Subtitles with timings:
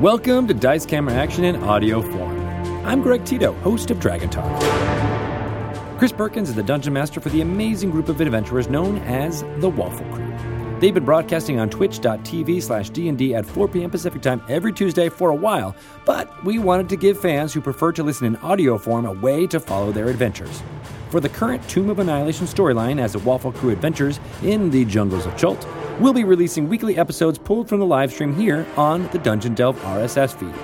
[0.00, 2.38] Welcome to Dice Camera Action in audio form.
[2.86, 4.62] I'm Greg Tito, host of Dragon Talk.
[5.98, 9.68] Chris Perkins is the dungeon master for the amazing group of adventurers known as the
[9.68, 10.27] Waffle Crew.
[10.80, 13.90] They've been broadcasting on twitch.tv slash D&D at 4 p.m.
[13.90, 17.90] Pacific time every Tuesday for a while, but we wanted to give fans who prefer
[17.92, 20.62] to listen in audio form a way to follow their adventures.
[21.10, 25.26] For the current Tomb of Annihilation storyline as the Waffle Crew adventures in the jungles
[25.26, 25.66] of Chult,
[25.98, 29.80] we'll be releasing weekly episodes pulled from the live stream here on the Dungeon Delve
[29.80, 30.54] RSS feed.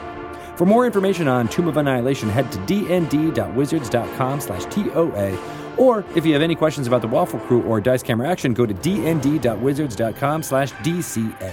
[0.57, 5.63] For more information on Tomb of Annihilation, head to dnd.wizards.com slash TOA.
[5.77, 8.66] Or if you have any questions about the Waffle Crew or Dice Camera Action, go
[8.66, 11.52] to dnd.wizards.com slash DCA.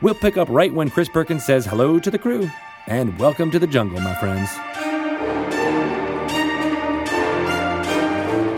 [0.00, 2.48] We'll pick up right when Chris Perkins says hello to the crew.
[2.86, 4.48] And welcome to the jungle, my friends.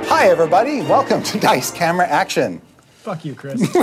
[0.09, 0.83] Hi, everybody.
[0.83, 2.61] Welcome to Dice Camera Action.
[2.99, 3.61] Fuck you, Chris.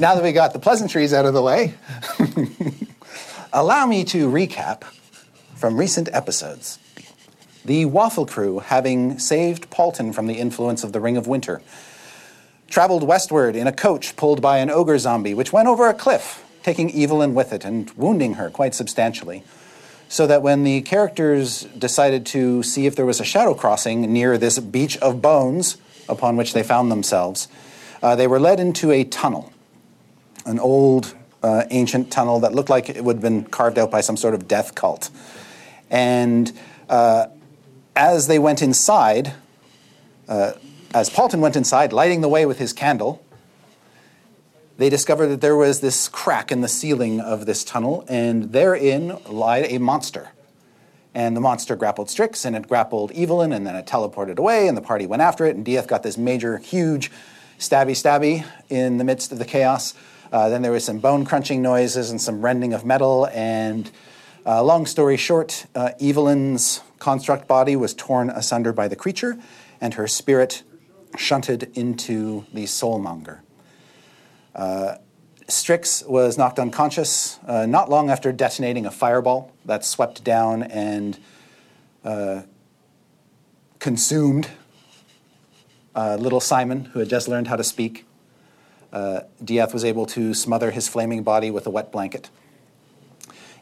[0.00, 1.74] Now that we got the pleasantries out of the way,
[3.52, 4.84] allow me to recap
[5.60, 6.78] from recent episodes.
[7.66, 11.60] The Waffle Crew, having saved Paulton from the influence of the Ring of Winter,
[12.70, 16.42] traveled westward in a coach pulled by an ogre zombie, which went over a cliff,
[16.62, 19.44] taking Evelyn with it and wounding her quite substantially.
[20.08, 24.38] So that when the characters decided to see if there was a shadow crossing near
[24.38, 25.76] this beach of bones
[26.08, 27.48] upon which they found themselves,
[28.02, 29.52] uh, they were led into a tunnel,
[30.46, 34.00] an old uh, ancient tunnel that looked like it would have been carved out by
[34.00, 35.10] some sort of death cult.
[35.90, 36.52] And
[36.88, 37.26] uh,
[37.96, 39.34] as they went inside,
[40.28, 40.52] uh,
[40.94, 43.22] as Paulton went inside, lighting the way with his candle,
[44.78, 49.18] they discovered that there was this crack in the ceiling of this tunnel, and therein
[49.28, 50.30] lied a monster.
[51.14, 54.76] And the monster grappled Strix, and it grappled Evelyn, and then it teleported away, and
[54.76, 57.10] the party went after it, and Dieth got this major, huge
[57.58, 59.92] stabby stabby in the midst of the chaos.
[60.32, 63.90] Uh, then there was some bone crunching noises and some rending of metal, and
[64.46, 69.38] uh, long story short, uh, Evelyn's construct body was torn asunder by the creature,
[69.80, 70.62] and her spirit
[71.16, 73.40] shunted into the soulmonger.
[74.54, 74.96] Uh,
[75.48, 81.18] Strix was knocked unconscious uh, not long after detonating a fireball that swept down and
[82.04, 82.42] uh,
[83.78, 84.48] consumed
[85.94, 88.06] uh, little Simon, who had just learned how to speak.
[88.92, 92.30] Uh, Dieth was able to smother his flaming body with a wet blanket.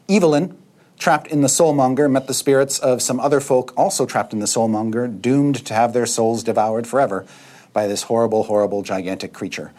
[0.07, 0.57] Evelyn,
[0.99, 4.45] trapped in the soulmonger, met the spirits of some other folk also trapped in the
[4.45, 7.25] soulmonger, doomed to have their souls devoured forever
[7.71, 9.71] by this horrible, horrible, gigantic creature.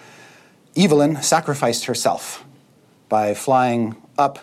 [0.77, 2.45] Evelyn sacrificed herself
[3.09, 4.39] by flying up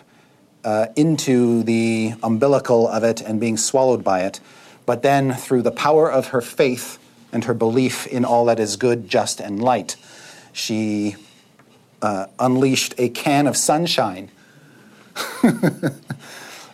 [0.64, 4.38] uh, into the umbilical of it and being swallowed by it,
[4.86, 6.98] but then through the power of her faith
[7.32, 9.96] and her belief in all that is good, just, and light,
[10.52, 11.16] she
[12.02, 14.30] uh, unleashed a can of sunshine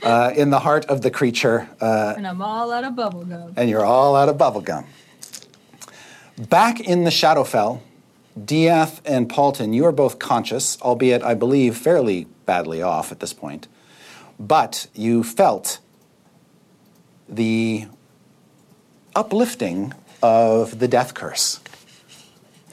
[0.05, 3.53] uh, in the heart of the creature, uh, And I'm all out of bubble gum.
[3.57, 4.85] and you're all out of bubblegum.
[6.39, 7.81] Back in the Shadowfell,
[8.39, 13.33] Diath and Paulton, you are both conscious, albeit, I believe, fairly badly off at this
[13.33, 13.69] point.
[14.39, 15.79] But you felt
[17.29, 17.87] the
[19.15, 19.93] uplifting
[20.23, 21.61] of the death curse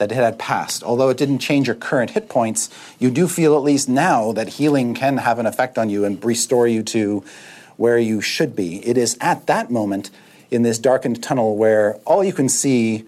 [0.08, 0.82] that it had passed.
[0.82, 2.68] Although it didn't change your current hit points,
[2.98, 6.22] you do feel at least now that healing can have an effect on you and
[6.24, 7.22] restore you to
[7.76, 8.84] where you should be.
[8.84, 10.10] It is at that moment
[10.50, 13.04] in this darkened tunnel where all you can see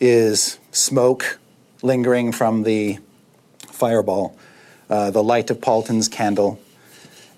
[0.00, 1.38] is smoke
[1.80, 2.98] lingering from the
[3.70, 4.36] fireball,
[4.90, 6.60] uh, the light of Paulton's candle,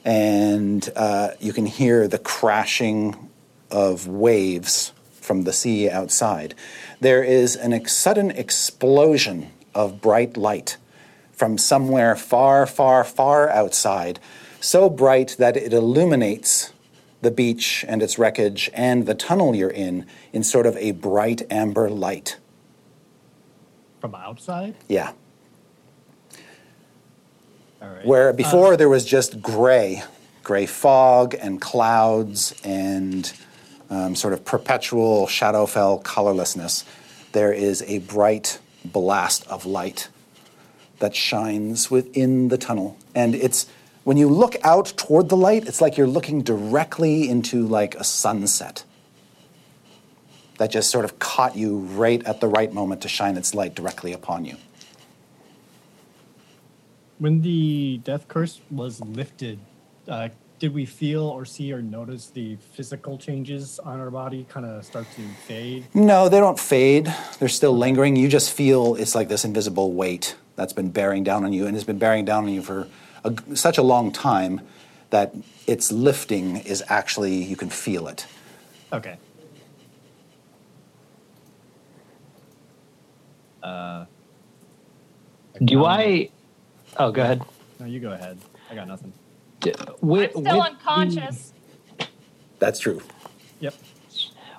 [0.03, 3.31] and uh, you can hear the crashing
[3.70, 4.94] of waves
[5.24, 6.54] from the sea outside.
[7.00, 10.76] There is a ex- sudden explosion of bright light
[11.32, 14.20] from somewhere far, far, far outside,
[14.60, 16.72] so bright that it illuminates
[17.22, 21.42] the beach and its wreckage and the tunnel you're in in sort of a bright
[21.50, 22.36] amber light.
[24.00, 24.74] From outside?
[24.88, 25.12] Yeah.
[27.81, 28.06] All right.
[28.06, 30.02] Where before um, there was just gray,
[30.43, 33.32] gray fog and clouds and
[33.90, 36.84] um, sort of perpetual Shadowfell colorlessness,
[37.32, 40.08] there is a bright blast of light
[40.98, 42.96] that shines within the tunnel.
[43.14, 43.66] And it's
[44.04, 48.04] when you look out toward the light, it's like you're looking directly into like a
[48.04, 48.84] sunset
[50.58, 53.75] that just sort of caught you right at the right moment to shine its light
[53.75, 54.56] directly upon you.
[57.19, 59.58] When the death curse was lifted,
[60.06, 60.28] uh,
[60.64, 64.82] did we feel or see or notice the physical changes on our body kind of
[64.82, 65.84] start to fade?
[65.93, 67.14] No, they don't fade.
[67.38, 68.16] They're still lingering.
[68.16, 71.75] You just feel it's like this invisible weight that's been bearing down on you and
[71.76, 72.88] has been bearing down on you for
[73.25, 74.62] a, such a long time
[75.11, 75.34] that
[75.66, 78.26] its lifting is actually, you can feel it.
[78.90, 79.19] Okay.
[83.62, 84.06] Uh,
[85.62, 86.31] Do I?
[86.96, 87.43] Oh, go ahead.
[87.78, 88.38] No, you go ahead.
[88.70, 89.12] I got nothing.
[89.64, 89.72] D-
[90.02, 91.55] With, I'm still with unconscious.
[92.58, 93.00] That's true.
[93.61, 93.75] Yep.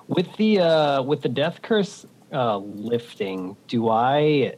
[0.08, 4.56] With the uh, with the death curse uh, lifting, do I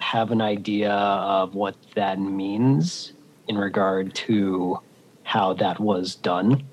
[0.00, 3.12] have an idea of what that means
[3.48, 4.80] in regard to
[5.22, 6.64] how that was done?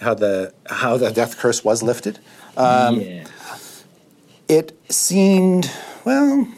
[0.00, 2.18] How the how the death curse was lifted.
[2.56, 3.26] Um, yeah.
[4.48, 5.70] It seemed
[6.04, 6.48] well.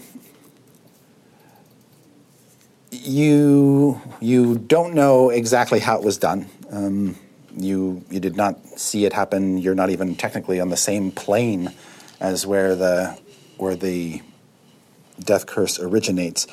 [2.93, 6.47] You you don't know exactly how it was done.
[6.71, 7.17] Um,
[7.57, 9.59] you you did not see it happen.
[9.59, 11.73] You're not even technically on the same plane
[12.21, 13.19] as where the
[13.57, 14.21] where the
[15.19, 16.47] death curse originates.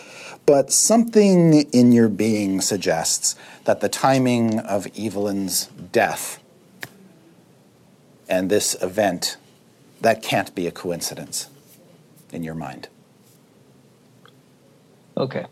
[0.45, 3.35] But something in your being suggests
[3.65, 6.39] that the timing of Evelyn's death
[8.29, 9.37] and this event
[10.01, 11.49] that can't be a coincidence
[12.31, 12.87] in your mind.
[15.17, 15.45] Okay.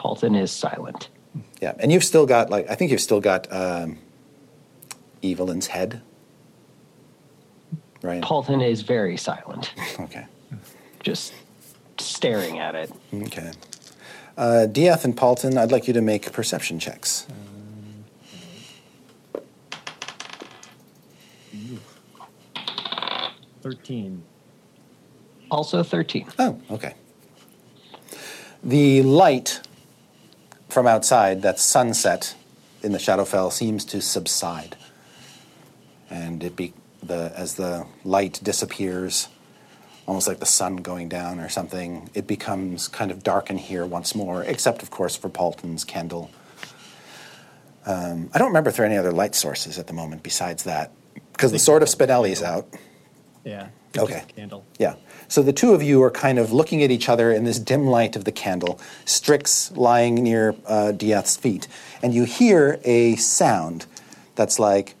[0.00, 1.10] Paulton is silent.
[1.60, 3.98] Yeah, and you've still got like I think you've still got um,
[5.22, 6.00] Evelyn's head,
[8.00, 8.22] right?
[8.22, 10.24] Paulton is very silent, Okay,
[11.04, 11.34] just
[11.98, 12.90] staring at it.
[13.12, 13.52] okay.
[14.38, 17.26] Uh, Dieth and Paulton, I'd like you to make perception checks.
[23.62, 24.22] 13.
[25.50, 26.26] Also 13.
[26.38, 26.94] Oh, okay.
[28.62, 29.60] The light
[30.72, 32.34] from outside, that sunset
[32.82, 34.76] in the Shadowfell, seems to subside,
[36.08, 36.72] and it be
[37.02, 39.28] the as the light disappears,
[40.06, 42.10] almost like the sun going down or something.
[42.14, 46.30] It becomes kind of dark in here once more, except of course for Paulton's candle.
[47.86, 50.64] Um, I don't remember if there are any other light sources at the moment besides
[50.64, 50.92] that,
[51.32, 52.66] because the sword of Spinelli is out.
[53.44, 53.68] Yeah.
[53.98, 54.22] Okay.
[54.36, 54.64] Candle.
[54.78, 54.94] Yeah.
[55.28, 57.86] So the two of you are kind of looking at each other in this dim
[57.86, 61.66] light of the candle, Strix lying near uh, Dieth's feet,
[62.02, 63.86] and you hear a sound
[64.36, 64.94] that's like,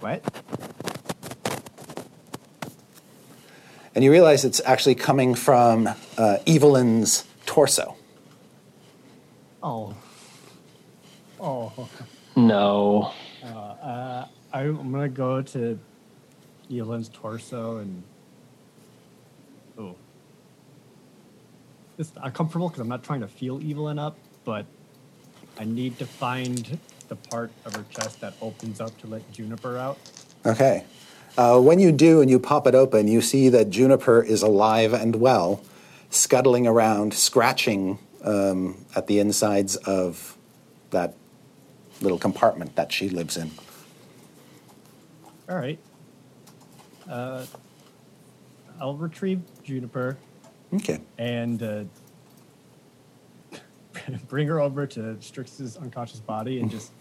[0.00, 0.24] What?
[3.94, 7.96] and you realize it's actually coming from uh, Evelyn's torso.
[9.62, 9.94] Oh.
[11.42, 11.88] Oh.
[12.36, 13.12] No.
[13.44, 15.78] Uh, I'm gonna go to
[16.72, 18.02] Evelyn's torso and.
[19.76, 19.96] Oh.
[21.98, 24.66] It's uncomfortable because I'm not trying to feel Evelyn up, but
[25.58, 26.78] I need to find
[27.08, 29.98] the part of her chest that opens up to let Juniper out.
[30.46, 30.84] Okay.
[31.36, 34.92] Uh, when you do and you pop it open, you see that Juniper is alive
[34.92, 35.62] and well,
[36.10, 40.36] scuttling around, scratching um, at the insides of
[40.90, 41.14] that
[42.02, 43.50] little compartment that she lives in.
[45.48, 45.78] All right.
[47.08, 47.44] Uh,
[48.80, 50.16] I'll retrieve Juniper
[50.74, 51.00] Okay.
[51.18, 51.84] and uh,
[54.28, 56.92] bring her over to Strix's unconscious body and just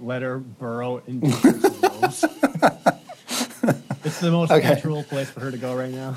[0.00, 2.24] let her burrow into the robes.
[4.04, 4.68] it's the most Okay.
[4.68, 6.16] natural place for her to go right now.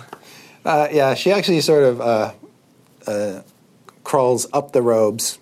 [0.65, 2.31] Uh, yeah, she actually sort of uh,
[3.05, 3.41] uh,
[4.03, 5.37] crawls up the robes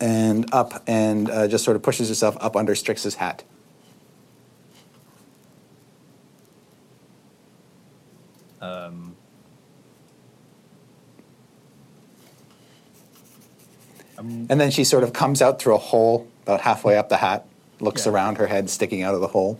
[0.00, 3.44] and up and uh, just sort of pushes herself up under Strix's hat.
[8.60, 9.14] Um,
[14.18, 17.46] And then she sort of comes out through a hole about halfway up the hat,
[17.78, 18.12] looks Yeah.
[18.12, 19.58] around, her head sticking out of the hole.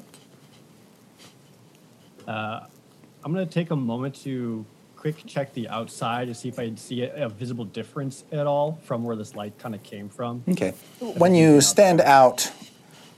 [2.27, 4.65] I'm going to take a moment to
[4.99, 8.81] quick check the outside to see if I see a, a visible difference at all
[8.83, 10.43] from where this light kind of came from.
[10.49, 10.75] Okay.
[11.01, 12.51] When you stand out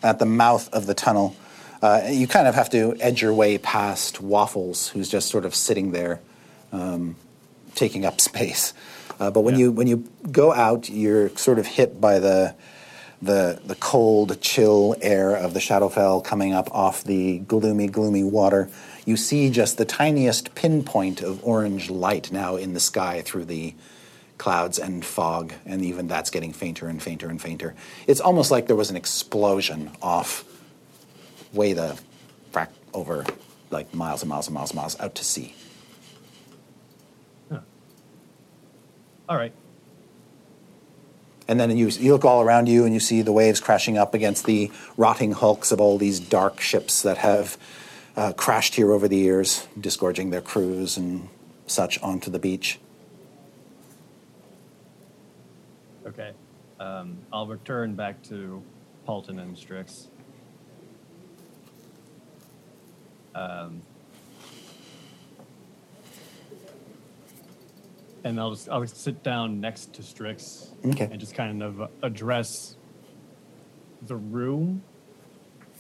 [0.02, 1.34] at the mouth of the tunnel,
[1.82, 5.54] uh, you kind of have to edge your way past Waffles, who's just sort of
[5.54, 6.20] sitting there,
[6.70, 7.16] um,
[7.74, 8.74] taking up space.
[9.18, 9.60] Uh, but when Yeah.
[9.60, 12.54] you when you go out, you're sort of hit by the
[13.22, 18.68] the the cold, chill air of the Shadowfell coming up off the gloomy, gloomy water.
[19.04, 23.74] You see just the tiniest pinpoint of orange light now in the sky through the
[24.38, 27.74] clouds and fog, and even that's getting fainter and fainter and fainter.
[28.06, 30.44] It's almost like there was an explosion off
[31.52, 32.00] way the
[32.52, 33.24] frack over
[33.70, 35.54] like miles and miles and miles and miles out to sea.
[39.30, 39.52] All right.
[41.46, 44.12] And then you, you look all around you and you see the waves crashing up
[44.12, 47.56] against the rotting hulks of all these dark ships that have
[48.16, 51.28] uh, crashed here over the years, disgorging their crews and
[51.66, 52.78] such onto the beach.
[56.06, 56.32] Okay.
[56.78, 58.62] Um, I'll return back to
[59.04, 60.08] Paulton and Strix.
[63.34, 63.82] Um,
[68.24, 71.08] and I'll just I'll sit down next to Strix Okay.
[71.10, 72.76] and just kind of address
[74.02, 74.82] the room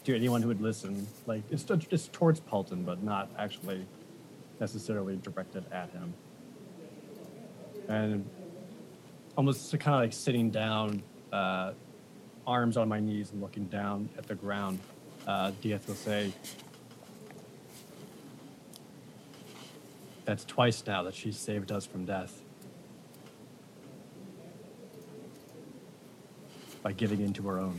[0.04, 1.06] to anyone who would listen.
[1.26, 3.86] Like it's it's towards Paulton, but not actually
[4.58, 6.14] necessarily directed at him.
[7.88, 8.28] And
[9.36, 11.02] almost kind of like sitting down,
[11.32, 11.72] uh,
[12.46, 14.78] arms on my knees and looking down at the ground.
[15.26, 16.32] Uh, Dieth will say,
[20.24, 22.40] That's twice now that she saved us from death.
[26.82, 27.78] By giving into her own.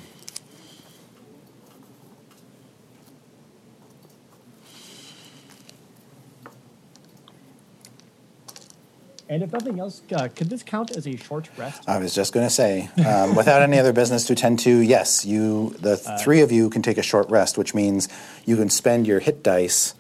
[9.32, 11.88] And if nothing else, uh, could this count as a short rest?
[11.88, 15.24] I was just going to say, um, without any other business to attend to, yes,
[15.24, 18.10] you, the three of you can take a short rest, which means
[18.46, 19.96] you can spend your hit dice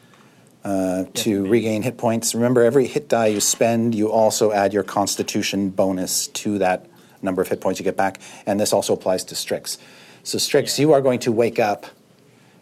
[0.65, 1.49] uh, to me.
[1.49, 2.35] regain hit points.
[2.35, 6.87] Remember, every hit die you spend, you also add your Constitution bonus to that
[7.21, 9.77] number of hit points you get back, and this also applies to Strix.
[10.23, 10.87] So, Strix, Yeah.
[10.87, 11.85] you are going to wake up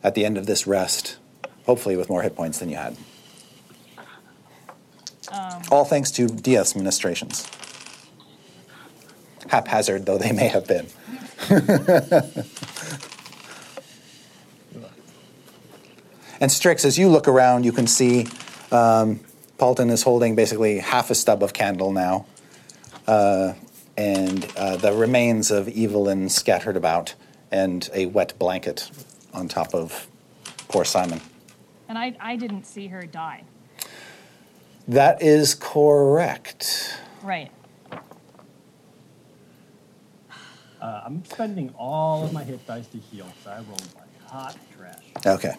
[0.03, 1.17] at the end of this rest,
[1.65, 2.95] hopefully with more hit points than you had.
[5.71, 7.47] All thanks to Dieth's ministrations.
[9.49, 10.87] Haphazard though they may have been.
[16.39, 18.27] and Strix, as you look around, you can see
[18.71, 19.19] um,
[19.57, 22.25] Paulton is holding basically half a stub of candle now,
[23.07, 23.53] uh,
[23.97, 27.15] and uh, the remains of Evelyn scattered about,
[27.51, 28.89] and a wet blanket
[29.33, 30.07] on top of
[30.67, 31.21] poor Simon.
[31.87, 33.43] And I, I didn't see her die.
[34.89, 36.97] That is correct.
[37.21, 37.51] Right.
[40.81, 44.57] Uh, I'm spending all of my hit dice to heal, so I rolled like hot
[44.75, 45.03] trash.
[45.27, 45.53] Okay.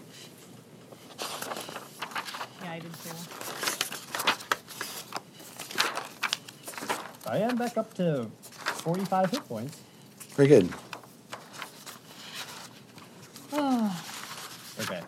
[2.64, 3.10] Yeah, I did too.
[7.26, 9.78] I am back up to 45 hit points.
[10.34, 10.68] Very good.
[14.80, 15.00] Okay.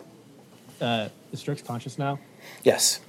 [0.79, 2.19] Uh, is Strix conscious now?
[2.63, 2.99] Yes.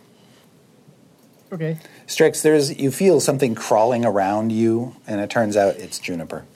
[1.53, 1.79] Okay.
[2.07, 6.45] Strix, there's you feel something crawling around you, and it turns out it's Juniper.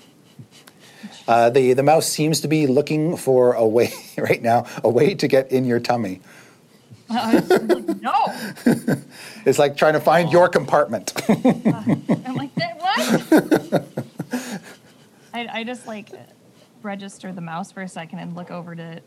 [1.28, 5.14] Uh, the the mouse seems to be looking for a way right now, a way
[5.14, 6.22] to get in your tummy.
[7.10, 7.46] Like,
[8.00, 8.14] no.
[9.44, 11.12] It's like trying to find your compartment.
[11.28, 13.84] I'm like, what?
[15.34, 16.08] I, I just like
[16.82, 19.02] register the mouse for a second and look over to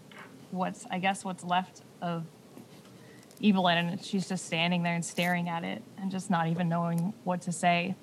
[0.51, 2.25] what's, I guess, what's left of
[3.43, 7.13] Evelyn, and she's just standing there and staring at it and just not even knowing
[7.23, 7.95] what to say.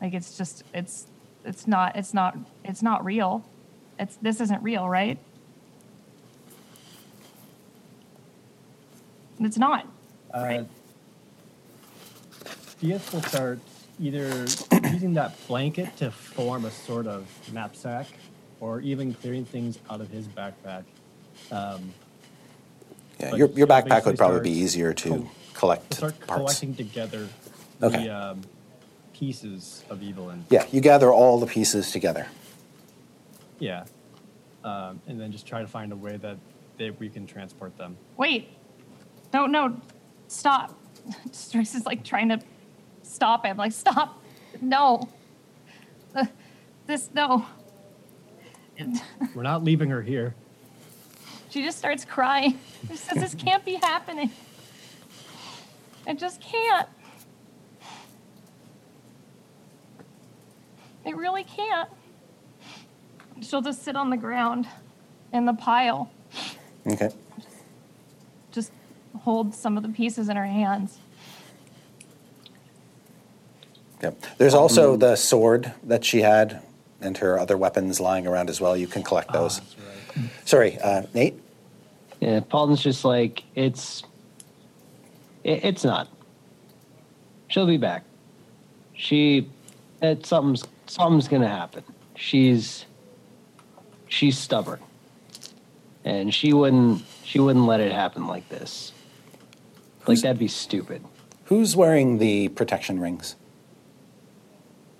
[0.00, 1.06] Like it's just, it's,
[1.44, 3.44] it's not, it's not, it's not real.
[3.98, 5.18] It's this isn't real, right?
[9.40, 9.86] It's not.
[10.34, 10.66] Uh, Right.
[12.80, 13.60] Dieth will start
[14.00, 14.46] either
[14.90, 18.06] using that blanket to form a sort of knapsack,
[18.60, 20.84] or even clearing things out of his backpack.
[21.50, 21.92] Um,
[23.22, 26.40] yeah, your your backpack would probably be easier to col- collect to start parts.
[26.60, 27.28] collecting together
[27.82, 28.04] Okay.
[28.04, 28.40] the um,
[29.12, 30.44] pieces of Evelyn.
[30.50, 32.26] Yeah, you gather all the pieces together.
[33.58, 33.84] Yeah.
[34.64, 36.36] Um, and then just try to find a way that
[36.78, 37.96] they, we can transport them.
[38.16, 38.48] Wait.
[39.32, 39.76] No, no.
[40.28, 40.78] Stop.
[41.32, 42.40] Strix is like trying to
[43.02, 43.56] stop him.
[43.56, 44.22] Like, stop.
[44.60, 45.08] No.
[46.14, 46.26] Uh,
[46.86, 47.44] this, no.
[49.34, 50.34] We're not leaving her here.
[51.52, 52.58] She just starts crying.
[52.88, 54.30] She says, This can't be happening.
[56.06, 56.88] I just can't.
[61.04, 61.90] It really can't.
[63.42, 64.66] She'll just sit on the ground
[65.32, 66.10] in the pile,
[66.86, 67.10] Okay.
[68.50, 68.72] just
[69.20, 70.98] hold some of the pieces in her hands.
[74.02, 74.24] Yep.
[74.38, 76.62] There's also the sword that she had
[77.00, 78.76] and her other weapons lying around as well.
[78.76, 79.58] You can collect those.
[79.58, 79.76] Ah, that's
[80.16, 80.30] right.
[80.44, 81.41] Sorry, uh, Nate.
[82.22, 84.04] Yeah, Paulton's just like it's.
[85.42, 86.06] It, it's not.
[87.48, 88.04] She'll be back.
[88.94, 89.50] She,
[90.00, 91.82] it, something's something's gonna happen.
[92.14, 92.86] She's.
[94.06, 94.78] She's stubborn,
[96.04, 98.92] and she wouldn't She wouldn't let it happen like this.
[100.06, 101.04] Like that'd be stupid.
[101.46, 103.34] Who's wearing the protection rings?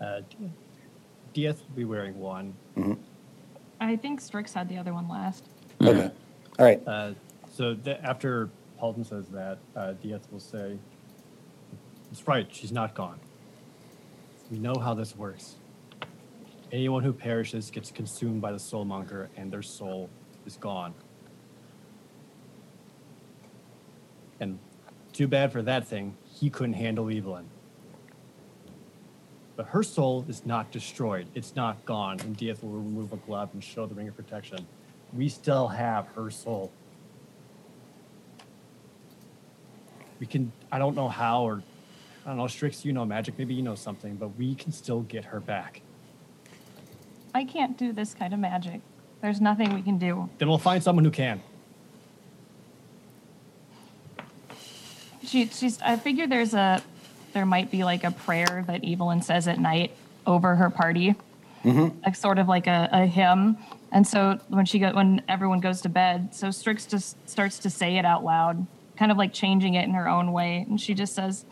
[0.00, 0.22] Uh,
[1.34, 2.54] Dieth will be wearing one.
[3.80, 5.44] I think Strix had the other one last.
[5.80, 6.10] Okay.
[6.58, 6.82] All right.
[6.86, 7.12] Uh,
[7.50, 10.78] so th- after Paulton says that, uh, Dieth will say,
[12.10, 12.46] "That's right.
[12.52, 13.18] She's not gone.
[14.50, 15.56] We know how this works.
[16.70, 20.08] Anyone who perishes gets consumed by the soulmonger, and their soul
[20.46, 20.94] is gone.
[24.40, 24.58] And
[25.12, 26.16] too bad for that thing.
[26.24, 27.48] He couldn't handle Evelyn."
[29.56, 31.28] But her soul is not destroyed.
[31.34, 32.20] It's not gone.
[32.20, 34.66] And Dieth will remove a glove and show the ring of protection.
[35.12, 36.72] We still have her soul.
[40.18, 41.62] We can, I don't know how, or
[42.24, 45.00] I don't know, Strix, you know magic, maybe you know something, but we can still
[45.00, 45.82] get her back.
[47.34, 48.80] I can't do this kind of magic.
[49.20, 50.28] There's nothing we can do.
[50.38, 51.42] Then we'll find someone who can.
[55.24, 55.80] She, she's.
[55.80, 56.82] I figure there's a,
[57.32, 59.92] there might be like a prayer that Evelyn says at night
[60.26, 61.14] over her party,
[61.64, 61.98] mm-hmm.
[62.04, 63.56] like sort of like a, a hymn.
[63.92, 67.70] And so when she go, when everyone goes to bed, so Strix just starts to
[67.70, 70.94] say it out loud, kind of like changing it in her own way, and she
[70.94, 71.44] just says,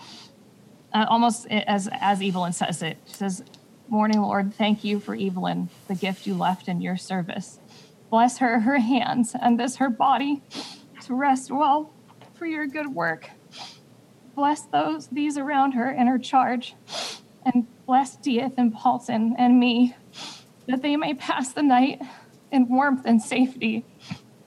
[0.94, 2.96] uh, almost as as Evelyn says it.
[3.06, 3.44] She says,
[3.88, 7.60] "Morning, Lord, thank you for Evelyn, the gift you left in your service.
[8.08, 10.42] Bless her, her hands, and this her body,
[11.02, 11.92] to rest well
[12.34, 13.30] for your good work.
[14.34, 16.74] Bless those these around her in her charge,
[17.44, 19.94] and bless Dieth and Paulton and me,
[20.66, 22.00] that they may pass the night
[22.50, 23.84] in warmth and safety.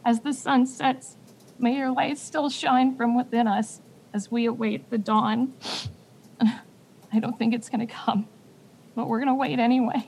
[0.06, 1.18] As the sun sets,
[1.58, 3.82] may your light still shine from within us
[4.14, 5.54] as we await the dawn."
[6.42, 8.28] I don't think it's going to come,
[8.96, 10.08] but we're going to wait anyway.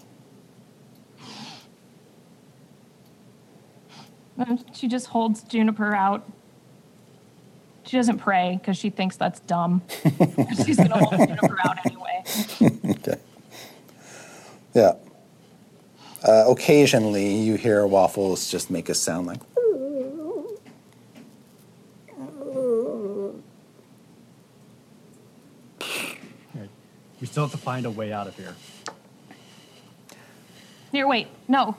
[4.38, 6.28] And she just holds Juniper out.
[7.86, 9.84] She doesn't pray because she thinks that's dumb.
[10.66, 12.02] She's going to hold Juniper out anyway.
[12.92, 13.20] Okay.
[14.74, 14.94] Yeah.
[16.26, 19.40] Uh, occasionally, you hear waffles just make a sound like.
[26.56, 26.70] Right.
[27.22, 28.56] We still have to find a way out of here.
[30.92, 31.28] Here, wait.
[31.48, 31.78] No.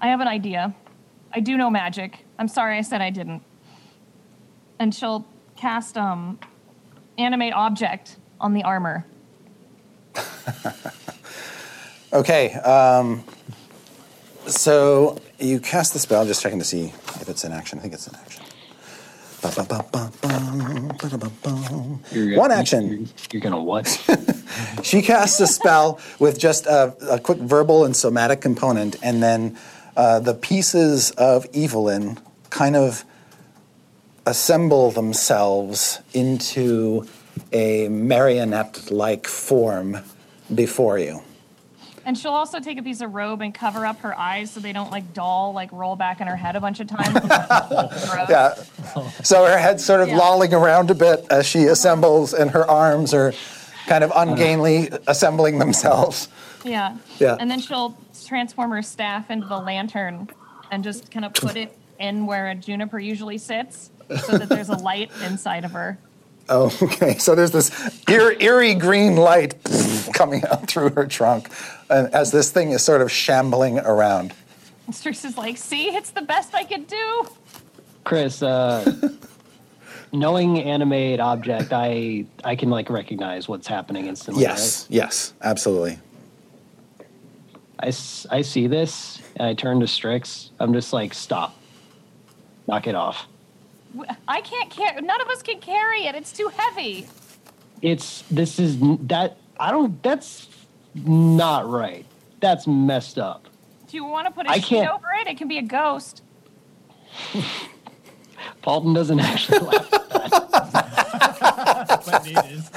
[0.00, 0.74] I have an idea.
[1.32, 2.24] I do know magic.
[2.38, 3.42] I'm sorry I said I didn't.
[4.78, 6.38] And she'll cast um
[7.18, 9.04] animate object on the armor.
[12.16, 12.52] Okay.
[12.54, 13.22] Um,
[14.46, 16.24] so you cast the spell.
[16.24, 16.86] Just checking to see
[17.20, 17.78] if it's in action.
[17.78, 18.42] I think it's in action.
[22.10, 22.88] You're- One action.
[22.90, 23.86] You're, you're gonna what?
[24.82, 29.58] She casts a spell with just a, a quick verbal and somatic component, and then
[29.96, 33.04] uh, the pieces of Evelyn kind of
[34.24, 37.06] assemble themselves into
[37.52, 39.98] a marionette like form
[40.54, 41.22] before you.
[42.06, 44.72] And she'll also take a piece of robe and cover up her eyes so they
[44.72, 47.18] don't like doll, like roll back in her head a bunch of times.
[48.30, 48.54] Yeah.
[49.24, 50.16] So her head's sort of Yeah.
[50.16, 53.34] lolling around a bit as she assembles, and her arms are
[53.86, 56.28] kind of ungainly assembling themselves.
[56.64, 56.96] Yeah.
[57.18, 57.36] Yeah.
[57.38, 60.28] And then she'll transform her staff into the lantern
[60.70, 63.90] and just kind of put it in where a juniper usually sits
[64.24, 65.98] so that there's a light inside of her.
[66.48, 67.14] Oh, okay.
[67.18, 67.70] So there's this
[68.08, 69.54] eerie green light
[70.14, 71.48] coming out through her trunk
[71.90, 74.32] and as this thing is sort of shambling around.
[74.92, 77.26] Strix is like, see, it's the best I could do.
[78.04, 79.10] Chris, uh,
[80.12, 84.42] knowing animate object, I I can like recognize what's happening instantly.
[84.42, 85.98] Yes, yes, absolutely.
[87.80, 90.50] I, I, s- I see this and I turn to Strix.
[90.60, 91.56] I'm just like, stop,
[92.68, 93.26] knock it off.
[93.94, 95.00] W- I can't carry.
[95.00, 96.14] None of us can carry it.
[96.14, 97.06] It's too heavy.
[97.82, 100.02] It's this is that I don't.
[100.02, 100.48] That's
[100.94, 102.06] not right.
[102.40, 103.48] That's messed up.
[103.88, 105.28] Do you want to put a I sheet over it?
[105.28, 106.22] It can be a ghost.
[108.62, 109.90] Paulton doesn't actually laugh.
[112.04, 112.70] But it is.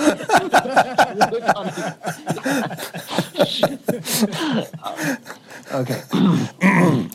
[5.72, 6.02] Okay.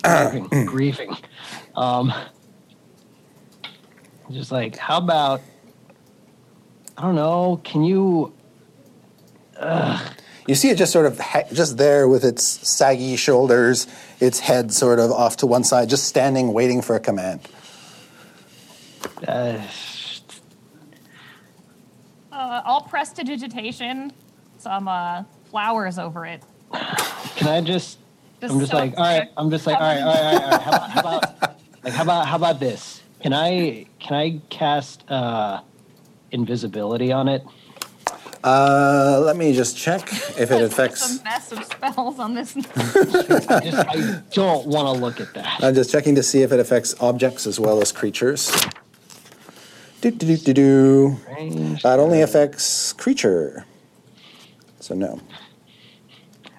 [0.03, 1.17] grieving, grieving.
[1.77, 2.13] Um,
[4.35, 5.41] just like, how about,
[6.99, 8.33] I don't know, can you,
[10.47, 13.87] You see it just sort of ha- just there with its saggy shoulders,
[14.21, 17.41] its head sort of off to one side, just standing waiting for a command.
[19.27, 19.59] uh,
[22.31, 24.13] Uh, I'll prestidigitation
[24.59, 26.43] some uh, flowers over it.
[27.37, 27.99] can I just,
[28.43, 30.43] I'm just so like, all right, I'm just like, all right, all right, all right,
[30.43, 30.61] all right.
[30.61, 33.03] How about, how about like, how about how about this?
[33.25, 35.63] Can I can I cast uh,
[36.31, 37.43] invisibility on it?
[38.45, 40.03] Uh, let me just check
[40.39, 41.01] if it affects.
[41.01, 42.55] Some massive spells on this.
[42.77, 45.65] I just I don't want to look at that.
[45.65, 48.55] I'm just checking to see if it affects objects as well as creatures.
[50.03, 51.17] Do do do do do.
[51.35, 51.83] Range.
[51.83, 53.65] That only affects creature.
[54.81, 55.19] So no.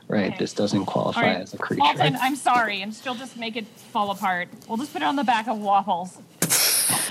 [0.07, 0.37] Right, Okay.
[0.37, 1.81] this doesn't qualify right, as a creature.
[1.83, 4.49] Alton, I'm sorry, and she'll just make it fall apart.
[4.67, 6.19] We'll just put it on the back of waffles.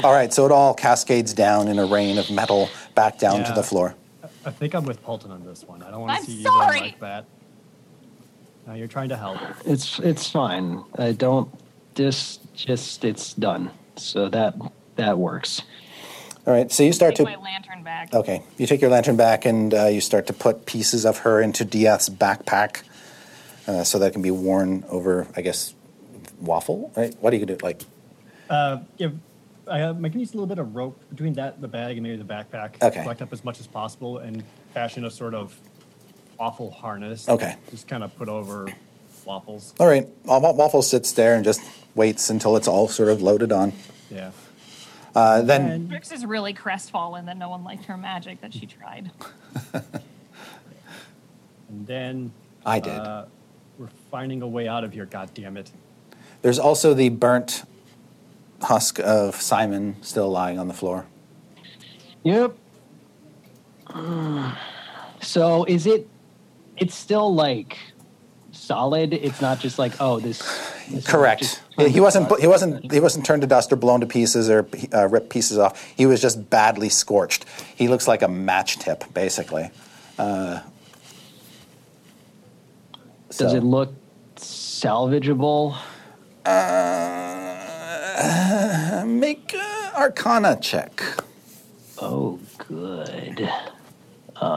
[0.03, 3.53] All right, so it all cascades down in a rain of metal back down to
[3.53, 3.95] the floor.
[4.45, 5.83] I think I'm with Paulton on this one.
[5.83, 6.79] I don't want to see you sorry.
[6.79, 7.25] going like that.
[8.67, 9.39] Now you're trying to help.
[9.65, 10.85] It's it's fine.
[10.99, 11.51] I don't
[11.95, 13.71] just just it's done.
[13.97, 14.55] So that
[14.97, 15.63] that works.
[16.47, 17.37] All right, so you start Take to.
[17.37, 18.13] my lantern back.
[18.13, 21.41] Okay, you take your lantern back and uh, you start to put pieces of her
[21.41, 22.83] into Dieth's backpack
[23.67, 25.75] uh, so that it can be worn over, I guess,
[26.41, 27.15] waffle, right?
[27.21, 27.57] What do you do?
[27.63, 27.83] Like,
[28.51, 29.19] Uh, give,
[29.69, 32.17] I uh, can use a little bit of rope between that, the bag, and maybe
[32.17, 32.83] the backpack.
[32.83, 33.03] Okay.
[33.03, 35.57] Collect up as much as possible and fashion a sort of
[36.39, 37.29] waffle harness.
[37.29, 37.57] Okay.
[37.71, 38.69] Just kind of put over
[39.25, 39.75] waffles.
[39.81, 41.63] all right, Wa- Wa- Waffle sits there and just
[41.95, 43.73] waits until it's all sort of loaded on.
[44.11, 44.33] Yeah.
[45.15, 48.67] Uh, then, And Strix is really crestfallen that no one liked her magic that she
[48.67, 49.11] tried.
[49.73, 49.85] and
[51.87, 52.33] then
[52.67, 52.93] I did.
[52.93, 53.27] Uh,
[53.79, 55.07] we're finding a way out of here.
[55.07, 55.71] God damn it!
[56.43, 57.65] there's also the burnt
[58.65, 61.07] husk of Simon still lying on the floor.
[62.25, 62.57] Yep.
[65.21, 66.09] So is it?
[66.77, 67.79] It's still like
[68.53, 69.13] solid.
[69.13, 70.39] It's not just like oh this.
[70.91, 71.63] this Correct.
[71.79, 72.41] He- wasn't.
[72.41, 72.93] He wasn't.
[72.93, 75.83] He wasn't turned to dust or blown to pieces or uh, ripped pieces off.
[75.97, 77.47] He was just badly scorched.
[77.75, 79.71] He looks like a match tip, basically.
[80.19, 80.61] Uh,
[83.37, 83.93] Does it look
[84.37, 85.77] salvageable?
[86.45, 87.24] Uh,
[88.27, 91.03] Uh, make a Arcana check.
[91.99, 93.51] Oh, good.
[94.37, 94.51] Um,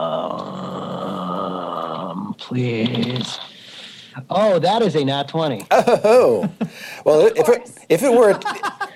[2.38, 3.38] please.
[4.30, 5.66] Oh, that is a nat twenty.
[5.70, 6.50] Oh,
[7.04, 8.40] well, if it, if it were,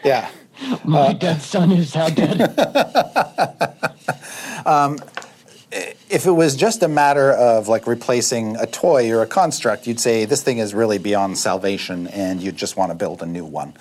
[0.04, 0.30] yeah.
[0.84, 2.40] My uh, dead son is how dead.
[4.64, 5.00] Um,
[5.72, 9.98] if it was just a matter of like replacing a toy or a construct, you'd
[9.98, 13.44] say this thing is really beyond salvation, and you'd just want to build a new
[13.44, 13.74] one.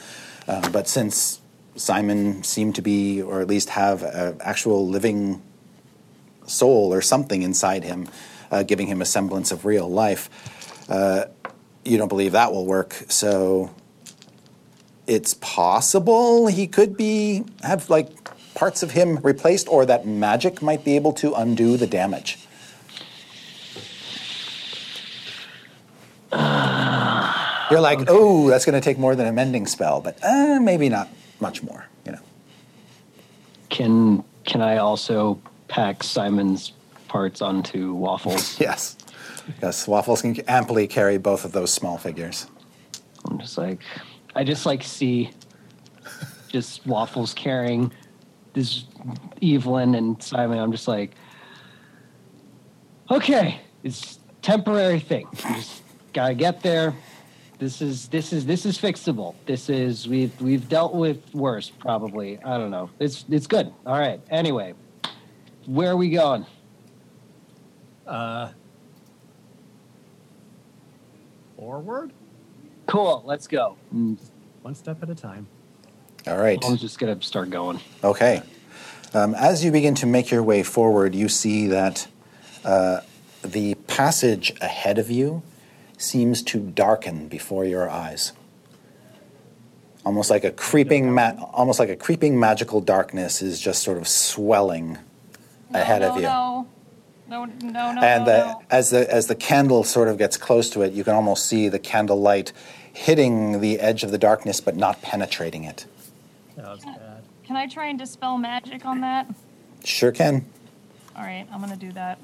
[0.48, 1.40] Uh, but since
[1.76, 5.42] Simon seemed to be, or at least have, an actual living
[6.46, 8.08] soul or something inside him,
[8.52, 10.30] uh, giving him a semblance of real life,
[10.90, 11.26] uh,
[11.86, 12.94] you don't believe that will work.
[13.08, 13.74] So
[15.08, 18.10] it's possible he could be have like
[18.54, 22.38] parts of him replaced, or that magic might be able to undo the damage.
[27.72, 30.90] You're like, oh, that's going to take more than a mending spell, but uh, maybe
[30.90, 31.86] not much more.
[32.06, 32.20] You know.
[33.70, 36.74] Can can I also pack Simon's
[37.08, 38.60] parts onto waffles?
[38.60, 38.98] Yes.
[39.62, 42.46] Yes, waffles can amply carry both of those small figures.
[43.26, 43.82] I'm just like,
[44.36, 45.32] I just like see
[46.48, 47.92] just waffles carrying
[48.54, 48.86] this
[49.42, 50.60] Evelyn and Simon.
[50.60, 51.12] I'm just like,
[53.10, 55.28] okay, it's temporary thing.
[55.32, 55.82] We just
[56.14, 56.94] gotta get there.
[57.62, 59.36] This is this is this is fixable.
[59.46, 62.40] This is we've we've dealt with worse probably.
[62.44, 62.90] I don't know.
[62.98, 63.72] It's it's good.
[63.86, 64.20] All right.
[64.32, 64.74] Anyway,
[65.68, 66.48] where are we going?
[68.08, 68.50] Uh,
[71.56, 72.12] forward,
[72.88, 73.22] Cool.
[73.28, 73.78] Let's go.
[73.94, 74.18] Mm,
[74.64, 75.46] one step at a time.
[76.26, 76.58] All right.
[76.66, 77.80] I'm just gonna start going.
[78.04, 78.42] Okay.
[79.14, 82.08] Um, as you begin to make your way forward, you see that
[82.66, 83.02] uh,
[83.44, 85.44] the passage ahead of you
[86.02, 88.34] seems to darken before your eyes.
[90.06, 94.08] Almost like a creeping, ma- almost like a creeping magical darkness is just sort of
[94.08, 94.98] swelling
[95.70, 96.22] No, ahead no, of you.
[96.24, 96.68] No,
[97.28, 98.02] no, no, no.
[98.02, 98.62] and the, no.
[98.72, 101.70] as the as the candle sort of gets close to it, you can almost see
[101.70, 102.52] the candle light
[102.94, 105.86] hitting the edge of the darkness, but not penetrating it.
[106.58, 107.24] That was bad.
[107.46, 109.28] Can I try and dispel magic on that?
[109.86, 110.46] Sure can.
[111.16, 112.20] All right, I'm gonna do that.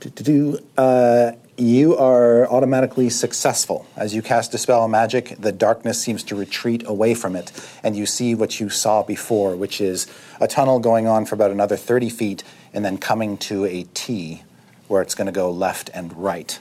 [0.00, 0.58] Do-do-do.
[0.76, 3.86] Uh, you are automatically successful.
[3.96, 8.06] As you cast Dispel Magic, the darkness seems to retreat away from it, and you
[8.06, 10.06] see what you saw before, which is
[10.40, 14.42] a tunnel going on for about another 30 feet and then coming to a T
[14.88, 16.58] where it's going to go left and right.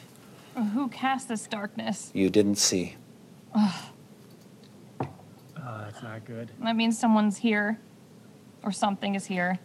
[0.55, 2.11] Who cast this darkness?
[2.13, 2.95] You didn't see.
[3.55, 3.91] Oh,
[5.57, 6.51] that's not good.
[6.61, 7.79] That means someone's here,
[8.61, 9.57] or something is here.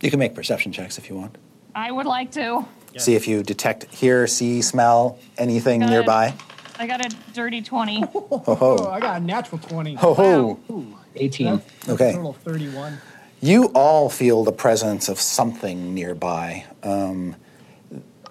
[0.00, 1.38] You can make perception checks if you want.
[1.74, 2.66] I would like to.
[2.92, 3.00] Yeah.
[3.00, 6.34] See if you detect, hear, see, smell anything Go nearby.
[6.78, 8.00] I got a dirty 20.
[8.12, 8.88] Ho Oh.
[8.88, 9.94] I got a natural 20.
[9.96, 10.60] Ho ho.
[10.70, 11.46] Ooh, 18.
[11.46, 12.12] That's, that's Okay.
[12.12, 12.98] total 31.
[13.40, 16.66] You all feel the presence of something nearby.
[16.82, 17.36] Um,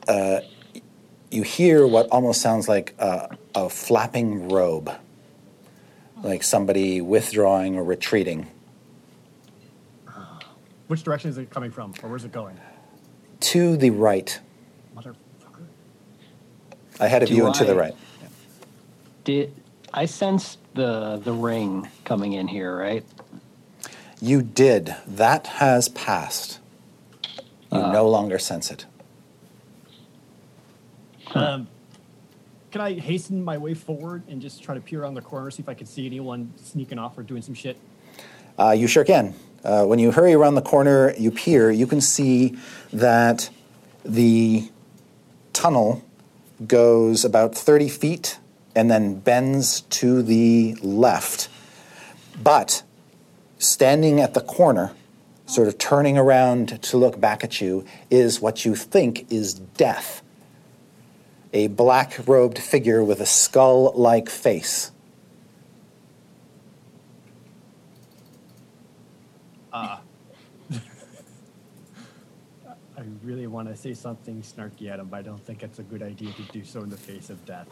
[0.07, 0.39] uh,
[1.29, 4.91] you hear what almost sounds like a, a flapping robe,
[6.23, 8.47] like somebody withdrawing or retreating.
[10.87, 12.57] Which direction is it coming from, or where's it going?
[13.41, 14.39] To the right,
[14.97, 15.65] Motherfucker.
[16.99, 17.95] ahead of Do you and to the I- right.
[19.23, 19.53] Did
[19.93, 23.03] I sense the the ring coming in here, right?
[24.21, 24.95] You did.
[25.05, 26.59] That has passed.
[27.71, 28.85] You no longer sense it.
[31.35, 31.67] Um,
[32.71, 35.61] can I hasten my way forward and just try to peer around the corner, see
[35.61, 37.77] if I can see anyone sneaking off or doing some shit?
[38.57, 39.35] Uh, you sure can.
[39.63, 42.57] Uh, when you hurry around the corner, you peer, you can see
[42.93, 43.49] that
[44.05, 44.69] the
[45.57, 46.03] tunnel
[46.67, 48.37] goes about 30 feet
[48.75, 51.49] and then bends to the left.
[52.41, 52.83] But
[53.57, 54.91] standing at the corner,
[55.47, 60.21] sort of turning around to look back at you, is what you think is death.
[61.53, 64.91] A black robed figure with a skull like face.
[69.73, 69.97] I
[73.27, 76.01] really want to say something snarky at him, but I don't think it's a good
[76.01, 77.67] idea to do so in the face of death.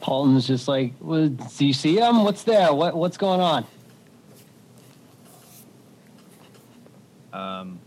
[0.00, 2.24] Paulton's just like, well, do you see him?
[2.24, 2.74] What's there?
[2.74, 3.64] What what's going on?
[7.32, 7.78] Um,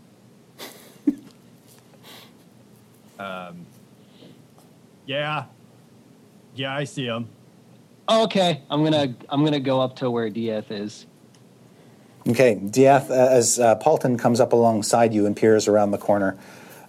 [3.18, 3.66] um,
[5.04, 5.44] yeah,
[6.54, 7.28] yeah, I see him.
[8.08, 11.06] Oh, okay, I'm gonna I'm gonna go up to where Dieth is.
[12.28, 16.38] Okay, Diath, uh, as uh, Paulton comes up alongside you and peers around the corner,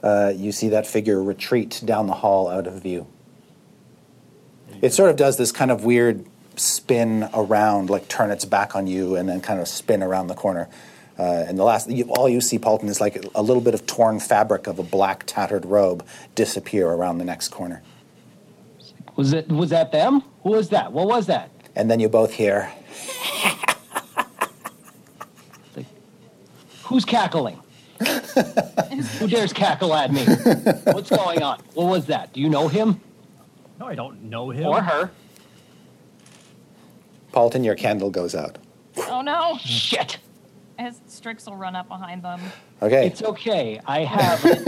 [0.04, 3.08] uh, you see that figure retreat down the hall out of view.
[4.82, 8.88] It sort of does this kind of weird spin around, like turn its back on
[8.88, 10.70] you and then kind of spin around the corner.
[11.20, 13.86] Uh, and the last, you, all you see, Paulton, is like a little bit of
[13.86, 17.84] torn fabric of a black tattered robe disappear around the next corner.
[19.16, 20.24] Was it was that them?
[20.44, 20.92] Who was that?
[20.92, 21.52] What was that?
[21.76, 22.72] And then you both hear,
[25.76, 25.86] Like,
[26.84, 27.61] who's cackling?
[29.20, 30.24] Who dares cackle at me?
[30.92, 31.62] What's going on?
[31.74, 32.34] What was that?
[32.34, 33.00] Do you know him
[33.80, 34.68] No, I don't know him.
[34.68, 35.12] or her?
[37.32, 38.58] Paulton, your candle goes out.
[38.98, 39.58] Oh no!
[39.58, 40.18] Shit!
[40.78, 42.42] As Strix will run up behind them.
[42.82, 43.06] Okay.
[43.08, 43.80] It's okay.
[43.86, 44.40] I have.
[44.42, 44.66] She has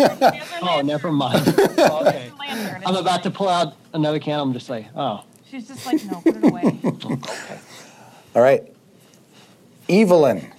[0.51, 1.41] her oh, never mind.
[1.77, 2.31] Oh, okay.
[2.39, 3.35] Lantern, I'm it's about to fine.
[3.37, 4.45] pull out another candle.
[4.45, 5.23] I'm just like, oh.
[5.49, 6.79] She's just like, no, put it away.
[8.35, 8.63] All right.
[9.89, 10.52] Evelyn.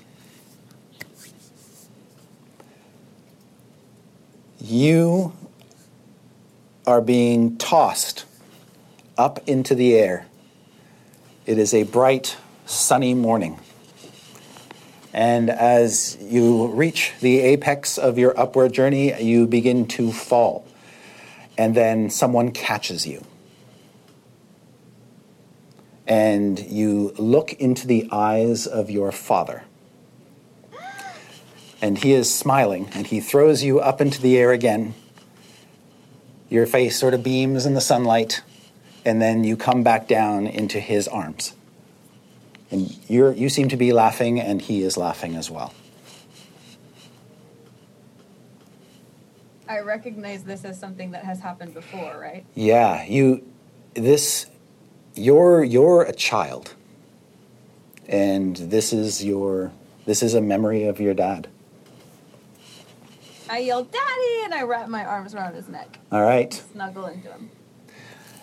[4.66, 5.34] You
[6.86, 8.24] are being tossed
[9.18, 10.24] up into the air.
[11.44, 13.60] It is a bright, sunny morning.
[15.12, 20.66] And as you reach the apex of your upward journey, you begin to fall.
[21.58, 23.22] And then someone catches you
[26.06, 29.64] and you look into the eyes of your father.
[31.84, 34.94] And he is smiling, and he throws you up into the air again.
[36.48, 38.40] Your face sort of beams in the sunlight,
[39.04, 41.52] and then you come back down into his arms.
[42.70, 45.74] And you're, you seem to be laughing, and he is laughing as well.
[49.68, 52.46] I recognize this as something that has happened before, right?
[52.54, 53.46] Yeah, you,
[53.92, 54.46] this,
[55.14, 56.72] you're, you're a child.
[58.08, 59.70] And this is your,
[60.06, 61.48] this is a memory of your dad.
[63.54, 64.44] I yell, Daddy!
[64.44, 66.52] And I wrap my arms around his neck, All right.
[66.52, 67.50] snuggle into him.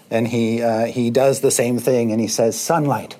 [0.09, 3.17] And he, uh, he does the same thing and he says, Sunlight.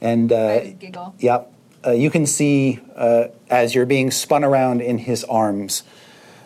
[0.00, 1.16] And, uh, giggle.
[1.18, 1.52] yep,
[1.86, 5.82] uh, you can see uh, as you're being spun around in his arms,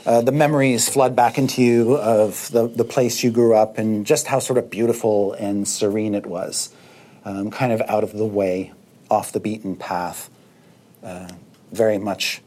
[0.04, 4.04] uh, the memories flood back into you of the, the place you grew up and
[4.04, 6.74] just how sort of beautiful and serene it was.
[7.24, 8.72] Um, kind of out of the way,
[9.08, 10.28] off the beaten path.
[11.02, 11.28] Uh,
[11.72, 12.42] very much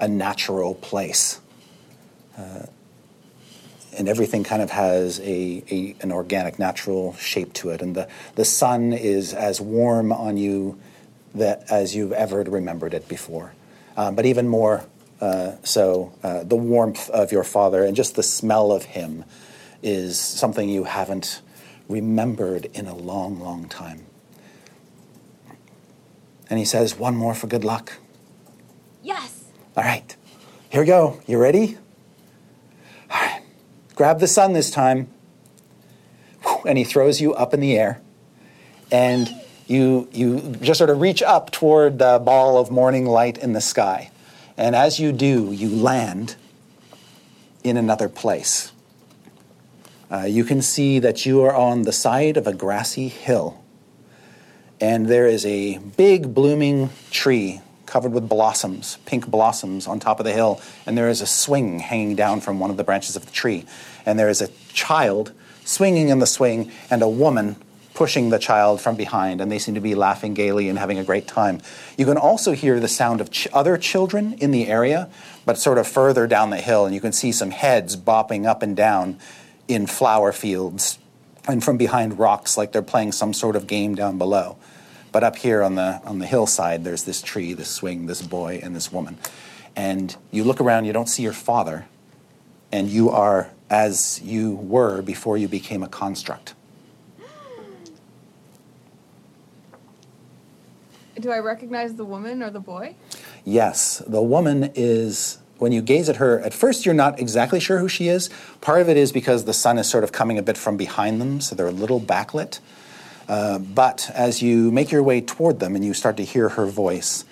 [0.00, 1.40] a natural place
[3.96, 7.82] and everything kind of has a, a an organic, natural shape to it.
[7.82, 10.78] And the, the sun is as warm on you
[11.34, 13.52] that as you've ever remembered it before.
[13.96, 14.84] Um, but even more
[15.20, 19.22] uh, so, uh, the warmth of your father and just the smell of him
[19.82, 21.42] is something you haven't
[21.88, 24.06] remembered in a long, long time.
[26.50, 27.94] And he says, One more for good luck.
[29.02, 29.44] Yes!
[29.76, 30.14] All right,
[30.68, 31.20] here we go.
[31.26, 31.78] You ready?
[33.10, 33.42] All right,
[33.94, 35.08] grab the sun this time.
[36.66, 38.02] And he throws you up in the air.
[38.90, 39.30] And
[39.66, 43.60] you, you just sort of reach up toward the ball of morning light in the
[43.60, 44.10] sky.
[44.56, 46.34] And as you do, you land
[47.62, 48.72] in another place.
[50.10, 53.59] Uh, you can see that you are on the side of a grassy hill.
[54.80, 60.24] And there is a big blooming tree covered with blossoms, pink blossoms on top of
[60.24, 60.60] the hill.
[60.86, 63.66] And there is a swing hanging down from one of the branches of the tree.
[64.06, 65.32] And there is a child
[65.64, 67.56] swinging in the swing and a woman
[67.92, 69.40] pushing the child from behind.
[69.40, 71.60] And they seem to be laughing gaily and having a great time.
[71.98, 75.10] You can also hear the sound of ch- other children in the area,
[75.44, 76.86] but sort of further down the hill.
[76.86, 79.18] And you can see some heads bopping up and down
[79.68, 80.98] in flower fields
[81.48, 84.56] and from behind rocks like they're playing some sort of game down below.
[85.12, 88.60] But up here on the, on the hillside, there's this tree, this swing, this boy,
[88.62, 89.18] and this woman.
[89.74, 91.86] And you look around, you don't see your father,
[92.70, 96.54] and you are as you were before you became a construct.
[101.18, 102.94] Do I recognize the woman or the boy?
[103.44, 107.78] Yes, the woman is, when you gaze at her, at first you're not exactly sure
[107.78, 108.30] who she is.
[108.60, 111.20] Part of it is because the sun is sort of coming a bit from behind
[111.20, 112.60] them, so they're a little backlit.
[113.30, 116.66] Uh, but as you make your way toward them and you start to hear her
[116.66, 117.24] voice,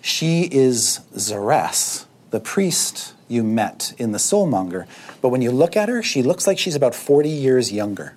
[0.00, 4.88] she is Zeres, the priest you met in the Soulmonger.
[5.20, 8.16] But when you look at her, she looks like she's about 40 years younger.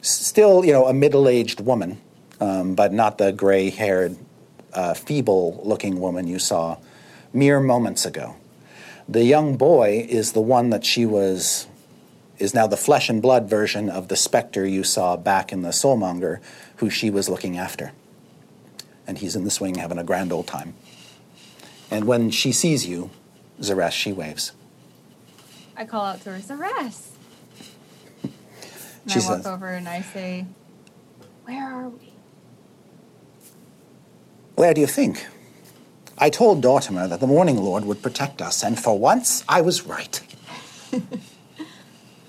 [0.00, 2.00] Still, you know, a middle aged woman,
[2.40, 4.16] um, but not the gray haired,
[4.72, 6.78] uh, feeble looking woman you saw
[7.34, 8.34] mere moments ago.
[9.10, 11.66] The young boy is the one that she was,
[12.38, 15.68] is now the flesh and blood version of the specter you saw back in the
[15.70, 16.40] Soulmonger,
[16.76, 17.92] who she was looking after.
[19.06, 20.74] And he's in the swing having a grand old time.
[21.90, 23.10] And when she sees you,
[23.60, 24.52] Zeresh, she waves.
[25.76, 26.34] I call out to her.
[26.36, 26.44] And
[29.12, 30.46] She I walk says- over and I say,
[31.44, 32.12] Where are we?
[34.56, 35.26] Where do you think?
[36.16, 39.82] I told Dortimer that the Morning Lord would protect us, and for once I was
[39.84, 40.20] right.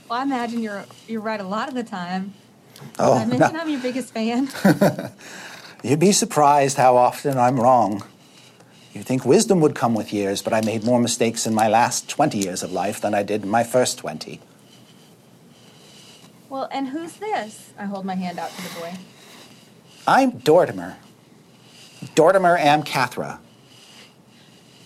[0.10, 2.34] Well, I imagine you're you're right a lot of the time.
[3.00, 4.50] Oh, I mentioned I'm your biggest fan.
[5.84, 8.04] You'd be surprised how often I'm wrong.
[8.94, 12.10] You'd think wisdom would come with years, but I made more mistakes in my last
[12.10, 14.40] 20 years of life than I did in my first 20.
[16.50, 17.72] well, and who's this?
[17.78, 18.94] I hold my hand out to the boy.
[20.08, 20.96] I'm Dortimer.
[22.16, 23.40] Dortimer Am Cathra.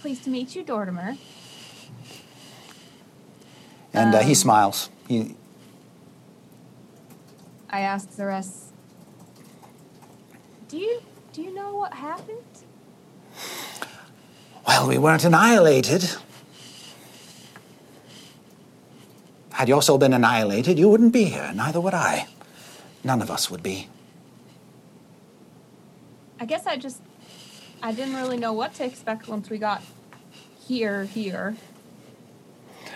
[0.02, 1.18] Pleased to meet you, Dortimer.
[3.94, 4.90] And uh, he Um, smiles.
[5.10, 5.36] He,
[7.72, 8.68] I asked Zeres,
[10.68, 11.02] Do you
[11.34, 12.38] do you know what happened?
[14.68, 16.10] well, we weren't annihilated.
[19.52, 21.52] Had your soul been annihilated, you wouldn't be here.
[21.56, 22.28] Neither would I.
[23.04, 23.90] None of us would be.
[26.40, 27.02] I guess I just
[27.82, 29.82] I didn't really know what to expect once we got
[30.68, 31.56] here here.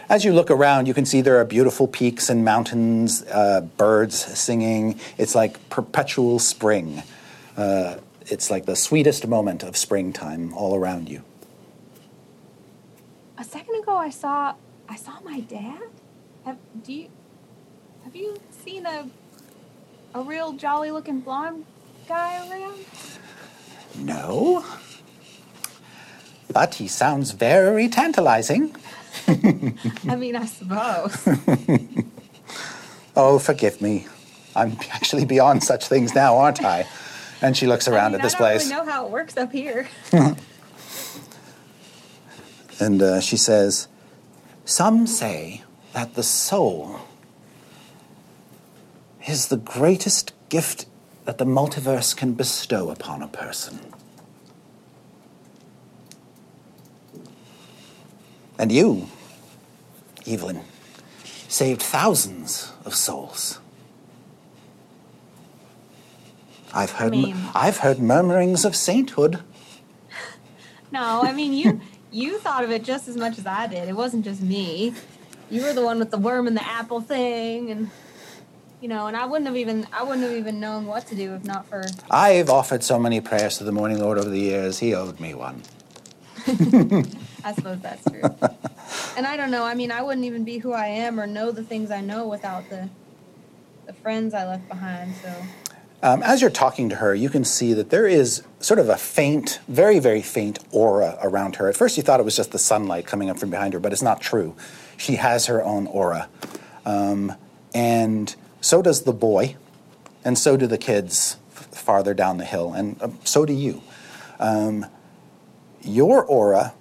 [0.09, 4.15] As you look around, you can see there are beautiful peaks and mountains, uh, birds
[4.37, 4.99] singing.
[5.17, 7.03] It's like perpetual spring.
[7.55, 11.23] Uh, it's like the sweetest moment of springtime all around you.
[13.37, 14.55] A second ago I saw
[14.89, 15.81] I saw my dad.
[16.45, 17.07] Have do you
[18.03, 19.09] have you seen a
[20.13, 21.65] a real jolly looking blonde
[22.07, 22.85] guy around?
[23.97, 24.65] No.
[26.51, 28.75] But he sounds very tantalizing.
[29.27, 31.27] I mean I suppose.
[33.15, 34.07] Oh, forgive me.
[34.55, 36.87] I'm actually beyond such things now, aren't I?
[37.43, 38.69] And she looks around I mean, at this I don't place.
[38.69, 39.87] really know how it works up here.
[42.79, 43.87] And uh, she says,
[44.65, 46.99] Some say that the soul
[49.27, 50.85] is the greatest gift
[51.25, 53.92] that the multiverse can bestow upon a person.
[58.59, 59.07] And you,
[60.27, 60.61] Evelyn,
[61.47, 63.59] saved thousands of souls.
[66.73, 69.39] I've heard, mean- I've heard murmurings of sainthood.
[70.91, 73.89] No, I mean you you thought of it just as much as I did.
[73.89, 74.93] It wasn't just me.
[75.49, 77.89] You were the one with the worm and the apple thing and
[78.79, 81.33] you know, and I wouldn't have even I wouldn't have even known what to do
[81.33, 84.77] if not for I've offered so many prayers to the Morning Lord over the years,
[84.77, 85.63] he owed me one.
[87.43, 88.21] I suppose that's true.
[89.17, 89.63] and I don't know.
[89.63, 92.27] I mean, I wouldn't even be who I am or know the things I know
[92.27, 92.89] without the
[93.85, 95.13] the friends I left behind.
[95.21, 95.33] So
[96.01, 98.95] Um, as you're talking to her, you can see that there is sort of a
[98.97, 101.67] faint, very, very faint aura around her.
[101.67, 103.91] At first, you thought it was just the sunlight coming up from behind her, but
[103.91, 104.55] it's not true.
[104.97, 106.29] She has her own aura.
[106.85, 107.33] Um,
[107.75, 109.55] and so does the boy,
[110.23, 113.81] and so do the kids f- farther down the hill, and uh, so do you.
[114.39, 114.85] Um,
[115.81, 116.73] your aura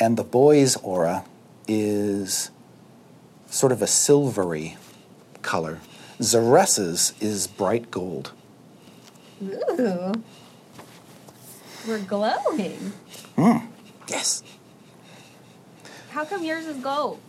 [0.00, 1.24] and the boy's aura
[1.68, 2.50] is
[3.50, 4.76] sort of a silvery
[5.42, 5.78] color.
[6.20, 8.32] Zaressa's is bright gold.
[9.42, 10.12] Ooh.
[11.86, 12.92] We're glowing.
[13.36, 13.66] Mmm,
[14.08, 14.42] yes.
[16.10, 17.20] How come yours is gold?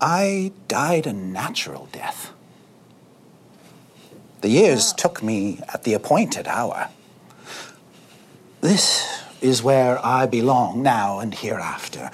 [0.00, 2.32] I died a natural death.
[4.42, 6.88] The years took me at the appointed hour.
[8.60, 12.10] This is where I belong now and hereafter.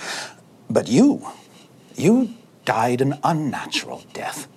[0.68, 1.26] But you,
[1.96, 4.48] you died an unnatural death.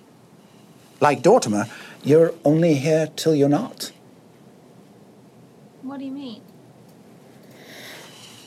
[1.00, 1.68] Like Dortimer,
[2.02, 3.92] you're only here till you're not.
[5.82, 6.42] What do you mean?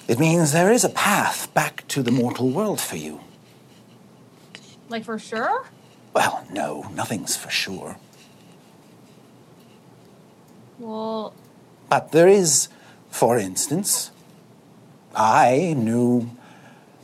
[0.07, 3.21] It means there is a path back to the mortal world for you.
[4.89, 5.65] Like for sure?
[6.13, 7.97] Well, no, nothing's for sure.
[10.79, 11.33] Well,
[11.89, 12.67] But there is,
[13.11, 14.09] for instance,
[15.13, 16.31] I knew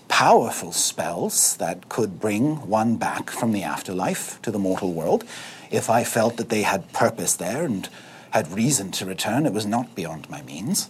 [0.07, 5.25] powerful spells that could bring one back from the afterlife to the mortal world.
[5.69, 7.87] If I felt that they had purpose there and
[8.31, 10.89] had reason to return, it was not beyond my means.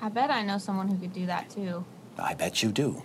[0.00, 1.84] I bet I know someone who could do that too.
[2.18, 3.02] I bet you do.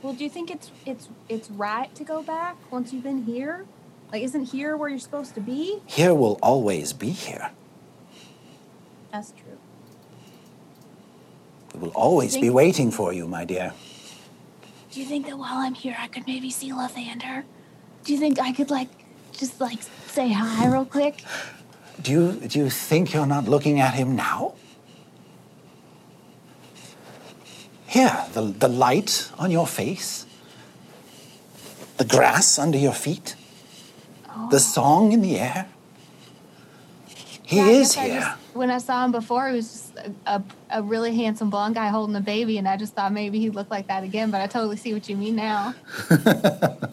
[0.00, 3.66] Well, do you think it's it's it's right to go back once you've been here?
[4.12, 5.82] Like, isn't here where you're supposed to be?
[5.84, 7.50] Here will always be here.
[9.12, 9.58] That's true.
[11.74, 13.72] We will always be waiting for you, my dear.
[14.90, 17.44] Do you think that while I'm here, I could maybe see Lathander?
[18.04, 18.88] Do you think I could like
[19.32, 21.22] just like say hi real quick?
[22.00, 24.54] Do you, do you think you're not looking at him now?
[27.86, 30.26] Here, the, the light on your face,
[31.96, 33.34] the grass under your feet,
[34.50, 34.58] the oh.
[34.58, 35.66] song in the air.
[37.48, 38.20] He Yeah, is here.
[38.20, 41.76] just- when I saw him before, he was just a, a, a really handsome blonde
[41.76, 44.30] guy holding a baby, and I just thought maybe he'd look like that again.
[44.30, 45.74] But I totally see what you mean now.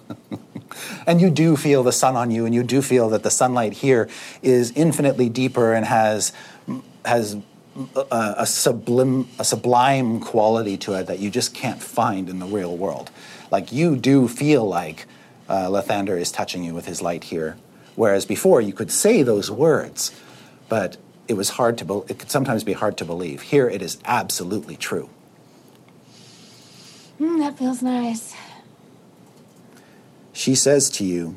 [1.08, 3.74] And you do feel the sun on you, and you do feel that the sunlight
[3.74, 4.10] here
[4.42, 6.34] is infinitely deeper and has
[7.06, 7.38] has
[8.12, 12.46] a, a sublime a sublime quality to it that you just can't find in the
[12.46, 13.10] real world.
[13.52, 15.06] Like you do feel like
[15.48, 17.56] uh, Lathander is touching you with his light here,
[17.96, 20.12] whereas before you could say those words,
[20.70, 20.98] but
[21.28, 21.86] it was hard to.
[21.86, 23.42] Be- it could sometimes be hard to believe.
[23.42, 25.10] Here, it is absolutely true.
[27.20, 28.36] Mm, that feels nice.
[30.34, 31.36] she says to you,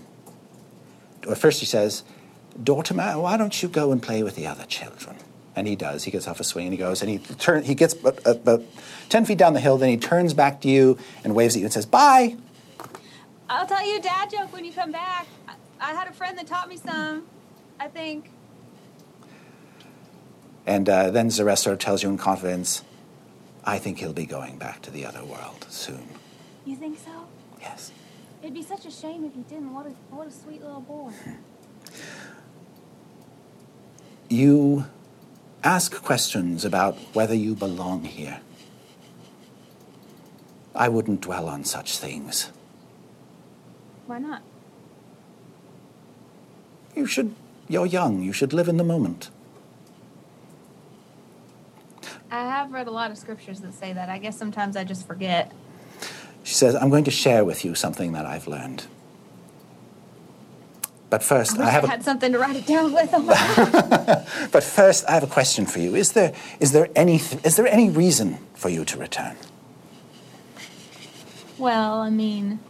[1.26, 2.02] or first she says,
[2.60, 5.16] Dortimer, why don't you go and play with the other children?
[5.54, 6.04] And he does.
[6.04, 8.62] He gets off a swing and he goes, and he turn, he gets about, about
[9.08, 11.66] 10 feet down the hill, then he turns back to you and waves at you
[11.66, 12.36] and says, Bye.
[13.48, 15.26] I'll tell you a dad joke when you come back.
[15.46, 17.24] I, I had a friend that taught me some.
[17.80, 18.30] I think.
[20.68, 22.84] And uh, then Zaressa tells you in confidence,
[23.64, 26.06] I think he'll be going back to the other world soon.
[26.66, 27.26] You think so?
[27.58, 27.90] Yes.
[28.42, 29.72] It'd be such a shame if he didn't.
[29.72, 31.12] What a what a sweet little boy.
[34.30, 34.84] You
[35.64, 38.40] ask questions about whether you belong here.
[40.74, 42.52] I wouldn't dwell on such things.
[44.06, 44.42] Why not?
[46.94, 47.34] You should,
[47.68, 49.30] you're young, you should live in the moment.
[52.30, 54.08] I have read a lot of scriptures that say that.
[54.08, 55.52] I guess sometimes I just forget.
[56.44, 58.86] She says, I'm going to share with you something that I've learned.
[61.10, 63.10] But I first, I I, have a, had something to write it down with.
[64.52, 65.94] But first, I have a question for you.
[65.94, 69.36] Is there, is there any, is there any reason for you to return?
[71.58, 72.60] well, I mean,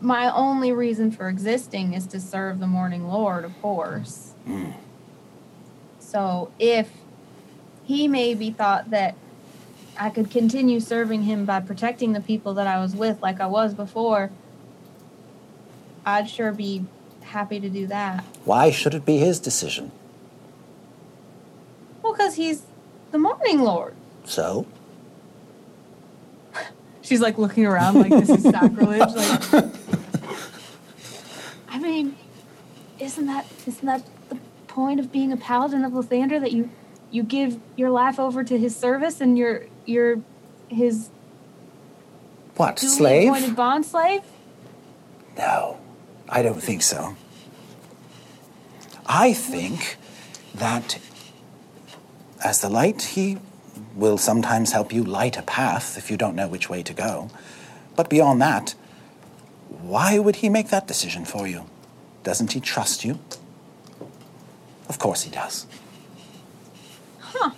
[0.00, 4.32] my only reason for existing is to serve the Morning Lord, of course.
[4.46, 4.70] Hmm.
[6.14, 6.92] So if
[7.82, 9.16] he maybe thought that
[9.98, 13.46] I could continue serving him by protecting the people that I was with like I
[13.46, 14.30] was before,
[16.06, 16.84] I'd sure be
[17.22, 18.22] happy to do that.
[18.44, 19.90] Why should it be his decision?
[22.00, 22.62] Well, because he's
[23.10, 23.96] the Morning Lord.
[24.24, 24.66] So?
[27.02, 29.12] She's like looking around like this is sacrilege.
[29.12, 29.64] Like,
[31.70, 32.14] I mean,
[33.00, 34.06] isn't that isn't that
[34.74, 36.68] point of being a paladin of Lathander that you
[37.10, 40.16] you give your life over to his service and you're you're
[40.68, 41.10] his
[42.56, 43.28] What, slave?
[43.28, 44.22] appointed bond slave?
[45.38, 45.78] No,
[46.28, 47.16] I don't think so.
[49.06, 49.96] I think
[50.54, 50.98] that
[52.44, 53.38] As the light, he
[53.96, 57.30] will sometimes help you light a path if you don't know which way to go.
[57.96, 58.74] But beyond that,
[59.92, 61.64] why would he make that decision for you?
[62.22, 63.18] Doesn't he trust you?
[64.88, 65.66] Of course he does.
[67.18, 67.50] Huh.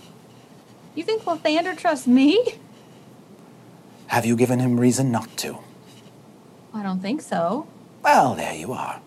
[0.94, 2.58] You think Lathander trusts me?
[4.08, 5.58] Have you given him reason not to?
[6.72, 7.66] I don't think so.
[8.02, 9.00] Well, there you are.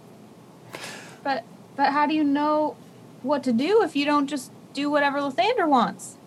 [1.23, 1.43] But
[1.75, 2.75] but how do you know
[3.23, 6.17] what to do if you don't just do whatever Lathander wants?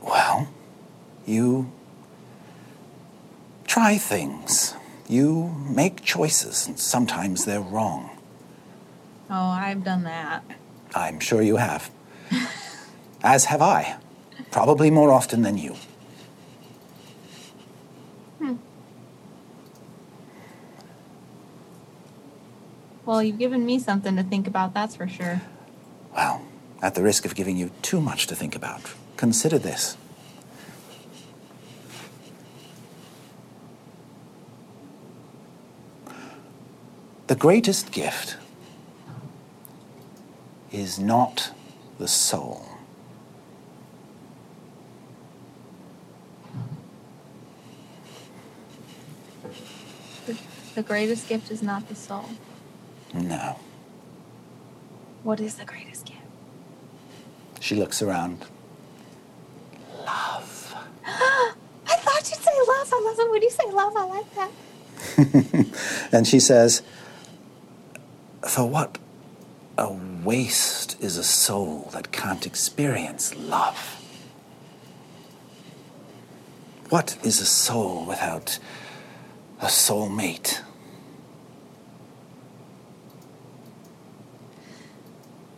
[0.00, 0.48] Well,
[1.26, 1.70] you
[3.66, 4.74] try things.
[5.08, 8.11] You make choices, and sometimes they're wrong.
[9.34, 10.44] Oh, I've done that.
[10.94, 11.90] I'm sure you have.
[13.22, 13.96] As have I.
[14.50, 15.74] Probably more often than you.
[18.38, 18.56] Hmm.
[23.06, 25.40] Well, you've given me something to think about, that's for sure.
[26.14, 26.42] Well,
[26.82, 28.82] at the risk of giving you too much to think about,
[29.16, 29.96] consider this.
[37.28, 38.36] The greatest gift
[40.72, 41.52] is not
[41.98, 42.66] the soul.
[50.26, 50.38] The,
[50.74, 52.24] the greatest gift is not the soul.
[53.14, 53.58] No.
[55.22, 56.18] What is the greatest gift?
[57.60, 58.44] She looks around.
[59.98, 60.74] Love.
[61.06, 61.54] I
[61.86, 62.92] thought you'd say love.
[62.92, 63.92] I love it when you say love.
[63.96, 64.50] I like that.
[66.12, 66.82] And she says,
[68.46, 68.98] For what
[69.82, 69.92] a
[70.24, 73.98] waste is a soul that can't experience love?
[76.88, 78.58] What is a soul without
[79.60, 80.60] a soulmate?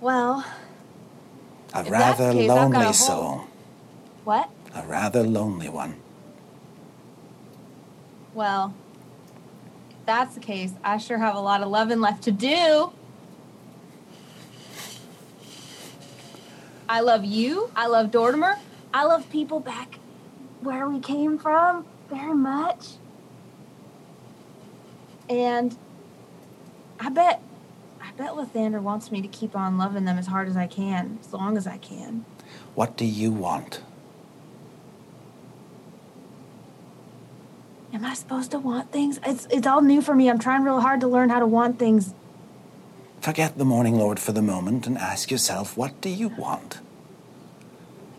[0.00, 0.44] Well,
[1.74, 3.40] A rather case, a lonely whole- soul.
[4.24, 4.48] what?
[4.74, 5.96] A rather lonely one.
[8.32, 8.74] Well,
[9.90, 12.92] if that's the case, I sure have a lot of loving left to do.
[16.88, 17.70] I love you.
[17.74, 18.58] I love Dortimer.
[18.92, 19.98] I love people back
[20.60, 22.92] where we came from very much.
[25.28, 25.76] And
[27.00, 27.42] I bet
[28.00, 31.18] I bet Lathander wants me to keep on loving them as hard as I can,
[31.20, 32.24] as long as I can.
[32.74, 33.82] What do you want?
[37.92, 39.18] Am I supposed to want things?
[39.24, 40.28] It's it's all new for me.
[40.28, 42.12] I'm trying real hard to learn how to want things.
[43.24, 46.80] Forget the Morning Lord for the moment and ask yourself, what do you want?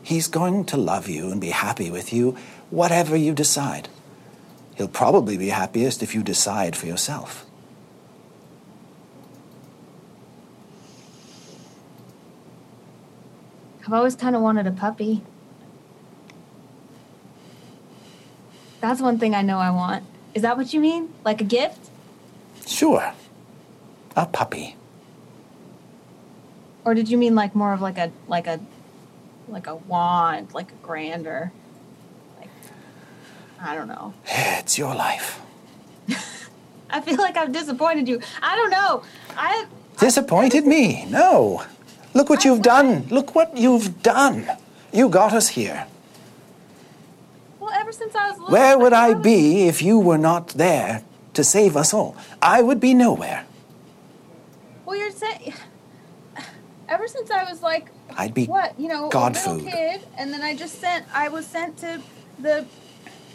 [0.02, 2.36] He's going to love you and be happy with you,
[2.72, 3.88] whatever you decide.
[4.74, 7.46] He'll probably be happiest if you decide for yourself.
[13.86, 15.22] I've always kind of wanted a puppy.
[18.82, 20.04] That's one thing I know I want.
[20.34, 21.14] Is that what you mean?
[21.24, 21.92] Like a gift?
[22.66, 23.14] Sure.
[24.16, 24.76] A puppy.
[26.86, 28.60] Or did you mean like more of like a like a
[29.48, 31.52] like a wand, like a grander?
[32.40, 32.50] Like
[33.62, 34.14] I don't know.
[34.60, 35.42] It's your life.
[36.90, 38.20] I feel like I've disappointed you.
[38.42, 39.04] I don't know.
[39.38, 39.66] I
[40.00, 41.06] Disappointed me?
[41.06, 41.64] No.
[42.14, 43.08] Look what you've done.
[43.10, 44.48] Look what you've done.
[44.94, 45.88] You got us here.
[47.60, 48.54] well ever since I was little.
[48.54, 52.16] Where would I was- be if you were not there to save us all?
[52.42, 53.46] I would be nowhere.
[54.86, 55.54] Well, you're saying.
[56.96, 59.70] Ever since I was like, I'd be what you know, God a little food.
[59.70, 61.06] kid, and then I just sent.
[61.14, 62.02] I was sent to
[62.40, 62.70] the,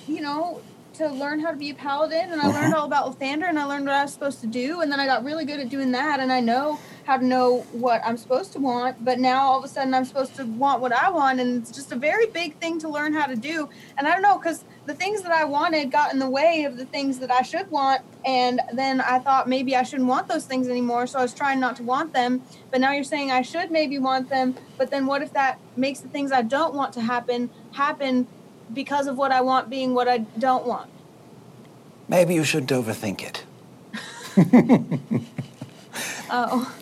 [0.06, 0.62] you know,
[0.94, 2.54] to learn how to be a paladin, and I Mm-hmm.
[2.54, 4.98] learned all about Lathander, and I learned what I was supposed to do, and then
[4.98, 8.16] I got really good at doing that, and I know how to know what I'm
[8.16, 9.04] supposed to want.
[9.04, 11.70] But now all of a sudden, I'm supposed to want what I want, and it's
[11.70, 13.68] just a very big thing to learn how to do.
[13.98, 16.76] And I don't know, because the things that I wanted got in the way of
[16.76, 20.46] the things that I should want, and then I thought maybe I shouldn't want those
[20.46, 22.42] things anymore, so I was trying not to want them.
[22.72, 26.00] But now you're saying I should maybe want them, but then what if that makes
[26.00, 28.26] the things I don't want to happen happen
[28.72, 30.90] because of what I want being what I don't want?
[32.08, 33.44] Maybe you shouldn't overthink it.
[36.32, 36.72] Oh,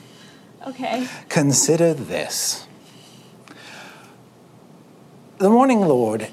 [0.66, 1.09] okay.
[1.30, 2.66] Consider this.
[5.38, 6.28] The Morning Lord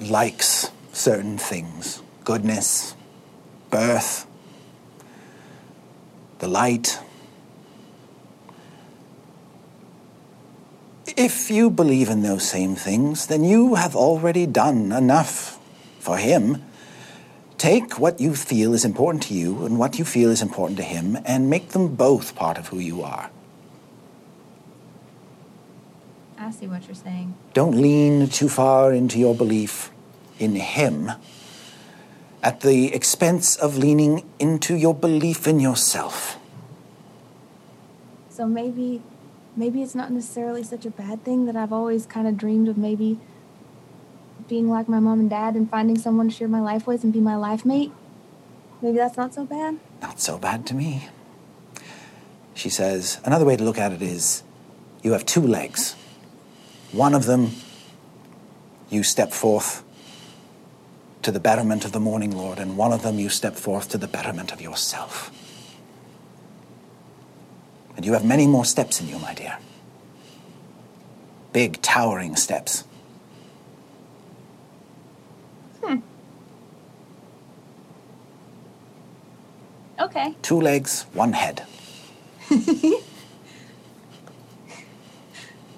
[0.00, 2.94] likes certain things goodness,
[3.70, 4.26] birth,
[6.38, 6.98] the light.
[11.16, 15.58] If you believe in those same things, then you have already done enough
[16.00, 16.64] for him.
[17.58, 20.82] Take what you feel is important to you and what you feel is important to
[20.82, 23.30] him and make them both part of who you are.
[26.44, 27.34] I see what you're saying.
[27.54, 29.90] Don't lean too far into your belief
[30.38, 31.10] in him
[32.42, 36.36] at the expense of leaning into your belief in yourself.
[38.28, 39.00] So maybe,
[39.56, 42.76] maybe it's not necessarily such a bad thing that I've always kind of dreamed of
[42.76, 43.18] maybe
[44.46, 47.12] being like my mom and dad and finding someone to share my life with and
[47.12, 47.90] be my life mate.
[48.82, 49.78] Maybe that's not so bad.
[50.02, 51.08] Not so bad to me.
[52.52, 54.42] She says, Another way to look at it is
[55.02, 55.96] you have two legs.
[56.94, 57.50] One of them,
[58.88, 59.82] you step forth
[61.22, 63.98] to the betterment of the morning Lord, and one of them, you step forth to
[63.98, 65.32] the betterment of yourself.
[67.96, 69.58] And you have many more steps in you, my dear.
[71.52, 72.84] Big, towering steps.
[75.82, 75.96] Hmm.
[79.98, 80.36] Okay.
[80.42, 81.66] Two legs, one head.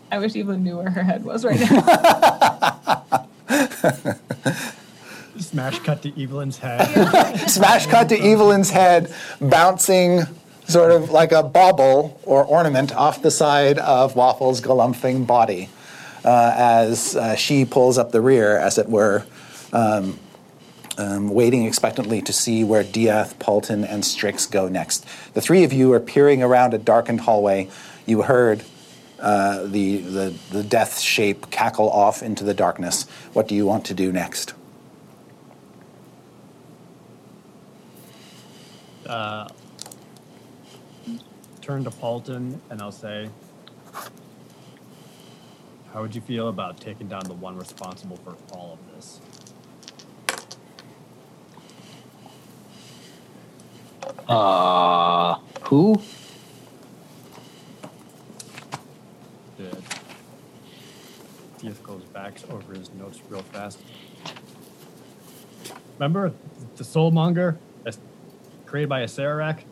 [0.12, 3.26] I wish Evelyn knew where her head was right now.
[5.38, 6.86] Smash cut to Evelyn's head.
[7.48, 10.22] Smash cut to Evelyn's head, bouncing
[10.68, 15.68] sort of like a bauble or ornament off the side of Waffle's galumphing body
[16.24, 19.24] uh, as uh, she pulls up the rear, as it were,
[19.72, 20.18] um,
[20.98, 25.04] um, waiting expectantly to see where Dieth, Paulton, and Strix go next.
[25.34, 27.68] The three of you are peering around a darkened hallway.
[28.06, 28.64] You heard
[29.20, 33.04] uh, the, the, the death shape cackle off into the darkness.
[33.32, 34.54] What do you want to do next?
[39.08, 39.48] uh,
[41.60, 43.28] turn to Paulton and I'll say,
[45.92, 49.20] How would you feel about taking down the one responsible for all of this?
[54.28, 56.00] Uh, who?
[61.55, 63.80] Did Dieth goes back over his notes real fast.
[65.98, 66.32] Remember
[66.76, 67.98] the soulmonger that's
[68.66, 69.62] created by Acererak?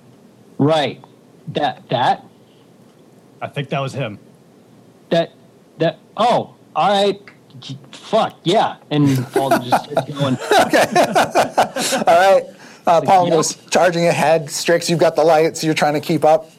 [0.58, 1.02] Right.
[1.48, 2.24] That that
[3.40, 4.18] I think that was him.
[5.10, 5.32] that
[5.78, 5.98] that.
[6.16, 7.20] Oh, all right.
[7.92, 8.76] Fuck yeah!
[8.90, 10.36] And Paul just starts going.
[10.66, 10.84] Okay.
[12.06, 12.44] all right.
[12.86, 13.32] Uh, Paul Yep.
[13.34, 14.50] goes charging ahead.
[14.50, 15.62] Strix, you've got the lights.
[15.62, 16.50] You're trying to keep up.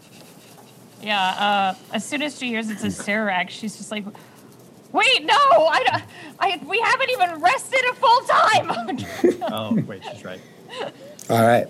[1.04, 4.06] Yeah, uh, as soon as she hears it's Acererak, she's just like,
[4.96, 6.04] wait, no, I, don't-
[6.40, 9.06] I, we haven't even rested a full time.
[9.52, 10.40] Oh, wait, she's right.
[11.30, 11.68] All right.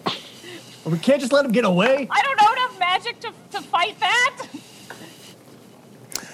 [0.85, 2.07] We can't just let him get away.
[2.09, 4.45] I don't know enough magic to, to fight that.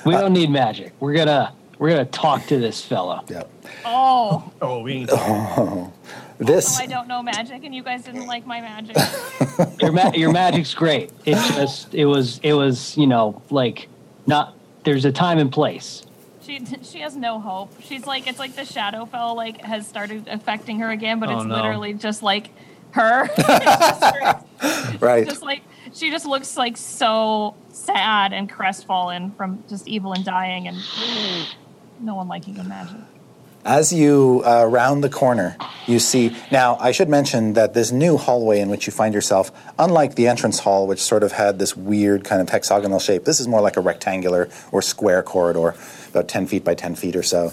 [0.05, 0.93] We don't need magic.
[0.99, 3.23] We're gonna we're gonna talk to this fella.
[3.29, 3.49] Yep.
[3.85, 5.09] Oh, Oh, we ain't.
[5.11, 5.91] Oh,
[6.37, 6.79] this.
[6.79, 8.97] Oh, I don't know magic, and you guys didn't like my magic.
[9.81, 11.11] Your ma- your magic's great.
[11.25, 13.87] It just it was it was you know like
[14.27, 16.03] not there's a time and place.
[16.51, 17.71] She she has no hope.
[17.81, 21.45] She's like it's like the Shadowfell like has started affecting her again, but Oh, it's
[21.45, 21.55] no.
[21.55, 22.49] literally just like
[22.91, 23.27] her.
[23.37, 24.41] Just-
[25.01, 25.25] Right.
[25.27, 25.61] just like
[25.93, 30.77] she just looks like so sad and crestfallen from just evil and dying and
[31.99, 32.97] no one liking the magic.
[33.65, 35.55] As you uh, round the corner,
[35.87, 36.35] you see.
[36.51, 40.27] Now, I should mention that this new hallway in which you find yourself, unlike the
[40.27, 43.61] entrance hall, which sort of had this weird kind of hexagonal shape, this is more
[43.61, 45.75] like a rectangular or square corridor,
[46.11, 47.51] about 10 feet by 10 feet or so,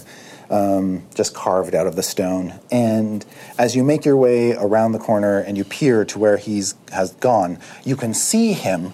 [0.49, 2.59] um, just carved out of the stone.
[2.71, 3.25] And
[3.57, 7.13] as you make your way around the corner and you peer to where he's has
[7.13, 8.93] gone, you can see him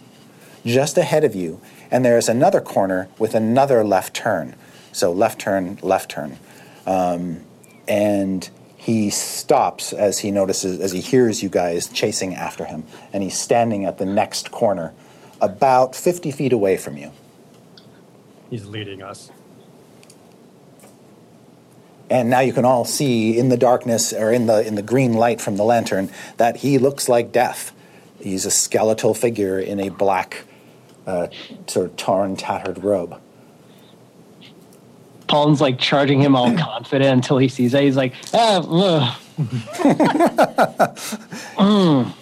[0.65, 1.61] just ahead of you,
[1.91, 4.55] and there's another corner with another left turn.
[4.91, 6.37] So left turn, left turn.
[6.87, 7.41] Um,
[7.87, 13.23] and he stops as he notices, as he hears you guys chasing after him, and
[13.23, 14.93] he's standing at the next corner,
[15.41, 17.11] about 50 feet away from you.
[18.49, 19.31] He's leading us.
[22.09, 25.13] And now you can all see in the darkness or in the in the green
[25.13, 27.71] light from the lantern that he looks like death.
[28.19, 30.43] He's a skeletal figure in a black,
[31.07, 31.27] uh,
[31.67, 33.19] sort of torn, tattered robe.
[35.27, 37.83] Paul's like charging him all confident until he sees that.
[37.83, 39.21] He's like, ah, ugh.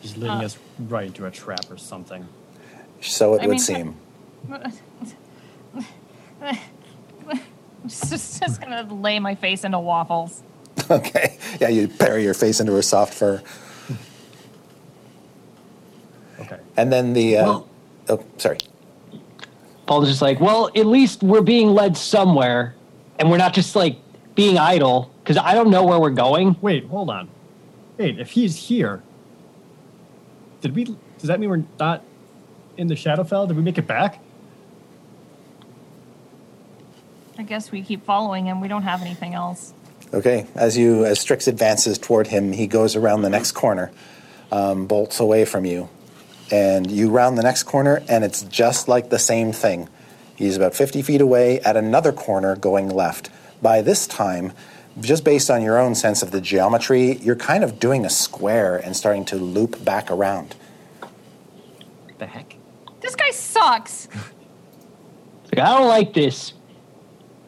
[0.00, 2.26] He's leading us right into a trap or something.
[3.02, 3.96] So it I would mean- seem.
[7.86, 10.42] just, just gonna lay my face into waffles.
[10.90, 11.38] Okay.
[11.60, 13.40] Yeah, you bury your face into her soft fur.
[16.40, 16.58] Okay.
[16.76, 17.36] And then the.
[17.38, 17.68] Uh, Well-
[18.08, 18.58] oh, sorry.
[19.86, 22.74] Paul's just like, well, at least we're being led somewhere,
[23.18, 23.98] and we're not just like
[24.34, 26.56] being idle because I don't know where we're going.
[26.60, 27.28] Wait, hold on.
[27.98, 29.02] Wait, if he's here,
[30.60, 30.84] did we?
[30.84, 30.96] Does
[31.28, 32.02] that mean we're not
[32.76, 33.46] in the Shadowfell?
[33.48, 34.20] Did we make it back?
[37.40, 38.60] I guess we keep following him.
[38.60, 39.72] We don't have anything else.
[40.12, 43.90] Okay, as you as Strix advances toward him, he goes around the next corner,
[44.52, 45.88] um, bolts away from you,
[46.50, 49.88] and you round the next corner, and it's just like the same thing.
[50.36, 53.30] He's about 50 feet away at another corner going left.
[53.62, 54.52] By this time,
[55.00, 58.76] just based on your own sense of the geometry, you're kind of doing a square
[58.76, 60.56] and starting to loop back around.
[62.18, 62.56] The heck?
[63.00, 64.08] This guy sucks.
[65.50, 66.52] Like, I don't like this.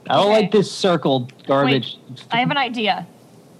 [0.08, 0.32] I don't Okay.
[0.42, 1.96] like this circle garbage.
[2.30, 3.06] I have an idea.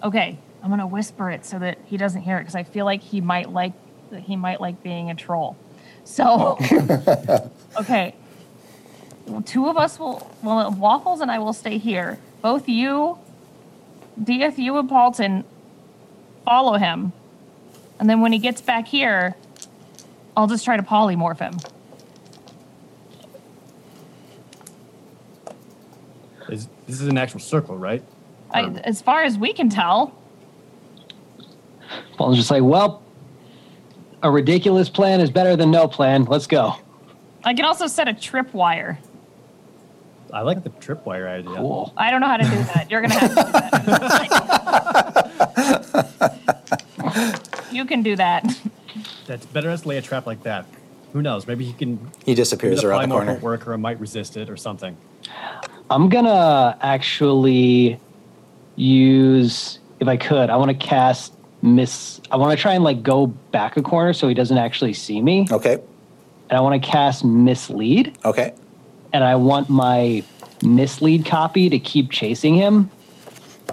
[0.03, 3.03] Okay, I'm gonna whisper it so that he doesn't hear it because I feel like
[3.03, 3.73] he might like
[4.11, 5.57] that he might like being a troll.
[6.05, 6.59] So,
[7.79, 8.15] okay,
[9.27, 10.29] well, two of us will.
[10.43, 12.19] Well, Waffles and I will stay here.
[12.43, 13.19] Both you,
[14.23, 15.45] Dieth, you and Paulton,
[16.45, 17.13] follow him,
[18.01, 19.37] and then when he gets back here,
[20.37, 21.59] I'll just try to polymorph him.
[26.87, 28.03] This is an actual circle, right?
[28.51, 30.15] I, as far as we can tell,
[32.17, 33.03] Paul's just like, well,
[34.23, 36.25] a ridiculous plan is better than no plan.
[36.25, 36.77] Let's go.
[37.45, 38.99] I can also set a tripwire.
[40.33, 41.57] I like the tripwire idea.
[41.57, 41.93] Cool.
[41.97, 42.91] I don't know how to do that.
[42.91, 43.53] You're gonna have to do
[47.13, 47.69] that.
[47.73, 48.47] you can do that.
[49.27, 50.67] That's better as lay a trap like that.
[51.13, 51.47] Who knows?
[51.47, 52.11] Maybe he can.
[52.25, 53.33] He disappears the around the polymorph corner.
[53.33, 54.97] won't work, or it might resist it, or something.
[55.93, 58.01] I'm gonna actually
[58.77, 62.19] use, if I could, I want to cast miss.
[62.31, 65.21] I want to try and like go back a corner so he doesn't actually see
[65.21, 65.75] me, Okay,
[66.49, 68.55] and I want to cast mislead, okay.
[69.13, 70.25] and I want my
[70.65, 72.91] mislead copy to keep chasing him,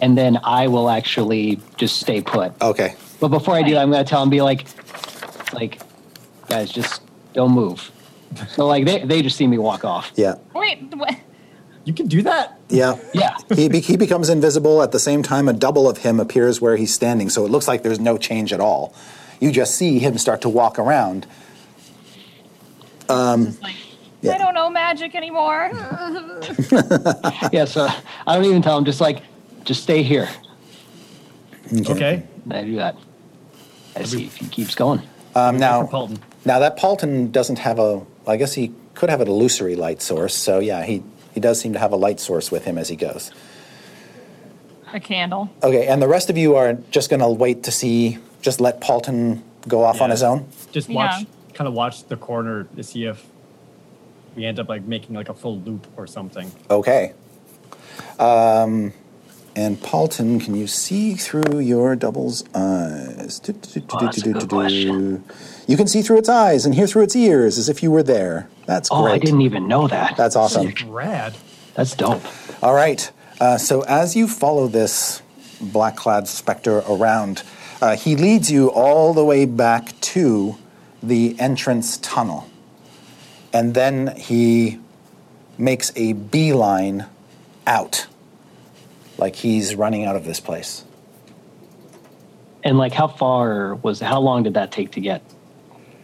[0.02, 2.52] and then I will actually just stay put.
[2.62, 2.96] Okay.
[3.22, 4.66] But before I do that, I'm gonna tell him, be like,
[5.54, 5.80] like,
[6.50, 7.02] guys, just
[7.32, 7.92] don't move.
[8.50, 10.12] So like they they just see me walk off.
[10.16, 10.36] Yeah.
[10.54, 11.16] Wait, what?
[11.90, 12.60] You can do that.
[12.70, 12.98] Yeah.
[13.16, 13.36] Yeah.
[13.56, 16.76] he, be- he becomes invisible at the same time a double of him appears where
[16.78, 18.94] he's standing so it looks like there's no change at all
[19.40, 21.26] you just see him start to walk around
[23.08, 23.76] Just like,
[24.22, 24.34] yeah.
[24.34, 25.72] I don't know magic anymore.
[27.52, 27.66] Yeah.
[27.66, 27.88] So
[28.28, 28.86] I don't even tell him.
[28.86, 29.24] Just like,
[29.64, 30.30] just stay here.
[31.74, 32.22] Okay.
[32.44, 32.96] And I do that.
[33.96, 35.02] I see if he keeps going.
[35.34, 35.90] um, now
[36.46, 40.36] now that Paulton doesn't have a I guess he could have an illusory light source
[40.36, 41.02] so yeah he
[41.40, 43.32] he does seem to have a light source with him as he goes
[44.94, 45.50] A candle.
[45.64, 48.82] okay and the rest of you are just going to wait to see just let
[48.82, 51.26] Paulton go off on his own Just watch, Yeah.
[51.54, 53.26] kind of watch the corner to see if
[54.36, 56.52] we end up like making like a full loop or something.
[56.70, 57.14] Okay.
[58.20, 58.94] Um,
[59.56, 63.41] and Paulton, can you see through your double's eyes?
[63.47, 65.24] Oh, that's a good question.
[65.68, 68.04] You can see through its eyes and hear through its ears as if you were
[68.04, 68.50] there.
[68.66, 69.14] That's Oh, great.
[69.14, 70.16] I didn't even know that.
[70.18, 70.66] That's awesome.
[70.68, 71.36] That's rad.
[71.76, 72.22] That's dope.
[72.64, 73.10] All right.
[73.39, 75.22] Uh, so as you follow this
[75.62, 77.43] black clad specter around,
[77.82, 80.58] uh, he leads you all the way back to
[81.02, 82.50] the entrance tunnel.
[83.54, 84.80] And then he
[85.58, 87.06] makes a beeline
[87.66, 88.08] out,
[89.20, 90.84] like he's running out of this place.
[92.64, 94.00] And like, how far was?
[94.00, 95.22] How long did that take to get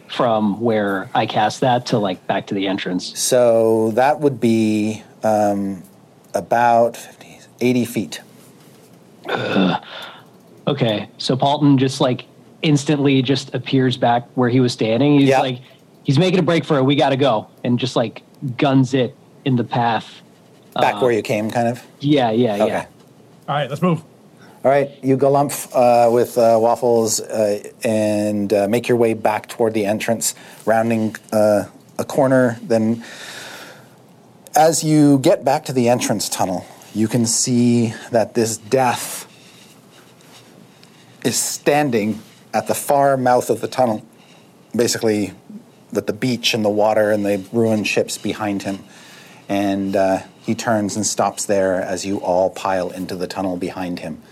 [0.08, 3.18] from where I cast that to like back to the entrance?
[3.18, 5.82] So that would be um,
[6.34, 8.20] about 50, 80 feet.
[10.68, 12.24] Okay, so Paulton just like
[12.62, 15.20] instantly just appears back where he was standing.
[15.20, 15.40] He's Yeah.
[15.40, 15.60] like,
[16.04, 16.82] he's making a break for it.
[16.84, 18.22] We got to go, and just like
[18.56, 19.14] guns it
[19.44, 20.22] in the path.
[20.74, 21.82] Back where you came, kind of.
[22.00, 22.66] Yeah, yeah, Okay.
[22.66, 22.86] yeah.
[23.48, 24.02] All right, let's move.
[24.64, 29.48] All right, you galumph uh, with uh, waffles uh, and uh, make your way back
[29.48, 30.34] toward the entrance,
[30.64, 31.66] rounding uh,
[31.96, 32.58] a corner.
[32.60, 33.04] Then,
[34.56, 39.32] as you get back to the entrance tunnel, you can see that this death
[41.24, 42.20] is standing
[42.52, 44.04] at the far mouth of the tunnel,
[44.74, 45.34] basically
[45.92, 48.80] with the beach and the water and the ruined ships behind him.
[49.48, 53.98] And uh, he turns and stops there as you all pile into the tunnel behind
[53.98, 54.22] him.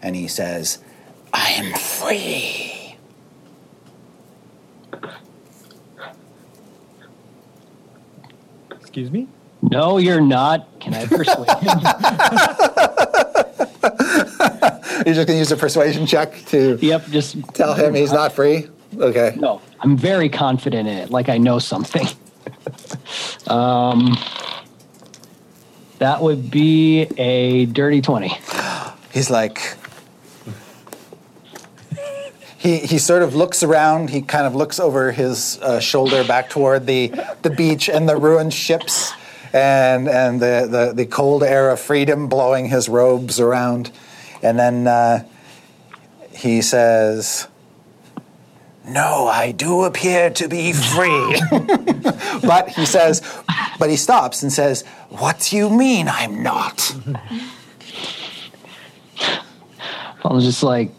[0.00, 0.78] And he says,
[1.34, 2.96] I am free.
[8.70, 9.28] Excuse me.
[9.60, 10.66] No, you're not.
[10.80, 11.80] Can I persuade him?
[15.04, 18.32] You're just going to use a persuasion check to yep, just tell him he's not
[18.32, 18.68] free?
[18.96, 19.36] Okay.
[19.38, 21.10] No, I'm very confident in it.
[21.10, 22.06] Like I know something.
[23.48, 24.16] um,
[25.98, 28.36] that would be a dirty twenty.
[29.12, 29.76] He's like,
[32.58, 34.10] he, he sort of looks around.
[34.10, 38.16] He kind of looks over his uh, shoulder back toward the, the beach and the
[38.16, 39.12] ruined ships
[39.52, 43.90] and, and the, the, the cold air of freedom blowing his robes around.
[44.42, 45.24] And then uh,
[46.30, 47.47] he says,
[48.88, 51.40] No, I do appear to be free.
[52.42, 53.22] but he says,
[53.78, 56.94] but he stops and says, What do you mean I'm not?
[60.24, 60.90] I was just like,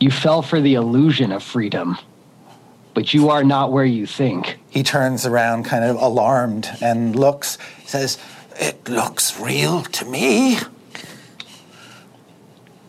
[0.00, 1.96] you fell for the illusion of freedom,
[2.92, 4.58] but you are not where you think.
[4.68, 7.56] He turns around, kind of alarmed, and looks,
[7.86, 8.18] says,
[8.56, 10.58] It looks real to me.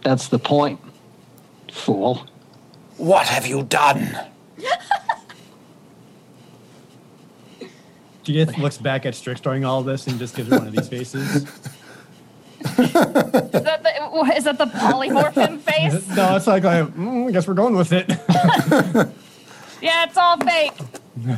[0.04, 0.80] That's the point,
[1.72, 2.28] fool.
[2.98, 4.18] What have you done?
[8.24, 10.90] Judith looks back at Strix during all this and just gives her one of these
[10.90, 11.44] faces.
[11.44, 16.08] Is that the, is that the polymorphin face?
[16.16, 18.10] no, it's like, like mm, I guess we're going with it.
[19.82, 20.74] Yeah, it's all fake.
[21.24, 21.38] And,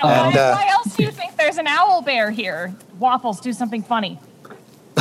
[0.00, 2.74] why, uh, why else do you think there's an owl bear here?
[2.98, 4.18] Waffles, do something funny.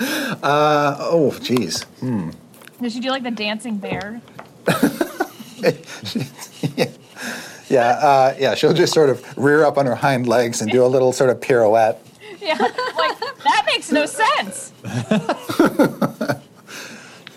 [0.42, 1.84] Oh, geez.
[2.80, 4.22] Did she do like the dancing bear?
[7.70, 10.84] Yeah, uh, yeah, she'll just sort of rear up on her hind legs and do
[10.84, 11.98] a little sort of pirouette.
[12.40, 14.72] Yeah, like that makes no sense.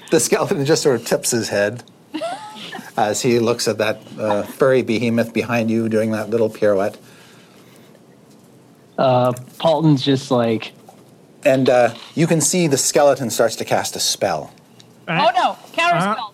[0.09, 1.83] The skeleton just sort of tips his head
[2.95, 6.95] as he looks at that uh, furry behemoth behind you doing that little pirouette.
[8.97, 10.71] Uh, Paulton's just like,
[11.45, 14.53] And uh, you can see the skeleton starts to cast a spell.
[15.07, 16.31] Oh no, counterspell.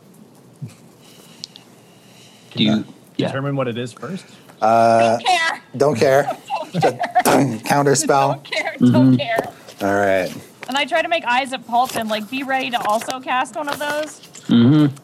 [2.56, 2.86] do you,
[3.18, 3.28] yeah.
[3.28, 4.26] Determine what it is first.
[4.62, 5.62] don't care.
[5.78, 6.40] Don't care.
[7.66, 8.34] Counter spell.
[8.34, 8.76] Don't care.
[8.80, 9.54] Don't care.
[9.82, 10.32] All right.
[10.68, 13.68] And I try to make eyes at Paulton, like be ready to also cast one
[13.70, 14.20] of those.
[14.48, 14.96] Mm-hmm.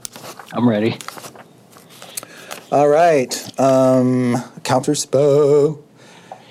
[0.55, 0.97] I'm ready.
[2.71, 3.59] All right.
[3.59, 5.84] Um, counter spell.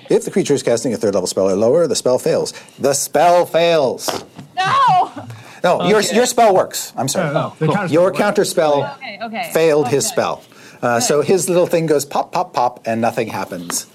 [0.09, 2.53] If the creature is casting a third level spell or lower, the spell fails.
[2.79, 4.09] The spell fails.
[4.55, 5.27] No.
[5.63, 6.93] No, your, your spell works.
[6.95, 7.33] I'm sorry.
[7.33, 9.19] No, no, the counter Your spell counter spell Okay.
[9.23, 9.49] Okay.
[9.53, 10.11] failed Oh, his good.
[10.11, 10.43] spell.
[10.81, 13.87] Uh, so his little thing goes pop, pop, pop, and nothing happens.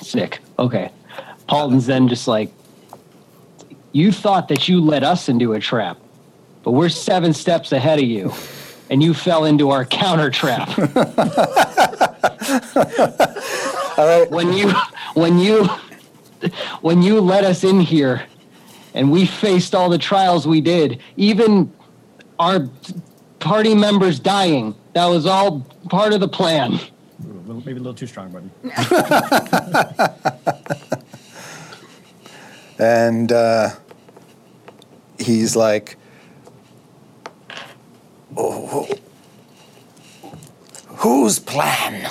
[0.00, 0.38] Sick.
[0.58, 0.90] Okay.
[1.48, 2.50] Paulton's then just like,
[3.92, 5.98] you thought that you led us into a trap,
[6.62, 8.32] but we're seven steps ahead of you,
[8.88, 10.68] and you fell into our counter trap.
[13.96, 14.30] All right.
[14.30, 14.70] when you,
[15.14, 15.68] when you,
[16.80, 18.22] when you let us in here,
[18.94, 21.72] and we faced all the trials we did, even
[22.38, 22.68] our
[23.40, 26.74] party members dying, that was all part of the plan.
[26.74, 26.78] Ooh,
[27.26, 28.50] a little- maybe a little too strong, buddy.
[32.78, 33.70] And uh,
[35.18, 35.96] he's like,
[38.36, 38.88] oh,
[40.86, 42.10] whose plan?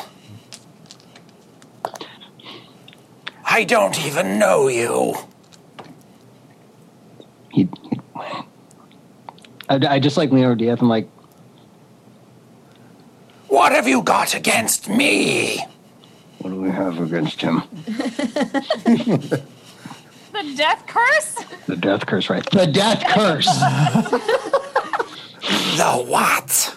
[3.45, 5.15] I don't even know you.
[7.51, 7.99] He, he-
[9.69, 10.53] I, I just like lean over.
[10.81, 11.07] I'm like,
[13.47, 15.65] What have you got against me?
[16.39, 17.63] what do we have against him?
[20.33, 21.35] The death curse.
[21.67, 22.43] The death curse, right?
[22.49, 23.47] The death curse.
[25.77, 26.75] The what?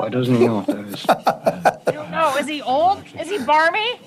[0.00, 1.04] Why doesn't he know what that is?
[1.10, 2.34] I don't know.
[2.38, 3.04] Is he old?
[3.20, 4.00] Is he barmy?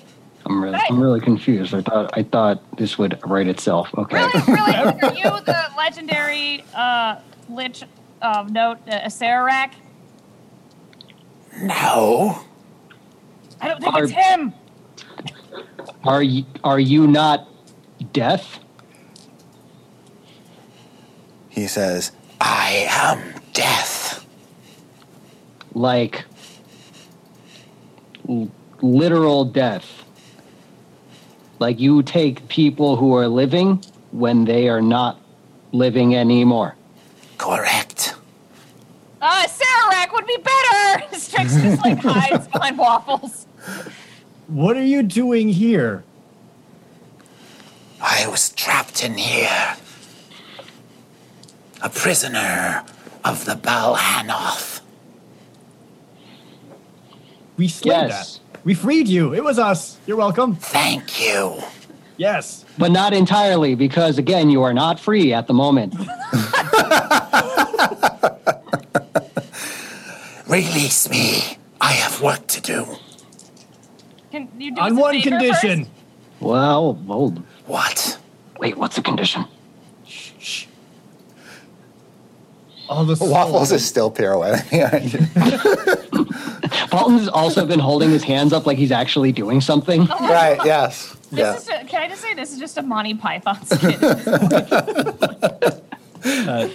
[0.44, 1.72] I'm really, I'm really confused.
[1.72, 3.90] I thought, I thought this would write itself.
[3.96, 4.16] Okay.
[4.16, 4.74] Really, really?
[5.02, 7.84] Are you the legendary uh, lich
[8.22, 9.74] of note, uh, Acererak?
[11.62, 12.40] No.
[13.60, 14.52] I don't think Are- it's him.
[16.02, 17.46] Are you, are you not
[18.12, 18.58] death?
[21.50, 24.03] He says, I am death.
[25.74, 26.24] Like
[28.28, 28.50] l-
[28.80, 30.04] literal death.
[31.58, 35.20] Like you take people who are living when they are not
[35.72, 36.76] living anymore.
[37.38, 38.14] Correct.
[39.20, 41.16] Uh, Acererak would be better.
[41.18, 43.46] Strix just like hides behind waffles.
[44.46, 46.04] What are you doing here?
[48.00, 49.76] I was trapped in here.
[51.82, 52.84] A prisoner
[53.24, 54.73] of the Balhannoth.
[57.56, 58.38] We slayed Yes.
[58.38, 58.40] that.
[58.64, 59.34] We freed you.
[59.34, 59.98] It was us.
[60.06, 60.56] You're welcome.
[60.56, 61.62] Thank you.
[62.16, 62.64] Yes.
[62.78, 65.94] But not entirely, because again, you are not free at the moment.
[70.46, 71.58] Release me.
[71.80, 72.86] I have work to do.
[74.30, 75.84] Can you do On one condition.
[75.84, 75.90] first?
[76.40, 77.42] Well, hold.
[77.66, 78.18] What?
[78.58, 79.44] Wait, what's the condition?
[82.88, 85.20] All the Waffles is still pirouetting behind you.
[86.88, 90.04] Paulton's also been holding his hands up like he's actually doing something.
[90.20, 91.14] right, yes.
[91.30, 91.56] This Yeah.
[91.56, 94.02] is a, can I just say this is just a Monty Python skit?
[96.26, 96.68] Uh,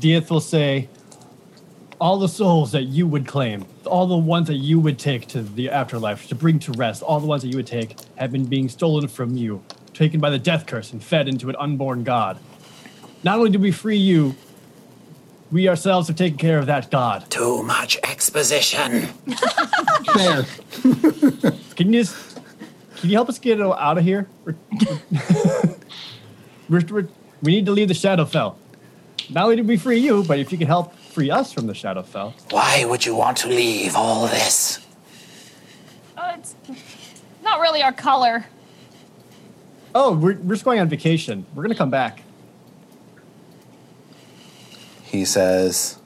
[0.00, 0.88] Dieth will say,
[2.00, 5.42] all the souls that you would claim, all the ones that you would take to
[5.42, 8.46] the afterlife, to bring to rest, all the ones that you would take have been
[8.46, 9.62] being stolen from you,
[9.94, 12.38] taken by the death curse and fed into an unborn god.
[13.22, 14.34] Not only do we free you,
[15.50, 17.28] we ourselves have taken care of that god.
[17.30, 19.06] Too much exposition.
[20.14, 20.44] Fair.
[21.76, 22.36] Can you just,
[23.00, 24.28] can you help us get out of here?
[24.44, 24.54] We're,
[26.68, 27.08] we're, we're,
[27.40, 28.56] we need to leave the Shadowfell.
[29.30, 31.72] Not only did we free you, but if you could help free us from the
[31.72, 32.34] Shadowfell.
[32.52, 34.80] Why would you want to leave all this?
[36.16, 36.54] Uh, it's
[37.42, 38.44] not really our color.
[39.94, 41.46] Oh, we're, we're just going on vacation.
[41.54, 42.22] We're going to come back.
[45.10, 45.98] He says,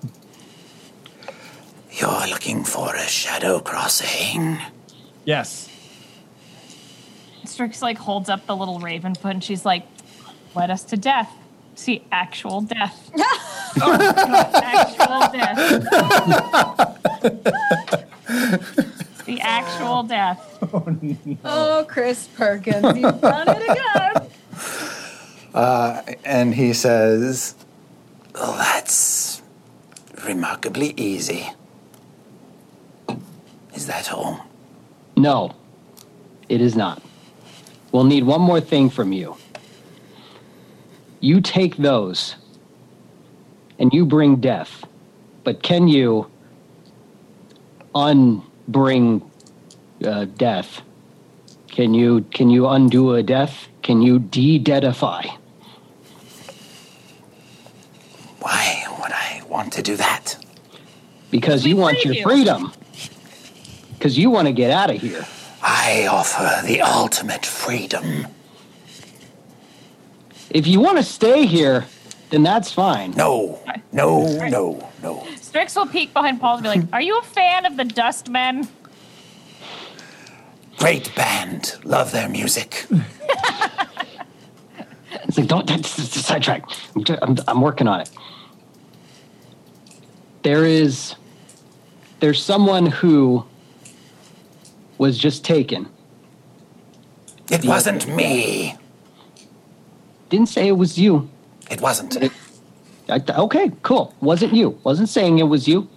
[1.93, 4.57] You're looking for a shadow crossing.
[5.27, 5.69] Yes.
[7.45, 9.87] Strix like holds up the little raven foot and she's like,
[10.55, 11.31] "Led us to death.
[11.75, 13.11] See, actual death.
[13.77, 15.85] actual death.
[19.27, 20.59] the actual death.
[20.73, 21.37] Oh, no.
[21.45, 24.31] oh, Chris Perkins, you've done it again.
[25.53, 27.55] Uh, and he says,
[28.35, 29.43] Oh, that's
[30.26, 31.53] remarkably easy.
[33.74, 34.45] Is that all?
[35.16, 35.55] No,
[36.49, 37.03] it is not.
[37.93, 39.37] We'll need one more thing from you.
[41.20, 42.35] You take those
[43.78, 44.85] and you bring death,
[45.45, 46.30] but can you
[47.95, 49.22] unbring
[50.05, 50.82] uh, death?
[51.68, 53.68] Can you can you undo a death?
[53.82, 55.37] Can you de-deathify?
[58.45, 60.36] Why would I want to do that?
[61.30, 62.22] Because We you want your you.
[62.22, 62.72] freedom.
[63.95, 65.24] Because you want to get out of here.
[65.62, 68.26] I offer the ultimate freedom.
[70.51, 71.86] If you want to stay here,
[72.28, 73.12] then that's fine.
[73.12, 73.61] No,
[73.92, 75.26] no, no, no.
[75.40, 78.68] Strix will peek behind Paul and be like, Are you a fan of the Dustmen?
[80.76, 81.76] Great band.
[81.84, 82.84] Love their music.
[85.26, 86.64] It's like, don't, that's, that's a sidetrack.
[86.95, 88.11] I'm, I'm, I'm working on it.
[90.45, 91.14] There is,
[92.20, 93.45] there's someone who
[94.99, 95.88] was just taken.
[97.51, 98.76] It wasn't me.
[100.28, 101.28] Didn't say it was you.
[101.70, 102.16] It wasn't.
[103.09, 104.14] I, okay, cool.
[104.20, 104.78] Wasn't you.
[104.84, 105.88] Wasn't saying it was you.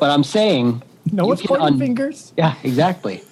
[0.00, 0.82] But I'm saying.
[1.12, 2.32] No you one's pointing un- fingers.
[2.36, 3.22] Yeah, exactly.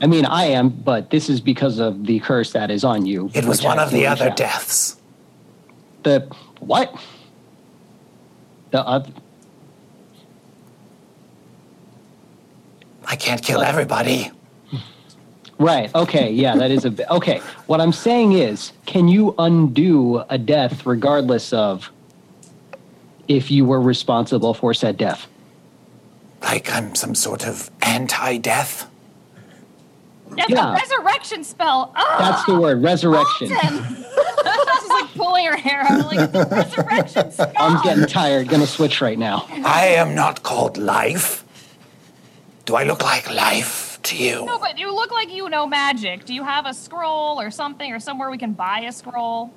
[0.00, 3.30] I mean, I am, but this is because of the curse that is on you.
[3.34, 4.36] It was one I of the other reach out.
[4.38, 4.96] deaths.
[6.04, 6.20] The
[6.60, 6.94] what?
[8.70, 9.04] The uh,
[13.06, 14.30] I can't kill everybody.
[15.58, 15.94] Right.
[15.94, 16.32] Okay.
[16.32, 17.06] Yeah, that is a bit.
[17.10, 17.38] Okay.
[17.66, 21.90] What I'm saying is, can you undo a death regardless of
[23.28, 25.26] if you were responsible for said death?
[26.42, 28.89] Like I'm some sort of anti death.
[30.36, 30.70] That's Yeah.
[30.70, 31.92] a resurrection spell.
[31.96, 33.48] Oh, That's the word, resurrection.
[33.48, 33.56] She's
[34.88, 36.06] like pulling her hair out.
[36.06, 36.34] Like, it's
[36.78, 37.52] a resurrection spell.
[37.56, 38.48] I'm getting tired.
[38.48, 39.46] Gonna switch right now.
[39.64, 41.44] I am not called life.
[42.66, 44.44] Do I look like life to you?
[44.46, 46.24] No, but you look like you know magic.
[46.24, 49.52] Do you have a scroll or something, or somewhere we can buy a scroll?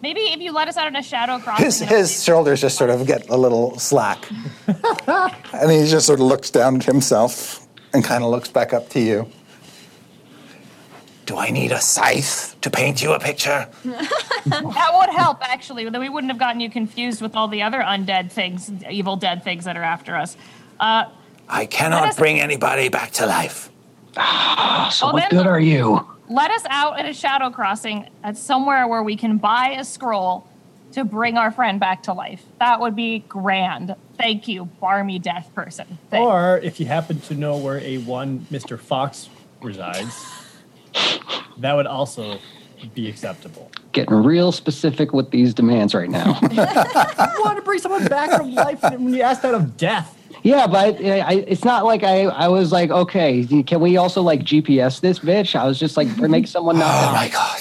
[0.00, 1.64] Maybe if you let us out in a shadow crossing.
[1.66, 4.28] His, his shoulders just sort of get a little slack.
[4.68, 8.88] and he just sort of looks down at himself and kind of looks back up
[8.90, 9.28] to you.
[11.28, 13.68] Do I need a scythe to paint you a picture?
[13.84, 15.86] that would help actually.
[15.86, 19.44] Then we wouldn't have gotten you confused with all the other undead things, evil dead
[19.44, 20.38] things that are after us.
[20.80, 21.04] Uh,
[21.46, 23.68] I cannot us- bring anybody back to life.
[24.14, 26.00] So Oh, what good are you?
[26.30, 30.48] let us out at a shadow crossing at somewhere where we can buy a scroll
[30.92, 32.42] to bring our friend back to life.
[32.58, 33.94] That would be grand.
[34.16, 35.98] Thank you, barmy death person.
[36.08, 38.78] Thank- Or if you happen to know where a one Mr.
[38.80, 39.28] Fox
[39.60, 40.24] resides,
[41.58, 42.38] that would also
[42.94, 43.70] be acceptable.
[43.92, 46.38] Getting real specific with these demands right now.
[46.52, 50.16] You want to bring someone back from life when you ask that of death.
[50.42, 54.22] yeah, but I, I, it's not like I, I was like, okay, can we also
[54.22, 55.54] like GPS this bitch?
[55.58, 57.12] I was just like, make someone not Oh die.
[57.12, 57.60] my god.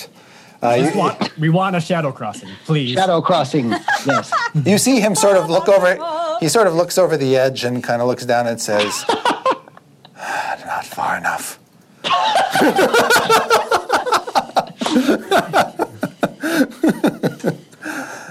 [0.60, 2.94] Uh, Just you, want, we want a shadow crossing, please.
[2.96, 3.70] Shadow crossing.
[4.08, 4.34] Yes.
[4.66, 5.96] you see him sort of look over,
[6.40, 9.06] he sort of looks over the edge and kind of looks down and says,
[10.66, 11.60] Not far enough.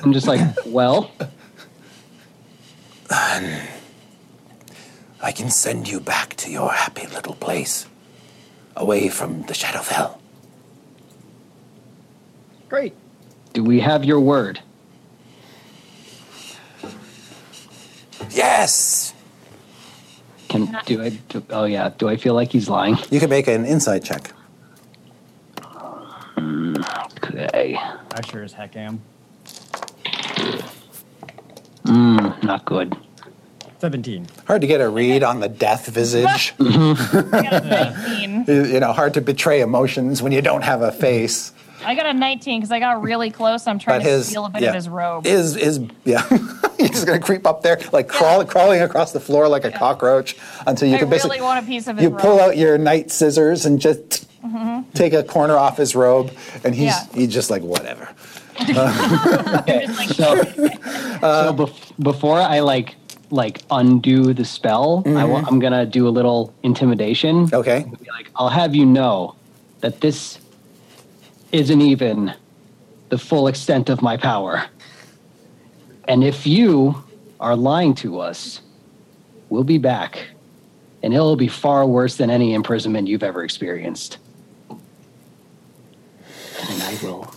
[0.02, 1.10] I'm just like, well,
[5.26, 7.86] I can send you back to your happy little place,
[8.76, 10.18] away from the Shadowfell.
[12.68, 12.94] great.
[13.52, 14.60] Do we have your word?
[18.30, 19.14] Yes!
[20.64, 21.10] Can do I?
[21.28, 21.90] Do, oh yeah.
[21.96, 22.96] Do I feel like he's lying?
[23.10, 24.32] You can make an insight check.
[26.38, 27.76] Okay.
[27.76, 29.00] I sure as heck am.
[31.84, 32.96] Mm, not good.
[33.78, 34.26] 17.
[34.46, 36.54] Hard to get a read on the death visage.
[36.60, 36.64] I
[37.30, 38.44] got a 19.
[38.72, 41.52] you know, hard to betray emotions when you don't have a face.
[41.84, 43.66] I got a 19 because I got really close.
[43.66, 45.26] I'm trying But to his steal a bit yeah, of his robe.
[45.26, 46.26] Is is yeah.
[46.78, 50.88] He's gonna creep up there, like crawl, crawling across the floor like a cockroach until
[50.88, 52.20] you I can basically really want a piece of his you robe.
[52.20, 54.88] pull out your night scissors and just mm-hmm.
[54.92, 56.32] take a corner off his robe,
[56.64, 57.06] and he's Yeah.
[57.14, 58.08] he's just like whatever.
[58.58, 62.94] I'm like, So, so bef- before I like
[63.30, 65.48] like undo the spell, I wa- mm-hmm.
[65.48, 67.48] I'm gonna do a little intimidation.
[67.52, 67.84] Okay.
[68.02, 69.34] Be like, I'll have you know
[69.80, 70.38] that this
[71.52, 72.34] isn't even
[73.08, 74.64] the full extent of my power.
[76.08, 77.02] And if you
[77.40, 78.60] are lying to us,
[79.48, 80.28] we'll be back.
[81.02, 84.18] And it'll be far worse than any imprisonment you've ever experienced.
[84.70, 84.80] And
[86.82, 87.32] I will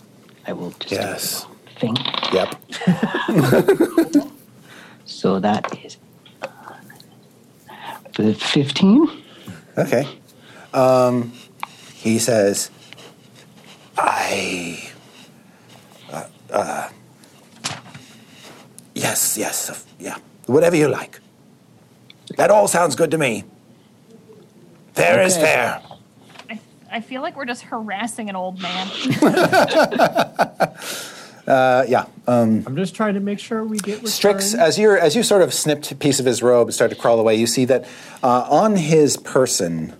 [0.48, 1.46] I will just Yes.
[1.80, 1.98] think.
[2.34, 2.56] Yep.
[5.06, 5.98] So that is
[6.44, 6.48] uh,
[8.14, 9.10] 15.
[9.78, 10.08] Okay.
[10.74, 11.34] Um,
[11.94, 12.70] he says,
[14.02, 14.90] I.
[16.12, 16.90] Uh, uh,
[18.96, 20.18] yes, yes, uh, yeah.
[20.48, 21.20] Whatever you like.
[22.38, 23.44] That all sounds good to me.
[24.94, 25.82] Fair is fair.
[26.50, 26.60] I,
[26.92, 28.90] I feel like we're just harassing an old man.
[31.50, 32.06] Uh, yeah.
[32.28, 35.52] I'm just trying to make sure we get Strix, as you as you sort of
[35.52, 37.86] snipped a piece of his robe and started to crawl away, you see that
[38.22, 39.96] uh, on his person,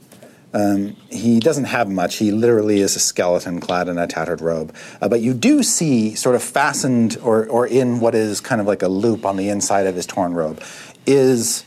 [0.54, 2.18] um, he doesn't have much.
[2.18, 4.76] He literally is a skeleton clad in a tattered robe.
[5.02, 8.68] Uh, but you do see, sort of fastened or or in what is kind of
[8.68, 10.62] like a loop on the inside of his torn robe,
[11.06, 11.64] is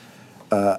[0.51, 0.79] uh,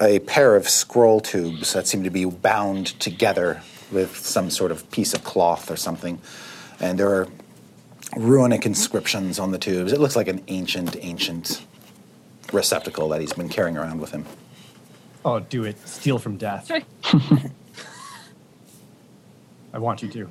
[0.00, 4.88] a pair of scroll tubes that seem to be bound together with some sort of
[4.90, 6.20] piece of cloth or something,
[6.80, 7.28] and there are
[8.16, 9.92] runic inscriptions on the tubes.
[9.92, 11.64] It looks like an ancient, ancient
[12.52, 14.24] receptacle that he's been carrying around with him.
[15.24, 15.78] Oh, do it.
[15.88, 16.70] Steal from death.
[19.72, 20.28] I want you to.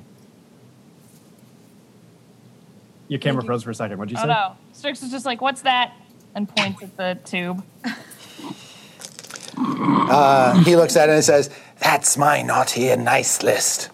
[3.08, 3.46] Your camera you.
[3.46, 3.98] froze for a second.
[3.98, 4.28] What'd you Oh say?
[4.28, 4.56] no.
[4.72, 5.92] Strix is just like, what's that?
[6.34, 7.64] And points at the tube.
[9.56, 13.88] Uh, he looks at it and says, That's my naughty and nice list.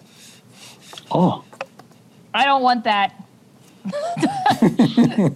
[1.11, 1.43] Oh,
[2.33, 3.13] I don't want that.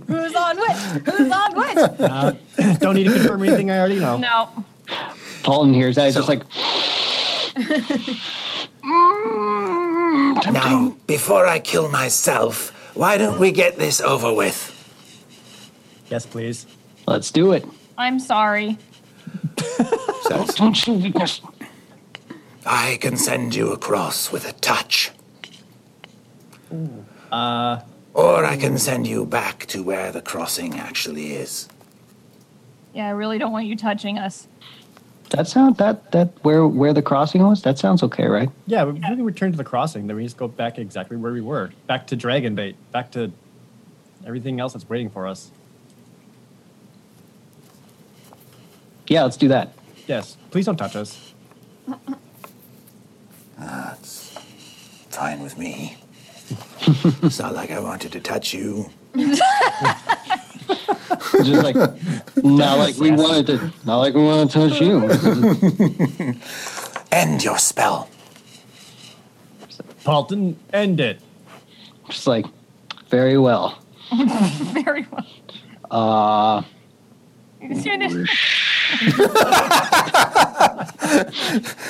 [0.07, 0.77] Who's on which?
[1.13, 1.77] Who's on which?
[1.77, 2.33] Uh,
[2.79, 4.17] don't need to confirm anything I already know.
[4.17, 4.49] No.
[5.45, 6.05] Paulton hears that.
[6.05, 6.41] He's just like,
[10.51, 14.71] Now, before I kill myself, why don't we get this over with?
[16.09, 16.65] Yes, please.
[17.07, 17.63] let's do it.
[17.97, 18.77] I'm sorry.
[20.23, 21.41] Says, Don't you weakness.
[22.65, 25.11] I can send you across with a touch.
[27.31, 27.81] Uh,
[28.15, 31.69] Or I can send you back to where the crossing actually is.
[32.93, 34.47] Yeah, I really don't want you touching us.
[35.31, 37.61] That sound that that where where the crossing was.
[37.63, 38.49] That sounds okay, right?
[38.67, 40.07] yeah, we we can return to the crossing.
[40.07, 41.71] Then we just go back exactly where we were.
[41.87, 42.75] Back to Dragonbait.
[42.91, 43.31] Back to
[44.25, 45.51] everything else that's waiting for us.
[49.07, 49.73] Yeah, let's do that.
[50.07, 50.37] Yes.
[50.51, 51.33] Please don't touch us.
[53.57, 54.37] That's
[55.09, 55.97] fine with me.
[57.23, 58.89] it's not like I wanted to touch you.
[60.69, 61.75] It's just like
[62.43, 65.09] not like we wanted to, not like we want to touch you.
[67.11, 68.09] End your spell.
[70.03, 71.19] Paulton, end it.
[72.09, 72.45] Just like
[73.09, 73.79] very well.
[74.11, 75.25] Very well.
[75.89, 76.61] Uh,
[77.59, 78.13] You see this?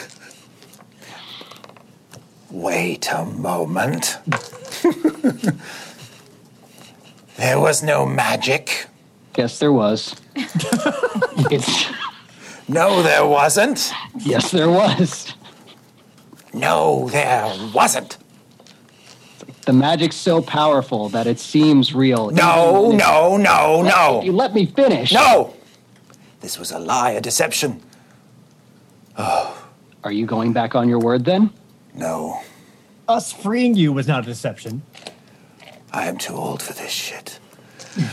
[2.52, 4.18] Wait a moment.
[7.38, 8.88] There was no magic.
[9.38, 10.16] yes, there was.
[10.36, 11.86] it's
[12.68, 13.92] No, there wasn't.
[14.20, 15.34] yes, there was.
[16.54, 18.18] No, there wasn't.
[19.66, 22.30] The magic's so powerful that it seems real.
[22.32, 25.12] No, no, when it- no, no, You let me finish.
[25.12, 25.54] No!
[26.42, 27.82] This was a lie, a deception.
[29.18, 29.68] Oh.
[30.04, 31.50] Are you going back on your word then?
[31.94, 32.42] No,
[33.08, 34.82] Us freeing you was not a deception.
[35.92, 37.40] I am too old for this shit.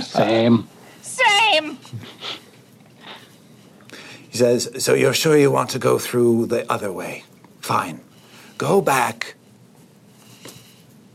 [0.01, 0.69] Same.
[1.01, 1.79] Same.
[4.31, 7.25] He says, So you're sure you want to go through the other way?
[7.61, 8.01] Fine.
[8.59, 9.35] Go back.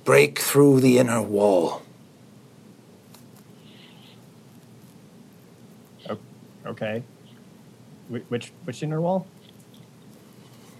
[0.03, 1.81] Break through the inner wall.
[6.09, 6.17] O-
[6.65, 7.03] Okay.
[8.09, 9.27] Which which inner wall?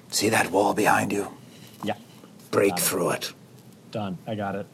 [0.10, 1.28] See that wall behind you?
[1.84, 1.96] Yeah.
[2.52, 3.34] Break through it.
[3.92, 4.18] Done.
[4.26, 4.66] I got it.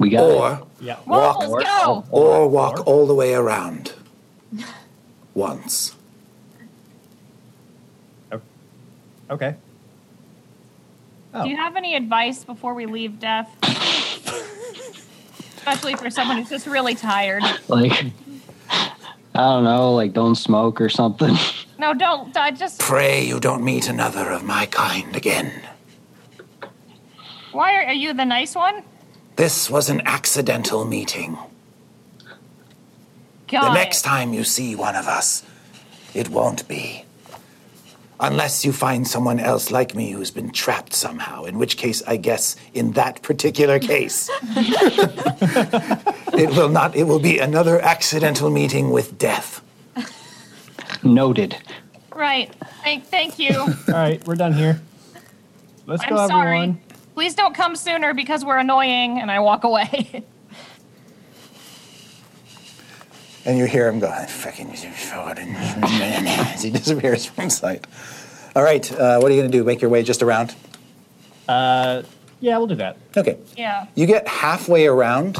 [0.00, 0.34] We got it.
[0.34, 0.96] Or Yeah.
[1.06, 1.42] Walk.
[1.42, 2.04] Whoa, let's go.
[2.10, 3.92] or walk all the way around.
[5.34, 5.94] Once.
[8.32, 8.40] Oh.
[9.30, 9.54] Okay.
[11.34, 11.44] Oh.
[11.44, 11.58] Do you oh.
[11.58, 13.54] have any advice before we leave, Death?
[15.58, 17.42] Especially for someone who's just really tired.
[17.68, 18.06] Like,
[18.70, 18.92] I
[19.34, 21.36] don't know, like don't smoke or something.
[21.80, 22.36] No, don't.
[22.36, 22.78] I just.
[22.78, 25.50] Pray you don't meet another of my kind again.
[27.52, 28.82] Why are, are you the nice one?
[29.40, 31.38] This was an accidental meeting.
[33.48, 33.70] God.
[33.70, 35.42] The next time you see one of us,
[36.12, 37.06] it won't be.
[38.20, 42.18] Unless you find someone else like me who's been trapped somehow, in which case, I
[42.18, 44.28] guess, in that particular case,
[46.34, 49.62] it will not, it will be another accidental meeting with death.
[51.02, 51.56] Noted.
[52.14, 52.54] Right.
[52.84, 53.58] Thank, thank you.
[53.58, 54.82] All right, we're done here.
[55.86, 56.58] Let's I'm go, sorry.
[56.58, 56.80] everyone.
[57.20, 60.24] Please don't come sooner because we're annoying, and I walk away.
[63.44, 67.86] And you hear him go, fucking forward, and as he disappears from sight.
[68.54, 69.64] All right, uh, what are you going to do?
[69.64, 70.54] Make your way just around?
[71.48, 72.02] Uh,
[72.40, 72.96] yeah, we'll do that.
[73.16, 73.38] Okay.
[73.56, 73.86] yeah.
[73.94, 75.38] You get halfway around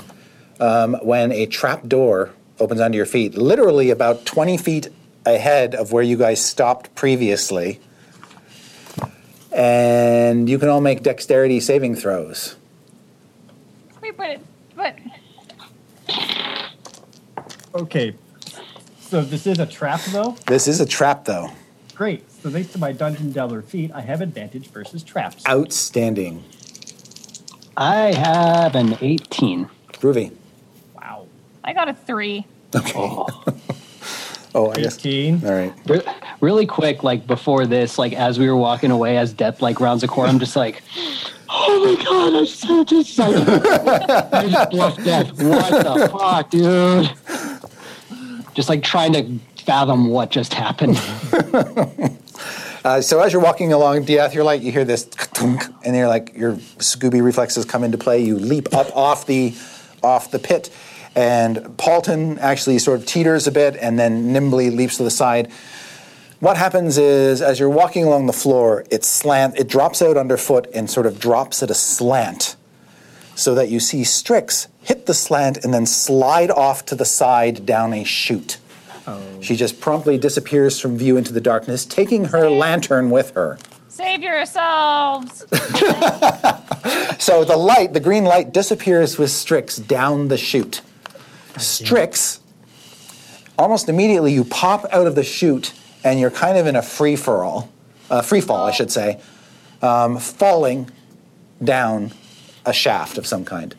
[0.61, 4.89] um, when a trap door opens onto your feet, literally about 20 feet
[5.25, 7.81] ahead of where you guys stopped previously.
[9.53, 12.57] And you can all make dexterity saving throws.
[14.01, 14.41] Wait, but it,
[14.77, 14.97] but
[17.75, 18.15] Okay.
[19.01, 20.37] So this is a trap, though.
[20.47, 21.51] This is a trap, though.
[21.95, 22.31] Great.
[22.31, 25.47] So thanks to my dungeon delver feat, I have advantage versus traps.
[25.49, 26.45] Outstanding.
[27.77, 29.69] I have an 18.
[29.93, 30.35] Groovy.
[30.95, 31.27] Wow.
[31.65, 32.47] I got a three.
[32.75, 33.27] Oh,
[34.55, 34.99] I guess.
[34.99, 35.45] 18.
[35.45, 35.73] All right.
[35.87, 36.03] Re-
[36.41, 40.03] really quick, like before this, like as we were walking away, as Death like rounds
[40.03, 40.83] a corner, I'm just like,
[41.49, 45.33] oh my god, I just, just like, I just bluffed Death.
[45.43, 47.11] What the fuck, dude?
[48.55, 51.01] Just like trying to fathom what just happened.
[52.83, 55.07] Uh, so as you're walking along Death, you're like you hear this,
[55.85, 58.23] and you're like your Scooby reflexes come into play.
[58.25, 59.55] You leap up off the
[60.03, 60.71] off the pit,
[61.15, 65.51] and Paulton actually sort of teeters a bit and then nimbly leaps to the side.
[66.41, 70.69] What happens is, as you're walking along the floor, it slant, it drops out underfoot
[70.75, 72.57] and sort of drops at a slant,
[73.35, 77.67] so that you see Strix hit the slant and then slide off to the side
[77.67, 78.59] down a chute.
[79.07, 79.21] Oh.
[79.41, 83.59] She just promptly disappears from view into the darkness, taking her lantern with her.
[83.89, 85.45] Save yourselves.
[87.21, 90.81] So the light, the green light, disappears with Strix down the chute.
[91.59, 92.41] Strix,
[93.59, 95.73] almost immediately, you pop out of the chute
[96.05, 97.69] and you're kind of in a free for all,
[98.11, 99.21] uh, free fall, I should say,
[99.83, 100.91] um, falling
[101.63, 102.13] down
[102.65, 103.75] a shaft of some kind.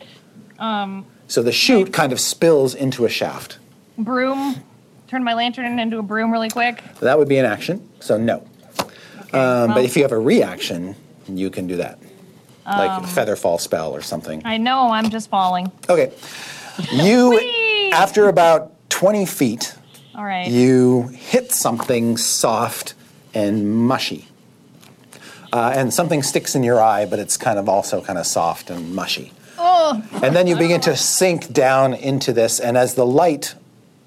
[0.58, 3.58] Um, So the chute kind of spills into a shaft.
[3.98, 4.56] broom.
[5.08, 6.82] Turn my lantern into a broom really quick.
[7.00, 8.36] That would be an action, so no.
[8.38, 8.88] Um,
[9.32, 10.94] well- but if you have a reaction,
[11.28, 11.98] you can do that,
[12.66, 14.40] like feather fall spell or something.
[14.44, 15.70] I know I'm just falling.
[15.88, 16.12] Okay.
[16.92, 17.38] You,
[17.92, 19.74] after about 20 feet,
[20.14, 20.48] All right.
[20.48, 22.94] you hit something soft
[23.34, 24.28] and mushy.
[25.52, 28.70] Uh, and something sticks in your eye, but it's kind of also kind of soft
[28.70, 29.32] and mushy.
[29.58, 33.54] oh, And then you begin to sink down into this, and as the light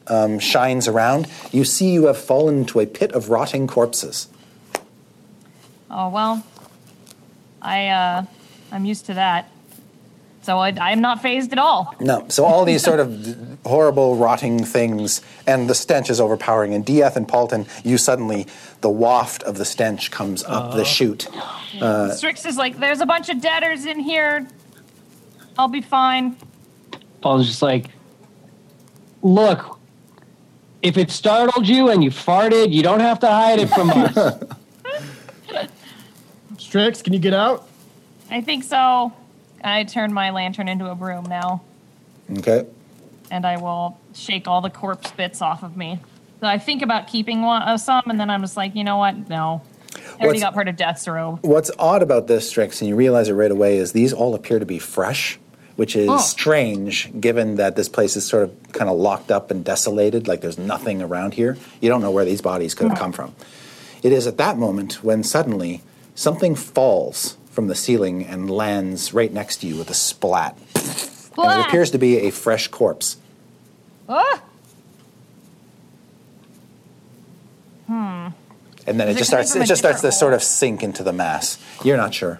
[0.08, 4.28] um, shines around, you see you have fallen into a pit of rotting corpses.
[5.92, 6.44] oh well.
[7.62, 8.26] I uh,
[8.72, 9.50] I'm used to that.
[10.46, 11.96] So I, I'm not phased at all.
[12.00, 16.76] No, so all these sort of horrible, rotting things, and the stench is overpowering.
[16.76, 18.46] And Dieth and Paulton, you suddenly,
[18.82, 21.28] the waft of the stench comes up the chute.
[21.82, 24.48] Uh, Strix is like, there's a bunch of debtors in here.
[25.58, 26.38] I'll be fine.
[27.22, 27.88] Paul's just like,
[29.24, 29.80] look,
[30.84, 34.44] if it startled you and you farted, you don't have to hide it from us.
[36.60, 37.68] Strix, can you get out?
[38.30, 39.12] I think so.
[39.64, 41.62] I turn my lantern into a broom now,
[42.38, 42.66] Okay.
[43.32, 46.00] and I will shake all the corpse bits off of me.
[46.42, 48.98] So I think about keeping one, uh, some, and then I'm just like, you know
[48.98, 49.30] what?
[49.30, 49.62] No.
[49.96, 51.40] I already What's- got part of Death's robe.
[51.42, 54.60] What's odd about this, Strix, and you realize it right away, is these all appear
[54.60, 55.40] to be fresh
[55.78, 56.18] which is Oh.
[56.20, 60.40] strange given that this place is sort of kind of locked up and desolated, like
[60.40, 61.58] there's nothing around here.
[61.82, 63.34] You don't know where these bodies could have come from.
[64.02, 65.82] It is at that moment when suddenly
[66.16, 70.58] something falls from the ceiling and lands right next to you with a splat.
[71.38, 73.16] And it appears to be a fresh corpse.
[74.10, 74.42] Ah!
[78.88, 81.02] And then it Is it just starts it just starts to sort of sink into
[81.02, 81.58] the mass.
[81.84, 82.40] You're not sure.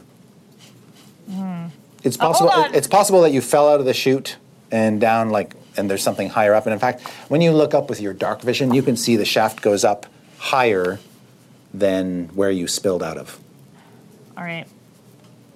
[1.32, 1.68] Hmm.
[2.04, 2.76] It's Oh, possible on.
[2.76, 4.36] it's possible that you fell out of the chute
[4.72, 6.66] and down like and there's something higher up.
[6.66, 9.26] And in fact, when you look up with your dark vision, you can see the
[9.26, 10.06] shaft goes up
[10.38, 11.00] higher
[11.74, 13.40] than where you spilled out of.
[14.38, 14.68] All right.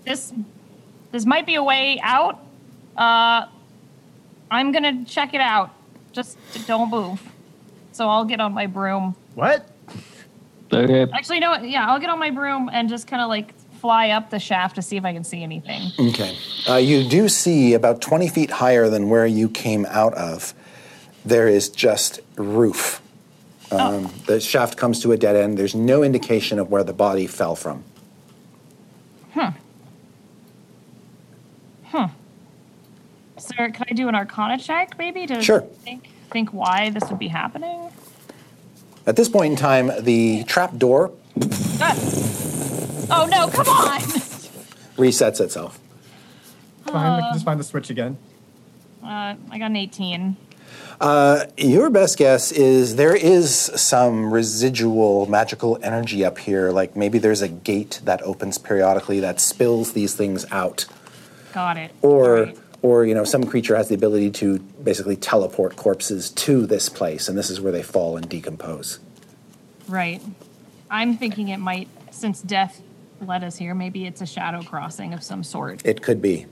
[0.09, 0.33] This
[1.11, 2.39] this might be a way out.
[2.97, 3.45] Uh,
[4.49, 5.69] I'm gonna check it out.
[6.13, 7.21] Just don't move.
[7.91, 9.15] So I'll get on my broom.
[9.35, 9.69] What?
[10.73, 11.05] Okay.
[11.13, 11.69] Actually, you know what?
[11.69, 14.77] Yeah, I'll get on my broom and just kind of like fly up the shaft
[14.77, 15.91] to see if I can see anything.
[15.99, 16.35] Okay.
[16.67, 20.55] Uh, you do see about 20 feet higher than where you came out of.
[21.23, 22.99] There is just roof.
[23.71, 25.57] Um, The shaft comes to a dead end.
[25.59, 27.83] There's no indication of where the body fell from.
[33.37, 35.61] Sir, could I do an Arcana check, maybe, to Sure.
[35.61, 37.89] think think why this would be happening?
[39.07, 41.11] At this point in time, the trap door
[41.81, 41.95] Ah.
[43.11, 43.47] Oh no!
[43.49, 43.99] Come on!
[44.97, 45.79] resets itself.
[46.85, 48.17] Find the, just find the switch again.
[49.03, 50.35] Uh, I got an 18.
[51.57, 57.41] Your best guess is there is some residual magical energy up here, like maybe there's
[57.41, 60.85] a gate that opens periodically that spills these things out.
[61.53, 61.91] Got it.
[62.01, 62.57] Or Alright.
[62.81, 67.27] or you know, some creature has the ability to basically teleport corpses to this place,
[67.27, 68.99] and this is where they fall and decompose.
[69.87, 70.21] Right.
[70.89, 72.81] I'm thinking it might, since death
[73.21, 75.81] led us here, maybe it's a shadow crossing of some sort.
[75.85, 76.45] It could be.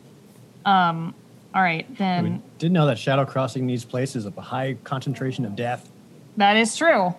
[0.66, 1.14] Um.
[1.56, 5.44] All right, then We didn't know that shadow crossing these places of a high concentration
[5.46, 5.90] of death.
[6.36, 7.16] that is true.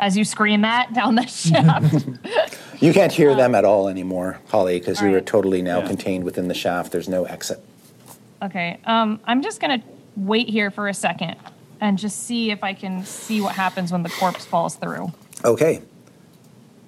[0.00, 2.06] As you scream that down the shaft.
[2.82, 5.26] You can't hear them at all anymore, Holly, because you were Alright.
[5.26, 5.86] totally now Yeah.
[5.88, 6.90] contained within the shaft.
[6.90, 7.60] There's no exit.
[8.42, 8.78] okay.
[8.86, 9.82] Um, I'm just gonna
[10.16, 11.36] wait here for a second
[11.82, 15.12] and just see if I can see what happens when the corpse falls through.
[15.44, 15.82] Okay.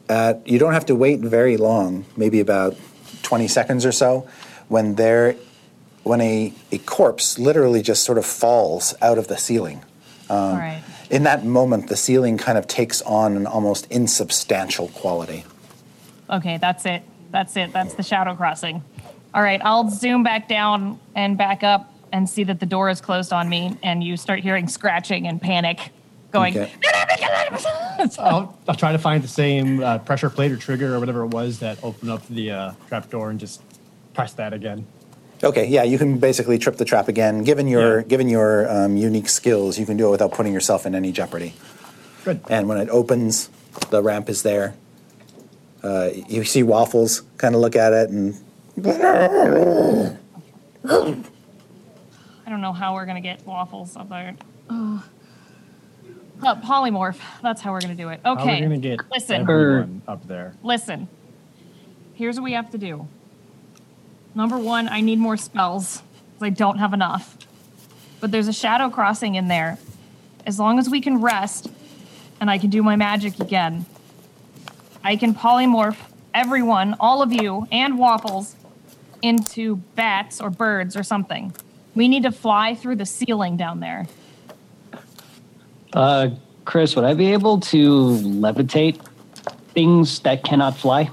[0.08, 2.76] Uh, you don't have to wait very long, maybe about
[3.22, 4.26] 20 seconds or so,
[4.68, 5.36] when there,
[6.02, 9.82] when a, a corpse literally just sort of falls out of the ceiling.
[10.28, 10.82] All right.
[11.12, 15.44] In that moment, the ceiling kind of takes on an almost insubstantial quality.
[16.30, 17.02] Okay, that's it.
[17.30, 17.70] That's it.
[17.70, 18.82] That's the shadow crossing.
[19.34, 23.02] All right, I'll zoom back down and back up and see that the door is
[23.02, 25.90] closed on me, and you start hearing scratching and panic
[26.30, 26.56] going.
[26.56, 26.72] Okay.
[28.18, 31.28] I'll, I'll try to find the same uh, pressure plate or trigger or whatever it
[31.28, 33.60] was that opened up the uh, trap door and just
[34.14, 34.86] press that again.
[35.44, 37.42] Okay, yeah, you can basically trip the trap again.
[37.42, 38.06] Given your Yeah.
[38.06, 41.54] given your um, unique skills, you can do it without putting yourself in any jeopardy.
[42.24, 42.40] Good.
[42.48, 43.50] And when it opens,
[43.90, 44.74] the ramp is there.
[45.82, 48.34] Uh, you see Waffles kind of look at it and
[52.44, 54.36] I don't know how we're gonna get waffles up there.
[54.70, 55.02] Ugh.
[56.42, 57.18] Uh, polymorph.
[57.42, 58.20] That's how we're gonna do it.
[58.24, 58.58] How are we Okay.
[58.60, 59.42] going to get Listen.
[59.42, 60.54] everyone up there?
[60.64, 61.06] Listen.
[62.14, 63.06] Here's what we have to do.
[64.34, 66.02] Number one, I need more spells.
[66.42, 67.36] 'cause I don't have enough.
[68.20, 69.78] But there's a shadow crossing in there.
[70.46, 71.68] As long as we can rest
[72.40, 73.86] and I can do my magic again,
[75.04, 75.96] I can polymorph
[76.34, 78.56] everyone, all of you, and Waffles
[79.20, 81.52] into bats or birds or something.
[81.94, 84.06] We need to fly through the ceiling down there.
[85.92, 86.30] Uh,
[86.64, 88.98] Chris, would I be able to levitate
[89.74, 91.10] things that cannot fly?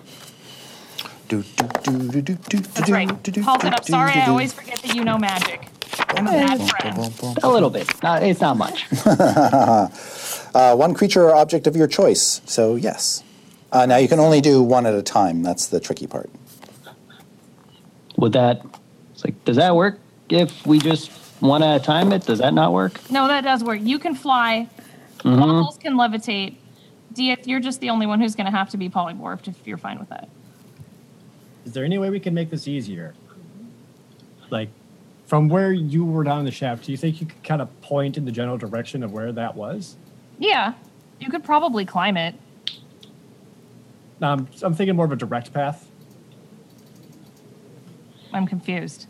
[1.29, 1.43] Do
[1.83, 3.07] do do do do do That's right.
[3.43, 5.69] Paulton, I'm sorry, I always forget that you know magic.
[6.09, 7.37] I'm a bad friend.
[7.43, 7.87] A little bit.
[8.01, 8.85] Not, it's not much.
[10.55, 12.41] Uh, one creature or object of your choice.
[12.45, 13.23] So yes.
[13.71, 15.43] Uh, now you can only do one at a time.
[15.43, 16.27] That's the tricky part.
[18.17, 18.65] Would that?
[19.13, 19.99] It's like, does that work?
[20.27, 23.11] If we just one at a time, it does that not work?
[23.11, 23.79] No, that does work.
[23.83, 24.67] You can fly.
[25.23, 26.55] Waffles can levitate.
[27.13, 29.77] Dieth, you're just the only one who's going to have to be polymorphed if you're
[29.77, 30.29] fine with that.
[31.65, 33.13] Is there any way we can make this easier?
[34.49, 34.69] Like,
[35.25, 38.17] from where you were down the shaft, do you think you could kind of point
[38.17, 39.95] in the general direction of where that was?
[40.39, 40.73] Yeah,
[41.19, 42.35] you could probably climb it.
[44.21, 45.87] Um, I'm thinking more of a direct path.
[48.33, 49.07] I'm confused.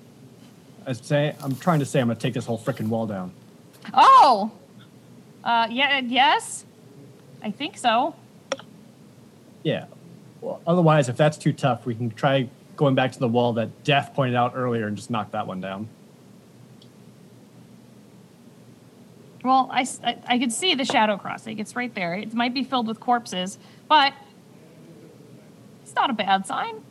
[0.85, 3.31] I say I'm trying to say I'm gonna take this whole frickin' wall down.
[3.93, 4.51] Oh,
[5.43, 6.65] uh, yeah, yes,
[7.41, 8.15] I think so.
[9.63, 9.85] Yeah.
[10.65, 14.13] Otherwise, if that's too tough, we can try going back to the wall that Def
[14.13, 15.89] pointed out earlier and just knock that one down.
[19.43, 21.59] Well, I, I, I could see the shadow crossing.
[21.59, 22.13] It's right there.
[22.13, 23.57] It might be filled with corpses,
[23.87, 24.13] but
[25.83, 26.81] it's not a bad sign.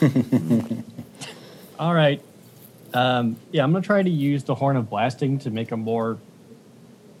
[1.78, 2.22] All right.
[2.94, 5.76] Um, yeah, I'm going to try to use the Horn of Blasting to make a
[5.76, 6.18] more,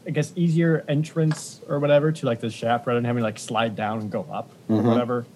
[0.06, 3.76] I guess, easier entrance or whatever to like the shaft rather than having like slide
[3.76, 4.74] down and go up mm-hmm.
[4.74, 5.26] or whatever.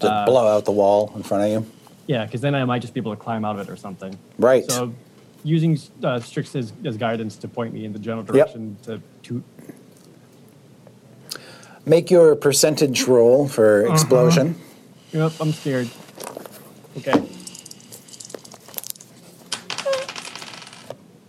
[0.00, 1.66] To Uh, blow out the wall in front of you.
[2.06, 4.16] Yeah, because then I might just be able to climb out of it or something.
[4.38, 4.64] Right.
[4.64, 4.92] So,
[5.42, 9.42] using uh, Strix as, as guidance to point me in the general direction to to
[11.88, 13.94] Make your percentage roll for Uh-huh.
[13.94, 14.56] explosion.
[15.12, 15.88] Yep, I'm scared.
[16.98, 17.22] Okay.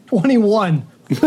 [0.07, 0.87] 21.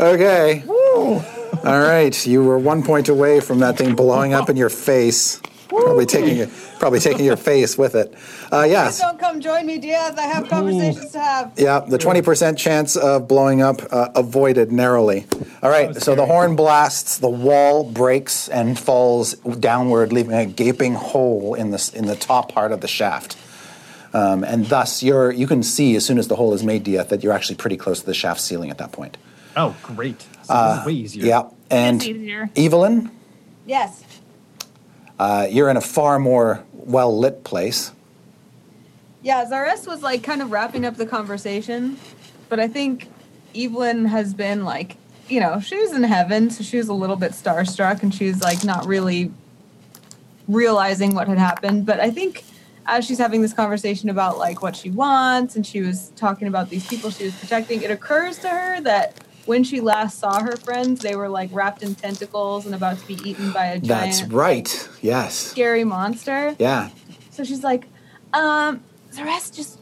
[0.00, 0.64] Okay.
[0.68, 2.26] All right.
[2.26, 5.40] You were one point away from that thing blowing up in your face.
[5.80, 6.46] Probably taking your,
[6.78, 8.14] probably taking your face with it.
[8.52, 9.00] Uh, yes.
[9.00, 10.14] Don't come join me, Diaz.
[10.18, 11.52] I have conversations to have.
[11.56, 15.26] Yeah, the 20% chance of blowing up uh, avoided narrowly.
[15.62, 20.46] All right, was so the horn blasts, the wall breaks and falls downward, leaving a
[20.46, 23.36] gaping hole in the, in the top part of the shaft.
[24.14, 27.08] Um, and thus, you're, you can see as soon as the hole is made, Dieth,
[27.08, 29.16] that you're actually pretty close to the shaft ceiling at that point.
[29.56, 30.20] Oh, great.
[30.42, 31.24] So this is way easier.
[31.24, 32.50] Yeah, and It's easier.
[32.56, 33.10] Evelyn,
[33.64, 34.02] Yes.
[35.22, 37.92] Uh, you're in a far more well lit place.
[39.22, 41.96] Yeah, Zares was like kind of wrapping up the conversation,
[42.48, 43.08] but I think
[43.54, 44.96] Evelyn has been like,
[45.28, 48.26] you know, she was in heaven, so she was a little bit starstruck and she
[48.26, 49.30] was like not really
[50.48, 51.86] realizing what had happened.
[51.86, 52.42] But I think
[52.86, 56.68] as she's having this conversation about like what she wants and she was talking about
[56.68, 60.56] these people she was protecting, it occurs to her that when she last saw her
[60.56, 63.88] friends, they were like wrapped in tentacles and about to be eaten by a giant
[63.88, 64.88] That's right.
[65.00, 65.34] Yes.
[65.34, 66.54] scary monster.
[66.58, 66.90] Yeah.
[67.30, 67.86] So she's like,
[68.32, 68.82] um,
[69.12, 69.78] the rest just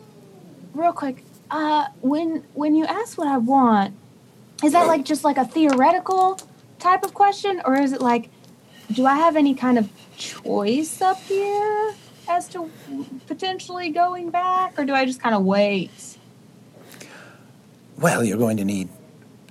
[0.74, 1.24] real quick.
[1.50, 3.94] Uh, when when you ask what I want,
[4.62, 6.38] is that like just like a theoretical
[6.78, 8.30] type of question, or is it like,
[8.92, 11.94] do I have any kind of choice up here
[12.28, 12.70] as to
[13.26, 15.90] potentially going back, or do I just kind of wait?
[17.98, 18.88] Well, you're going to need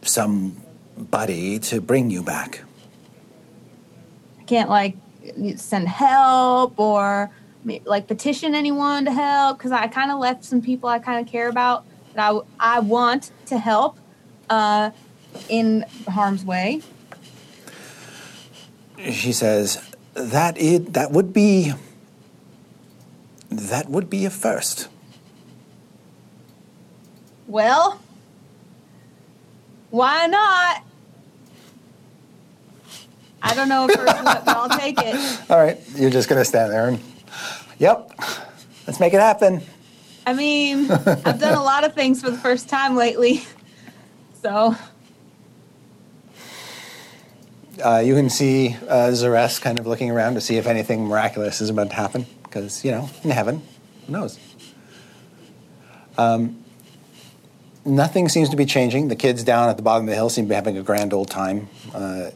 [0.02, 2.64] somebody to bring you back.
[4.40, 4.96] I can't like
[5.56, 7.32] send help or
[7.86, 11.32] like petition anyone to help because I kind of left some people I kind of
[11.32, 14.00] care about that I, I want to help
[14.50, 14.92] uh,
[15.48, 16.82] in harm's way.
[19.12, 19.82] She says,
[20.14, 21.74] "That it that would be
[23.50, 24.88] that would be a first.
[27.48, 28.00] Well,
[29.90, 30.84] why not?
[33.42, 35.42] I don't know if first what, but I'll take it.
[35.50, 37.00] All right, you're just gonna stand there and,
[37.78, 38.12] yep,
[38.86, 39.62] let's make it happen.
[40.28, 43.44] I mean, I've done a lot of things for the first time lately,
[44.42, 44.76] so
[47.84, 51.62] Uh, you can see uh, Zares kind of looking around to see if anything miraculous
[51.62, 53.62] is about to happen, because you know, in heaven,
[54.06, 54.38] who knows?
[56.18, 56.59] Um,
[57.90, 59.08] nothing seems to be changing.
[59.08, 61.14] The kids down at the bottom of the hill seem to be having a grand
[61.14, 61.68] old time.
[61.94, 62.32] Uh,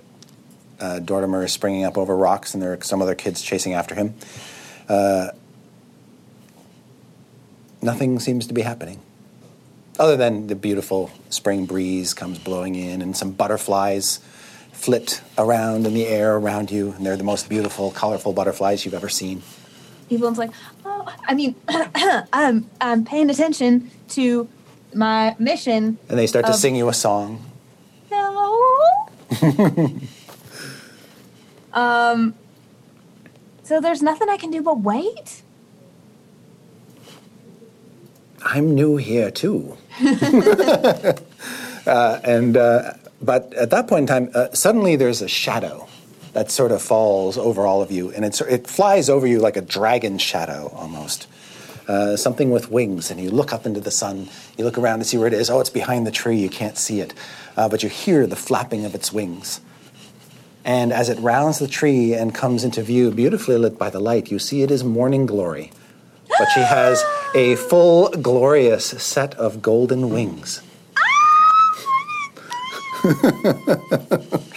[0.79, 3.95] uh, Dortimer is springing up over rocks, and there are some other kids chasing after
[3.95, 4.15] him.
[4.89, 5.29] Uh,
[7.81, 8.99] nothing seems to be happening,
[9.97, 14.19] other than the beautiful spring breeze comes blowing in, and some butterflies
[14.71, 18.93] flit around in the air around you, and they're the most beautiful, colorful butterflies you've
[18.93, 19.41] ever seen.
[20.11, 20.51] Evelyn's like,
[20.83, 21.55] oh, I mean,
[22.33, 24.49] I'm I'm paying attention to
[24.95, 25.97] my mission.
[26.09, 27.43] And they start to sing you a song.
[28.11, 28.79] No.
[31.73, 32.35] um.
[33.63, 35.41] So there's nothing I can do but wait.
[38.43, 39.77] I'm new here too.
[40.01, 41.13] uh,
[42.23, 45.87] and uh, but at that point in time, uh, suddenly there's a shadow
[46.33, 49.55] that sort of falls over all of you, and it's, it flies over you like
[49.55, 51.27] a dragon shadow almost.
[51.87, 54.29] Uh, something with wings, and you look up into the sun.
[54.57, 55.49] You look around to see where it is.
[55.49, 56.37] Oh, it's behind the tree.
[56.37, 57.13] You can't see it,
[57.57, 59.59] uh, but you hear the flapping of its wings.
[60.65, 64.31] And as it rounds the tree and comes into view, beautifully lit by the light,
[64.31, 65.71] you see it is Morning Glory.
[66.39, 67.03] But she has
[67.35, 70.61] a full, glorious set of golden wings.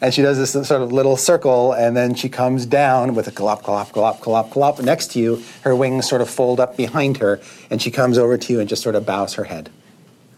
[0.00, 3.32] and she does this sort of little circle, and then she comes down with a
[3.32, 5.42] glop, glop, glop, glop, glop next to you.
[5.62, 8.68] Her wings sort of fold up behind her, and she comes over to you and
[8.68, 9.70] just sort of bows her head.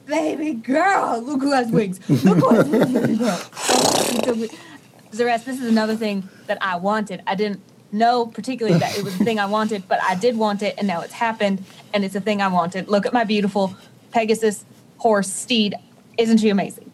[0.07, 2.01] Baby girl, look who has wings.
[2.25, 3.39] Look who has wings, baby girl.
[5.13, 7.23] Zares, this is another thing that I wanted.
[7.27, 7.61] I didn't
[7.93, 10.87] know particularly that it was the thing I wanted, but I did want it, and
[10.87, 12.89] now it's happened, and it's a thing I wanted.
[12.89, 13.75] Look at my beautiful
[14.13, 14.65] Pegasus
[14.99, 15.75] horse steed.
[16.17, 16.90] Isn't she amazing?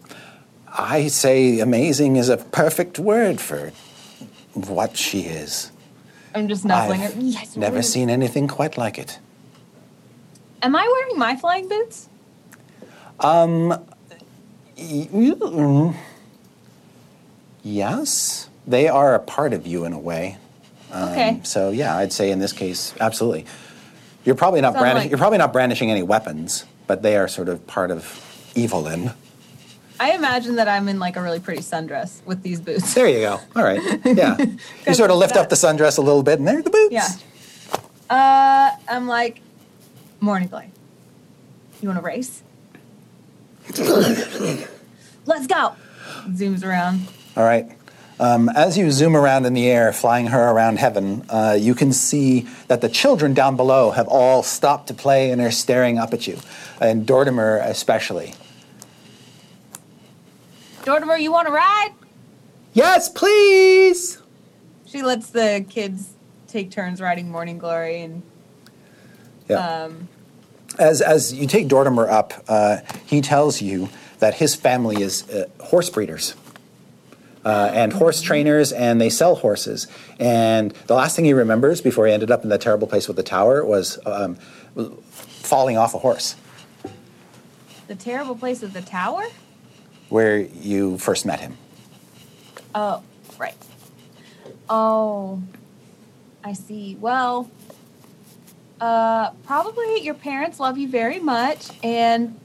[0.78, 3.73] I say amazing is a perfect word for
[4.55, 5.70] what she is.
[6.35, 7.07] I'm just nuzzling her.
[7.09, 7.82] I've Yes, never really.
[7.82, 9.19] seen anything quite like it.
[10.62, 12.09] Am I wearing my flying boots?
[13.23, 13.48] Y-
[14.78, 15.94] mm,
[17.62, 20.36] Yes, they are a part of you in a way.
[20.93, 21.40] Um, Okay.
[21.43, 23.47] So yeah, I'd say in this case, absolutely.
[24.24, 27.28] You're probably not Sound brandish- like- you're probably not brandishing any weapons, but they are
[27.28, 28.20] sort of part of
[28.57, 29.12] Evelyn.
[29.98, 32.94] I imagine that I'm in like a really pretty sundress with these boots.
[32.94, 33.40] There you go.
[33.55, 33.81] All right.
[34.05, 34.36] Yeah.
[34.86, 36.93] you sort of lift up the sundress a little bit, and there are the boots.
[36.93, 37.09] Yeah.
[38.09, 39.40] Uh, I'm like,
[40.20, 40.70] morning glory.
[41.81, 42.43] You want to race?
[45.27, 45.74] Let's go.
[46.28, 47.06] Zooms around.
[47.36, 47.66] All right.
[48.18, 51.93] Um, as you zoom around in the air, flying her around heaven, uh, you can
[51.93, 56.14] see that the children down below have all stopped to play and are staring up
[56.14, 56.39] at you,
[56.81, 58.35] and Dortimer especially.
[60.86, 61.90] Dortimer, you want to ride?
[62.72, 64.22] Yes, please.
[64.86, 66.10] She lets the kids
[66.46, 68.22] take turns riding Morning Glory, and
[69.48, 69.84] Yeah.
[69.84, 70.08] um,
[70.78, 73.88] as as you take Dortimer up, uh, he tells you
[74.20, 76.34] that his family is uh, horse breeders.
[77.44, 79.86] Uh, and horse trainers, and they sell horses.
[80.18, 83.16] And the last thing he remembers before he ended up in that terrible place with
[83.16, 84.34] the tower was um,
[85.08, 86.34] falling off a horse,
[87.86, 89.26] the terrible place of the tower.
[90.08, 91.56] Where you first met him.
[92.74, 93.02] Oh,
[93.38, 93.54] right.
[94.68, 95.42] Oh,
[96.44, 96.96] I see.
[97.00, 97.50] Well,
[98.80, 102.38] uh, probably your parents love you very much, and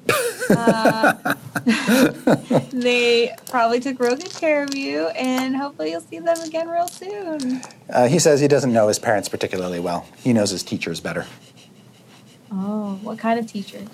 [0.49, 1.33] uh,
[2.71, 6.87] they probably took real good care of you, and hopefully you'll see them again real
[6.87, 7.61] soon.
[7.89, 10.05] Uh, he says he doesn't know his parents particularly well.
[10.23, 11.25] He knows his teachers better.
[12.51, 13.87] Oh, what kind of teachers?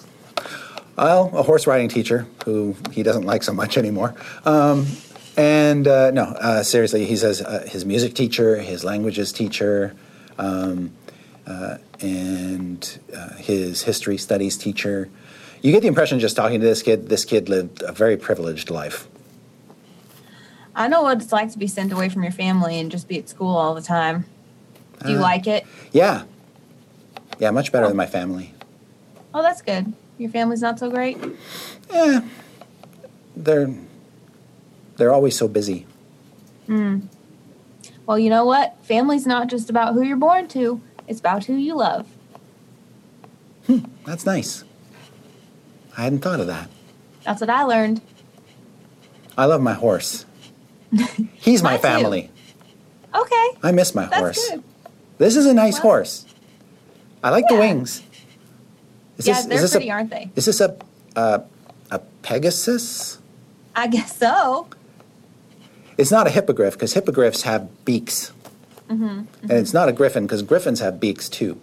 [0.98, 4.16] Well, a horse riding teacher who he doesn't like so much anymore.
[4.46, 4.88] Um,
[5.38, 9.96] and uh, no, uh, seriously, he says uh, his music teacher, his languages teacher,
[10.40, 10.92] um,
[11.46, 15.08] uh, and uh, his history studies teacher.
[15.62, 18.70] You get the impression just talking to this kid, this kid lived a very privileged
[18.72, 19.08] life.
[20.76, 23.18] I know what it's like to be sent away from your family and just be
[23.20, 24.26] at school all the time.
[25.04, 25.22] Do you Uh.
[25.22, 25.66] like it?
[25.92, 26.24] Yeah.
[27.40, 28.54] Yeah, much better than my family.
[29.34, 29.94] Oh, that's good.
[30.18, 31.18] Your family's not so great.
[31.92, 32.22] Yeah.
[33.36, 33.74] They're,
[34.98, 35.86] they're always so busy.
[36.68, 38.78] Well, you know what?
[38.84, 42.08] Family's not just about who you're born to, it's about who you love.
[43.68, 44.64] Hmm, That's nice.
[45.98, 46.70] I hadn't thought of that.
[47.24, 48.02] That's what I learned.
[49.38, 50.26] I love my horse.
[51.36, 51.82] He's my Mine too.
[51.84, 52.32] family.
[53.14, 54.50] Okay, I miss my that's horse.
[54.50, 54.64] good.
[55.18, 56.26] This is a nice Well- horse.
[57.24, 58.04] I like the wings.
[59.18, 60.30] Is yeah, this, they're is this pretty, a, aren't they?
[60.36, 60.78] Is this a,
[61.16, 61.44] a
[61.92, 63.20] a Pegasus?
[63.76, 64.68] I guess so.
[65.98, 68.32] It's not a hippogriff because hippogriffs have beaks,
[68.90, 71.60] Mm-hmm, and it's not a griffin because griffins have beaks too.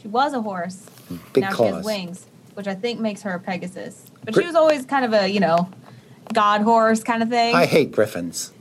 [0.00, 0.86] She was a horse.
[1.32, 4.06] Big now she has wings, which I think makes her a Pegasus.
[4.24, 5.68] But Gri- she was always kind of a, you know,
[6.32, 7.54] god horse kind of thing.
[7.54, 8.52] I hate griffins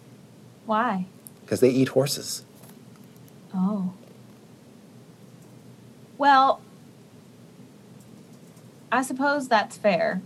[0.65, 1.05] Why?
[1.41, 2.43] because they eat horses.
[3.53, 3.93] Oh.
[6.17, 6.61] Well,
[8.93, 10.21] I suppose that's fair.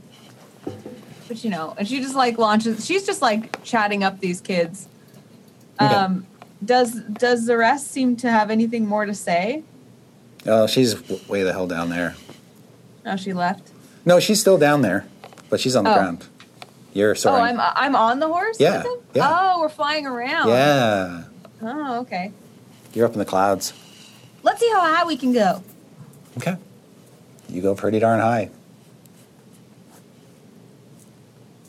[1.27, 4.87] But you know, and she just like launches she's just like chatting up these kids.
[5.81, 5.93] Okay.
[5.93, 6.25] Um
[6.63, 9.63] does does the rest seem to have anything more to say?
[10.45, 12.15] Oh, she's w- way the hell down there.
[13.05, 13.69] Oh, she left.
[14.05, 15.05] No, she's still down there,
[15.49, 15.95] but she's on the Oh.
[15.95, 16.25] ground.
[16.93, 17.35] You're sorry.
[17.51, 17.59] Oh, sorry.
[17.67, 18.59] I'm I'm on the horse.
[18.59, 18.83] Yeah,
[19.13, 19.29] yeah.
[19.53, 20.49] Oh, we're flying around.
[20.49, 21.23] yeah,
[21.61, 22.31] Oh, okay.
[22.93, 23.73] you're up in the clouds.
[24.43, 25.61] Let's see how high we can go.
[26.37, 26.55] Okay.
[27.49, 28.49] You go pretty darn high.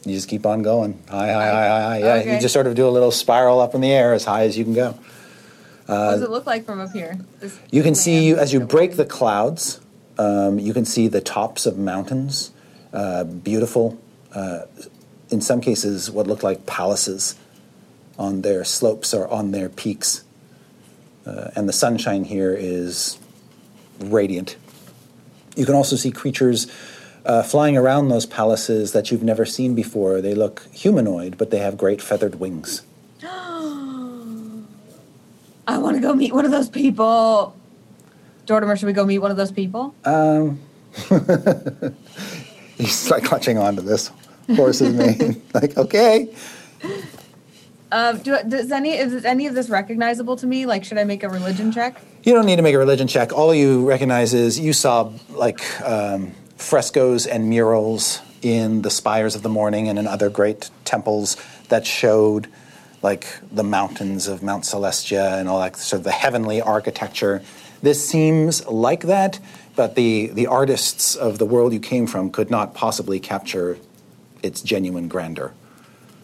[0.05, 0.99] You just keep on going.
[1.09, 1.99] High, high, high, high, high.
[1.99, 4.45] Yeah, you just sort of do a little spiral up in the air as high
[4.45, 4.91] as you can go.
[5.87, 7.19] what does it look like from up here?
[7.41, 9.81] This Uh, You can see, as you break the clouds,
[10.19, 12.51] um, you can see the tops of mountains,
[12.93, 13.99] uh, beautiful,
[14.35, 14.61] uh,
[15.31, 17.35] in some cases, what look like palaces
[18.19, 20.25] on their slopes or on their peaks.
[21.27, 23.19] Uh, and the sunshine here is
[24.01, 24.57] radiant.
[25.59, 26.69] You can also see creatures
[27.27, 30.21] uh, flying around those palaces that you've never seen before.
[30.21, 32.83] They look humanoid, but they have great feathered wings.
[33.23, 34.63] I
[35.67, 37.57] want to go meet one of those people.
[38.47, 39.97] Dortimer, should we go meet one of those people?
[40.05, 40.61] Um,
[42.79, 44.13] he's like clutching onto this
[44.55, 45.43] horse's mane.
[45.55, 46.33] like, okay.
[47.91, 50.67] Um, do, does any is any of this recognizable to me?
[50.67, 52.01] Like, should I make a religion check?
[52.25, 53.33] You don't need to make a religion check.
[53.33, 59.43] All you recognize is you saw like um, frescoes and murals in the spires of
[59.43, 61.37] the morning and in other great temples
[61.69, 62.49] that showed
[63.03, 67.43] like the mountains of Mount Celestia and all that sort of the heavenly architecture.
[67.83, 69.39] This seems like that,
[69.77, 73.79] but the, the artists of the world you came from could not possibly capture
[74.43, 75.53] its genuine grandeur.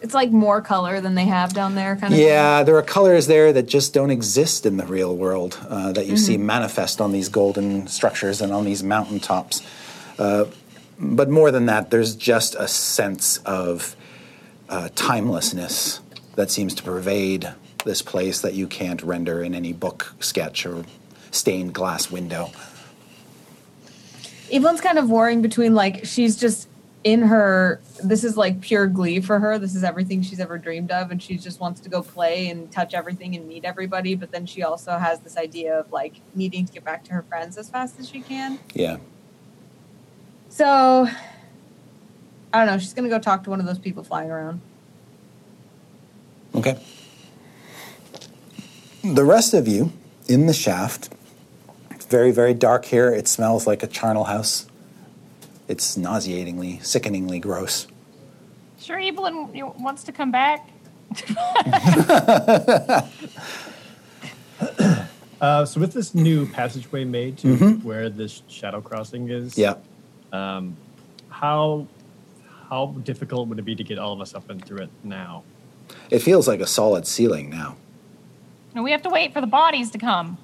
[0.01, 2.19] It's like more color than they have down there, kind of.
[2.19, 6.05] Yeah, there are colors there that just don't exist in the real world uh, that
[6.05, 9.61] you see manifest on these golden structures and on these mountaintops.
[10.19, 10.45] Uh,
[10.99, 13.95] but more than that, there's just a sense of
[14.69, 16.01] uh, timelessness
[16.35, 17.53] that seems to pervade
[17.83, 20.83] this place that you can't render in any book, sketch, or
[21.31, 22.51] stained glass window.
[24.51, 26.67] Evelyn's kind of warring between like she's just
[27.05, 29.59] in her this is like pure glee for her.
[29.59, 32.69] This is everything she's ever dreamed of and she just wants to go play and
[32.71, 36.65] touch everything and meet everybody, but then she also has this idea of like needing
[36.65, 38.59] to get back to her friends as fast as she can.
[38.73, 38.97] Yeah.
[40.49, 41.07] So
[42.51, 44.61] I don't know, she's going to go talk to one of those people flying around.
[46.55, 46.79] Okay.
[49.03, 49.93] The rest of you
[50.27, 51.13] in the shaft,
[51.91, 53.13] it's very, very dark here.
[53.13, 54.65] It smells like a charnel house.
[55.67, 57.87] It's nauseatingly, sickeningly gross.
[58.79, 60.69] Sure, Evelyn wants to come back.
[65.41, 69.75] Uh, so with this new passageway made to where this shadow crossing is, Yeah.
[70.31, 71.87] how
[72.69, 75.43] how difficult would it be to get all of us up and through it now?
[76.09, 77.75] It feels like a solid ceiling now.
[78.73, 80.37] And we have to wait for the bodies to come.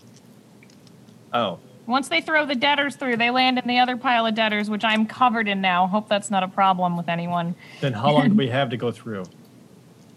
[1.33, 1.57] Oh,
[1.91, 4.85] Once they throw the debtors through, they land in the other pile of debtors, which
[4.85, 5.87] I'm covered in now.
[5.87, 7.53] Hope that's not a problem with anyone.
[7.81, 9.25] then how long do we have to go through?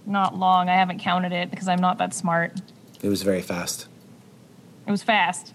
[0.07, 0.69] Not long.
[0.69, 2.53] I haven't counted it because I'm not that smart.
[3.03, 3.89] It was very fast.
[4.87, 5.53] It was fast.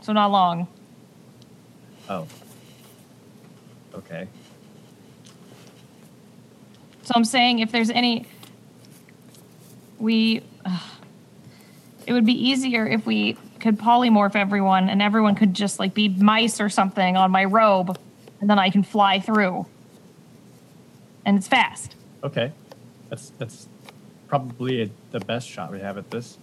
[0.00, 0.66] So not long.
[2.08, 2.26] Oh,
[3.94, 4.26] okay.
[7.02, 8.26] So I'm saying if there's any,
[9.98, 10.82] we, ugh.
[12.06, 16.08] it would be easier if we could polymorph everyone and everyone could just like be
[16.08, 17.98] mice or something on my robe,
[18.40, 19.66] and then I can fly through.
[21.24, 21.94] And it's fast.
[22.22, 22.52] Okay,
[23.08, 23.68] that's that's
[24.28, 26.38] probably the best shot we have at this.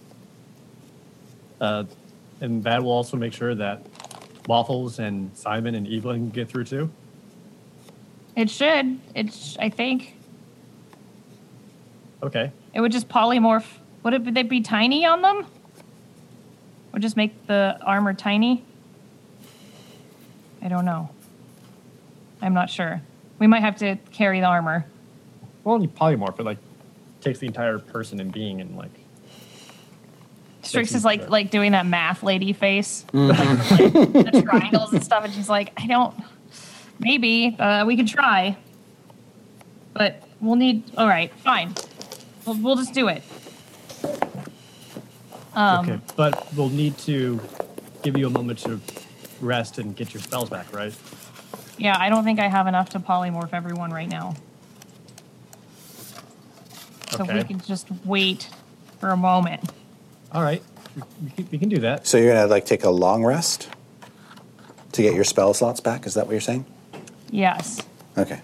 [1.60, 1.84] Uh,
[2.40, 3.82] and that will also make sure that
[4.46, 6.90] Waffles and Simon and Evelyn get through too.
[8.36, 8.98] It should.
[9.14, 9.56] It's.
[9.58, 10.16] I think
[12.22, 12.50] Okay.
[12.72, 13.66] it would just polymorph.
[14.02, 14.22] Would it?
[14.24, 15.46] Would they be tiny on them?
[16.94, 18.64] Would just make the armor tiny?
[20.62, 21.10] I don't know.
[22.40, 23.02] I'm not sure.
[23.40, 24.86] We might have to carry the armor.
[25.64, 26.58] Well, you polymorph it like
[27.20, 28.92] takes the entire person and being and like
[30.62, 31.30] Strix is like sure.
[31.30, 33.38] like doing that math lady face, like,
[33.70, 36.14] like the triangles and stuff, and she's like, I don't.
[37.00, 38.56] Maybe uh, we could try,
[39.92, 40.84] but we'll need.
[40.96, 41.74] All right, fine.
[42.46, 43.22] We'll, we'll just do it.
[45.54, 47.40] Um, okay, but we'll need to
[48.02, 48.80] give you a moment to
[49.40, 50.94] rest and get your spells back, right?
[51.78, 54.36] Yeah, I don't think I have enough to polymorph everyone right now.
[57.10, 58.48] So if we can just wait
[58.98, 59.70] for a moment.
[60.32, 60.62] All right,
[60.96, 62.06] we, we, can, we can do that.
[62.06, 63.68] So you're gonna like take a long rest
[64.92, 66.06] to get your spell slots back.
[66.06, 66.64] Is that what you're saying?
[67.30, 67.82] Yes.
[68.16, 68.40] Okay.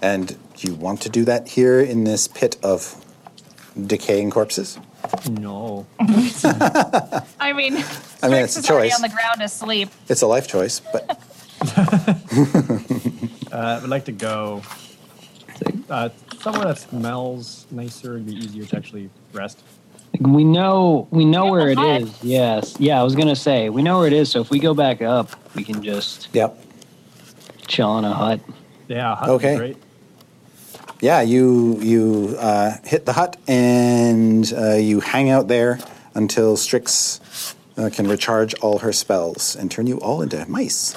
[0.00, 3.02] And you want to do that here in this pit of
[3.86, 4.78] decaying corpses?
[5.30, 5.86] No.
[6.00, 7.76] I mean,
[8.22, 8.96] I mean, it's a is already choice.
[8.96, 9.88] on the ground asleep.
[10.08, 11.18] It's a life choice, but
[13.52, 14.62] Uh, I would like to go
[15.90, 16.08] uh,
[16.40, 19.62] somewhere that smells nicer and be easier to actually rest.
[20.20, 22.22] We know we know where it the is.
[22.24, 22.76] Yes.
[22.80, 24.30] Yeah, I was gonna say we know where it is.
[24.30, 26.56] So if we go back up, we can just yep.
[27.66, 28.40] chill in a hut.
[28.88, 29.56] Yeah, hut would be Okay.
[29.56, 29.76] great.
[31.02, 35.80] Yeah, you you uh, hit the hut and uh, you hang out there
[36.14, 40.96] until Strix uh, can recharge all her spells and turn you all into mice.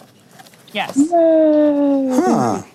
[0.73, 0.95] Yes.
[0.95, 2.61] Huh.
[2.61, 2.65] Oh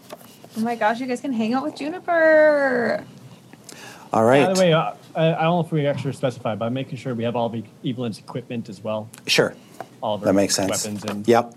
[0.57, 3.05] my gosh, you guys can hang out with Juniper.
[4.13, 4.47] All right.
[4.47, 6.99] By the way, uh, I, I don't know if we actually specified, but I'm making
[6.99, 7.55] sure we have all of
[7.85, 9.09] Evelyn's equipment as well.
[9.29, 9.55] Sure.
[10.03, 10.85] All of her That makes sense.
[10.85, 11.55] weapons and Yep.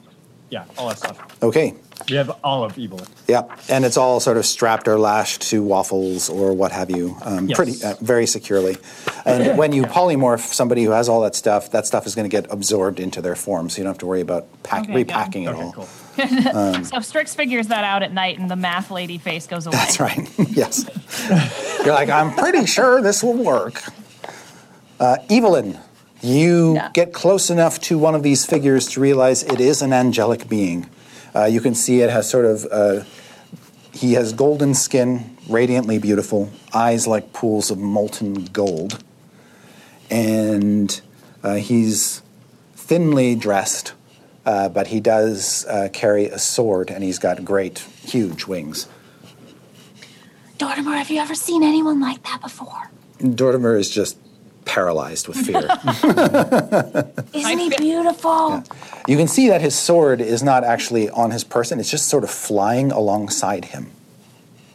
[0.53, 1.17] Yeah, all that stuff.
[1.41, 1.73] Okay.
[2.09, 3.05] We have all of Evelyn.
[3.27, 7.15] Yeah, And it's all sort of strapped or lashed to waffles or what have you,
[7.23, 7.55] um, Yes.
[7.55, 8.75] pretty uh, very securely.
[9.25, 12.35] And when you polymorph somebody who has all that stuff, that stuff is going to
[12.41, 14.95] get absorbed into their form, so you don't have to worry about pack- Okay, good.
[14.95, 15.71] repacking it Okay, all.
[15.71, 15.87] cool.
[16.83, 19.77] So if Strix figures that out at night and the math lady face goes away.
[19.77, 20.29] That's right.
[20.49, 20.85] yes.
[21.85, 23.81] You're like, I'm pretty sure this will work.
[24.99, 25.79] Uh, Evelyn,
[26.23, 26.89] you Yeah.
[26.93, 30.87] get close enough to one of these figures to realize it is an angelic being.
[31.35, 33.03] Uh, you can see it has sort of uh,
[33.91, 39.03] he has golden skin, radiantly beautiful, eyes like pools of molten gold,
[40.09, 41.01] and
[41.43, 42.21] uh, he's
[42.75, 43.93] thinly dressed,
[44.45, 48.87] uh, but he does uh, carry a sword, and he's got great, huge wings.
[50.57, 52.89] Dortimer, have you ever seen anyone like that before?
[53.19, 54.17] Dortimer is just
[54.65, 55.61] paralyzed with fear.
[57.33, 58.63] Isn't he beautiful?
[59.07, 62.23] you can see that his sword is not actually on his person, it's just sort
[62.23, 63.91] of flying alongside him.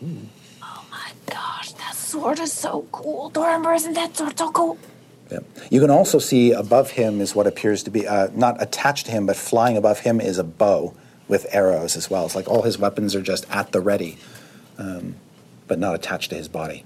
[0.03, 3.31] Oh my gosh, that sword is so cool.
[3.31, 4.79] Dortimer, isn't that sword so cool?
[5.31, 5.41] Yeah.
[5.71, 9.13] You can also see above him is what appears to be uh, not attached to
[9.13, 10.95] him, but flying above him is a bow
[11.27, 12.25] with arrows as well.
[12.25, 14.17] It's like all his weapons are just at the ready,
[14.79, 15.17] um,
[15.67, 16.85] but not attached to his body.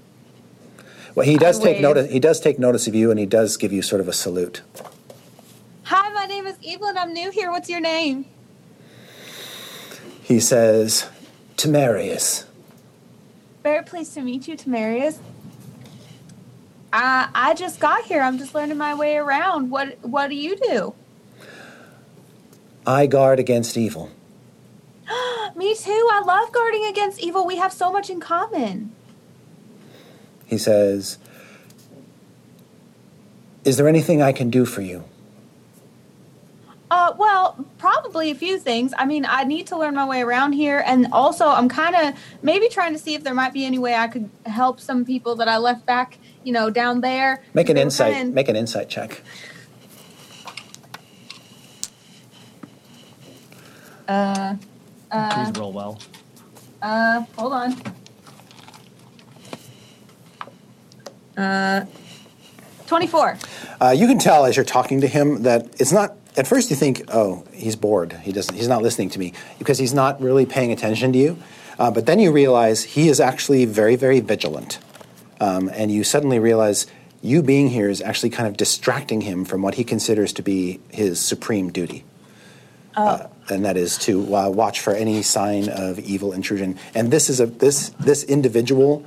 [1.15, 1.81] Well, he does take wave.
[1.81, 2.11] notice.
[2.11, 4.61] He does take notice of you, and he does give you sort of a salute.
[5.83, 6.97] Hi, my name is Evelyn.
[6.97, 7.51] I'm new here.
[7.51, 8.25] What's your name?
[10.23, 11.07] He says,
[11.55, 12.45] "Temerius."
[13.61, 15.19] Very pleased to meet you, Tamarius.
[16.91, 18.21] I I just got here.
[18.21, 19.69] I'm just learning my way around.
[19.69, 20.93] What what do you do?
[22.87, 24.09] I guard against evil.
[25.55, 26.09] Me too.
[26.11, 27.45] I love guarding against evil.
[27.45, 28.91] We have so much in common.
[30.45, 31.17] He says,
[33.63, 35.03] "Is there anything I can do for you?"
[36.91, 38.93] Uh, well, probably a few things.
[38.99, 42.13] I mean, I need to learn my way around here, and also I'm kind of
[42.43, 45.35] maybe trying to see if there might be any way I could help some people
[45.37, 47.41] that I left back, you know, down there.
[47.55, 48.13] Make an insight.
[48.13, 49.23] kinda- Make an insight check.
[54.07, 54.55] Uh,
[55.11, 55.99] uh, Please roll well.
[56.81, 57.75] uh, hold on.
[61.37, 61.85] Uh,
[62.87, 63.37] twenty-four.
[63.81, 66.15] Uh, you can tell as you're talking to him that it's not.
[66.35, 68.13] At first, you think, "Oh, he's bored.
[68.23, 68.55] He doesn't.
[68.55, 71.37] He's not listening to me because he's not really paying attention to you."
[71.79, 74.79] Uh, but then you realize he is actually very, very vigilant,
[75.39, 76.87] um, and you suddenly realize
[77.21, 80.79] you being here is actually kind of distracting him from what he considers to be
[80.89, 82.03] his supreme duty.
[82.95, 86.77] Uh, and that is to uh, watch for any sign of evil intrusion.
[86.93, 89.03] And this is a this this individual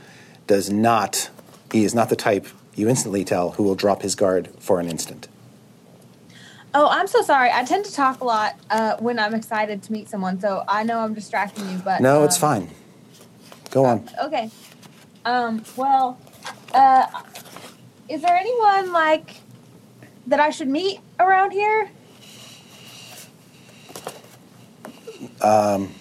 [0.47, 1.31] does not.
[1.73, 4.89] He is not the type you instantly tell who will drop his guard for an
[4.89, 5.29] instant.
[6.75, 7.51] Oh, I'm so sorry.
[7.51, 10.83] I tend to talk a lot uh, when I'm excited to meet someone, so I
[10.83, 11.79] know I'm distracting you.
[11.79, 12.71] But No, it's um, fine.
[13.71, 14.09] Go on.
[14.23, 14.51] Okay.
[15.25, 16.19] Um, well,
[16.75, 17.07] uh,
[18.09, 19.41] is there anyone like
[20.27, 21.91] that I should meet around here?
[25.41, 25.95] Um,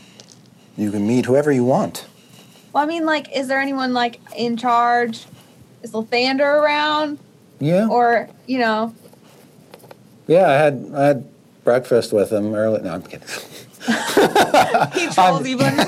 [0.77, 2.05] You can meet whoever you want.
[2.73, 5.25] Well, I mean, like, is there anyone like in charge?
[5.85, 7.19] Is Lathander around?
[7.59, 7.87] Yeah.
[7.87, 8.95] Or, you know,
[10.25, 11.27] yeah, I had I had
[11.63, 12.81] breakfast with him early.
[12.81, 13.27] No, I'm kidding.
[14.99, 15.77] he trolls even.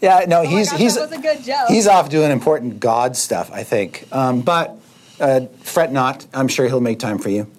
[0.00, 1.66] Yeah, no, Oh he's gosh, he's that was a good joke.
[1.68, 4.06] he's off doing important God stuff, I think.
[4.12, 4.76] Um, but
[5.18, 6.24] uh, fret not.
[6.32, 7.50] I'm sure he'll make time for you.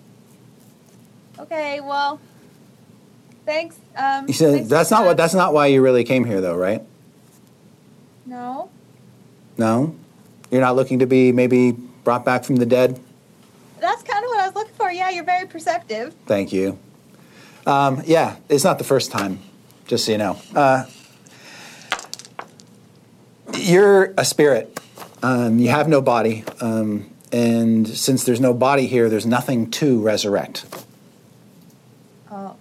[1.37, 2.17] okay, well,
[3.45, 3.75] thanks.
[3.97, 5.17] Um, He said, thanks "That's not what.
[5.17, 6.81] That's not why you really came here, though, right?
[8.25, 8.69] No.
[9.59, 9.93] No,
[10.49, 12.99] you're not looking to be maybe brought back from the dead.
[13.79, 14.89] That's kind of what I was looking for.
[14.91, 16.15] Yeah, you're very perceptive.
[16.25, 16.79] Thank you.
[17.67, 19.39] Um, yeah, it's not the first time,
[19.85, 20.37] just so you know.
[20.55, 20.85] Uh,
[23.57, 24.79] you're a spirit.
[25.21, 26.45] Um, you have no body.
[26.61, 30.65] Um, and since there's no body here, there's nothing to resurrect.
[32.31, 32.55] Oh.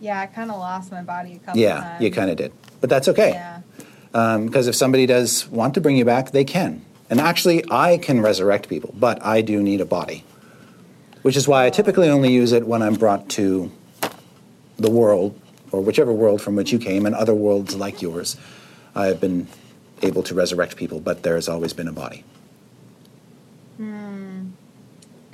[0.00, 2.02] Yeah, I kind of lost my body a couple Yeah, times.
[2.02, 2.52] you kind of did.
[2.80, 3.30] But that's okay.
[3.30, 3.60] Yeah.
[4.16, 6.82] Because if somebody does want to bring you back, they can.
[7.10, 10.24] And actually, I can resurrect people, but I do need a body.
[11.20, 13.70] Which is why I typically only use it when I'm brought to
[14.78, 15.38] the world,
[15.70, 18.38] or whichever world from which you came, and other worlds like yours.
[18.94, 19.48] I have been
[20.00, 22.24] able to resurrect people, but there has always been a body.
[23.76, 24.48] Hmm.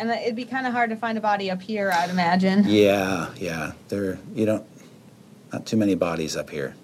[0.00, 2.64] And it'd be kind of hard to find a body up here, I'd imagine.
[2.66, 3.72] Yeah, yeah.
[3.88, 4.66] There, you don't,
[5.52, 6.74] not too many bodies up here.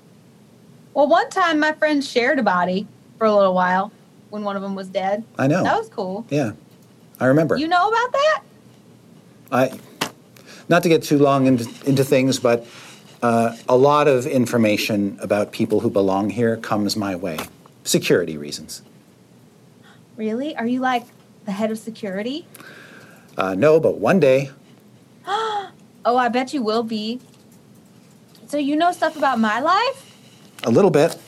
[0.98, 2.88] Well, one time my friends shared a body
[3.18, 3.92] for a little while
[4.30, 5.22] when one of them was dead.
[5.38, 5.62] I know.
[5.62, 6.26] That was cool.
[6.28, 6.54] Yeah,
[7.20, 7.56] I remember.
[7.56, 8.42] You know about that?
[9.52, 9.78] I,
[10.68, 12.66] not to get too long into, into things, but
[13.22, 17.38] uh, a lot of information about people who belong here comes my way.
[17.84, 18.82] Security reasons.
[20.16, 20.56] Really?
[20.56, 21.04] Are you like
[21.44, 22.44] the head of security?
[23.36, 24.50] Uh, no, but one day,
[25.28, 25.70] Oh,
[26.04, 27.20] I bet you will be.
[28.48, 30.07] So you know stuff about my life?
[30.64, 31.18] A little bit.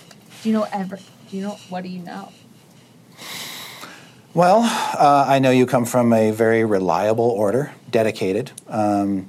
[0.43, 0.98] Do you know ever?
[1.31, 2.32] Do you know what do you know?
[4.32, 8.52] Well, uh, I know you come from a very reliable order, dedicated.
[8.69, 9.28] Um,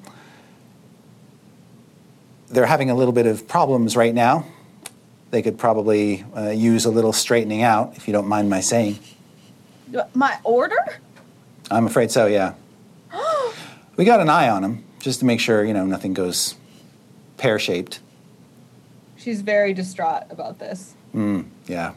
[2.49, 4.45] they're having a little bit of problems right now.
[5.31, 8.99] They could probably uh, use a little straightening out, if you don't mind my saying.
[10.13, 10.99] My order?
[11.71, 12.53] I'm afraid so, yeah.
[13.95, 16.55] we got an eye on them, just to make sure, you know, nothing goes
[17.37, 18.01] pear shaped.
[19.21, 20.95] She's very distraught about this.
[21.15, 21.93] Mm, yeah.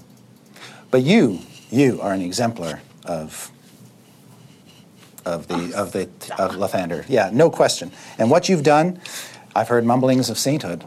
[0.90, 1.38] But you,
[1.70, 3.50] you are an exemplar of
[5.24, 6.02] of the of the
[6.38, 7.04] of Lathander.
[7.08, 7.90] Yeah, no question.
[8.18, 9.00] And what you've done,
[9.56, 10.84] I've heard mumblings of sainthood.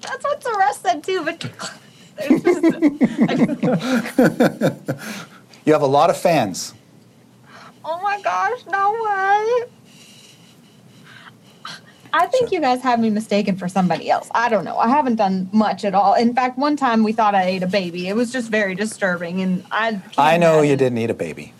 [0.00, 1.72] That's what the rest said too, but just-
[5.66, 6.72] You have a lot of fans.
[7.84, 9.64] oh my gosh, no way.
[12.12, 14.28] I think you guys have me mistaken for somebody else.
[14.34, 14.76] I don't know.
[14.78, 16.14] I haven't done much at all.
[16.14, 18.08] In fact, one time we thought I ate a baby.
[18.08, 20.00] It was just very disturbing, and I.
[20.16, 21.52] I know you didn't eat a baby.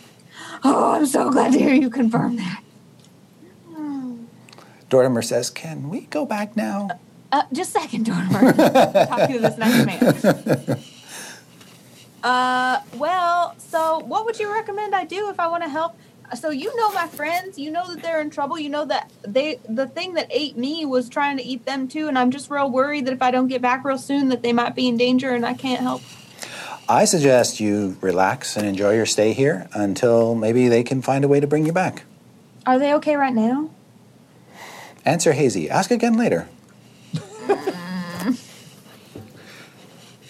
[0.65, 2.63] Oh, I'm so glad to hear you confirm that.
[4.89, 6.89] Dortimer says, "Can we go back now?"
[7.33, 8.53] Uh, just a second, Dormer.
[8.53, 10.79] Talk to this next man.
[12.25, 15.97] Uh, well, so what would you recommend I do if I want to help?
[16.35, 18.59] So you know my friends, you know that they're in trouble.
[18.59, 22.09] You know that they the thing that ate me was trying to eat them too,
[22.09, 24.53] and I'm just real worried that if I don't get back real soon, that they
[24.53, 26.03] might be in danger and I can't help.
[26.89, 31.29] I suggest you relax and enjoy your stay here until maybe they can find a
[31.29, 32.05] way to bring you back.
[32.67, 33.71] Are they okay right now?
[35.05, 35.71] Answer hazy.
[35.71, 36.49] Ask again later.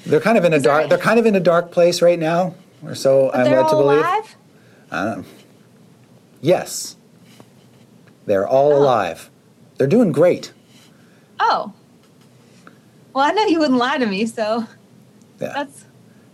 [0.06, 0.88] they're kind of in a Is dark.
[0.88, 2.54] They're kind of in a dark place right now,
[2.84, 3.98] or so But I'm led to believe.
[3.98, 4.36] alive.
[4.90, 5.24] Um,
[6.40, 6.96] yes,
[8.26, 8.78] they're all Oh.
[8.78, 9.30] alive.
[9.78, 10.52] They're doing great.
[11.40, 11.72] Oh.
[13.12, 14.66] Well, I know you wouldn't lie to me, so
[15.40, 15.52] Yeah.
[15.54, 15.84] that's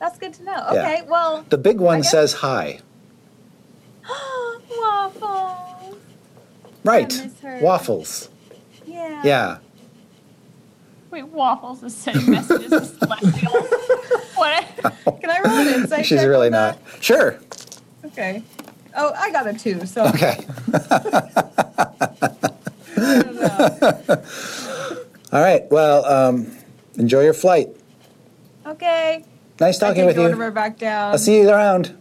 [0.00, 0.52] that's good to know.
[0.72, 0.80] Yeah.
[0.82, 2.80] Okay, well, the big one says hi.
[4.68, 5.96] waffles.
[6.84, 7.30] Right.
[7.60, 8.28] Waffles.
[8.86, 9.22] Yeah.
[9.24, 9.58] Yeah.
[11.10, 13.52] Wait, Waffles is sending messages to Celestial.
[14.34, 14.64] what?
[15.20, 16.06] Can I roll an insight?
[16.06, 16.78] She's really on that?
[16.82, 17.02] not.
[17.02, 17.38] Sure.
[18.06, 18.42] Okay.
[18.94, 19.84] Oh, I got a two.
[19.86, 20.38] So Okay.
[22.96, 24.18] I.
[25.32, 25.62] All right.
[25.70, 26.56] Well, um,
[26.96, 27.68] enjoy your flight.
[28.66, 29.24] okay.
[29.60, 30.50] Nice I talking take with you.
[30.50, 31.12] Back down.
[31.12, 31.94] I'll see you around.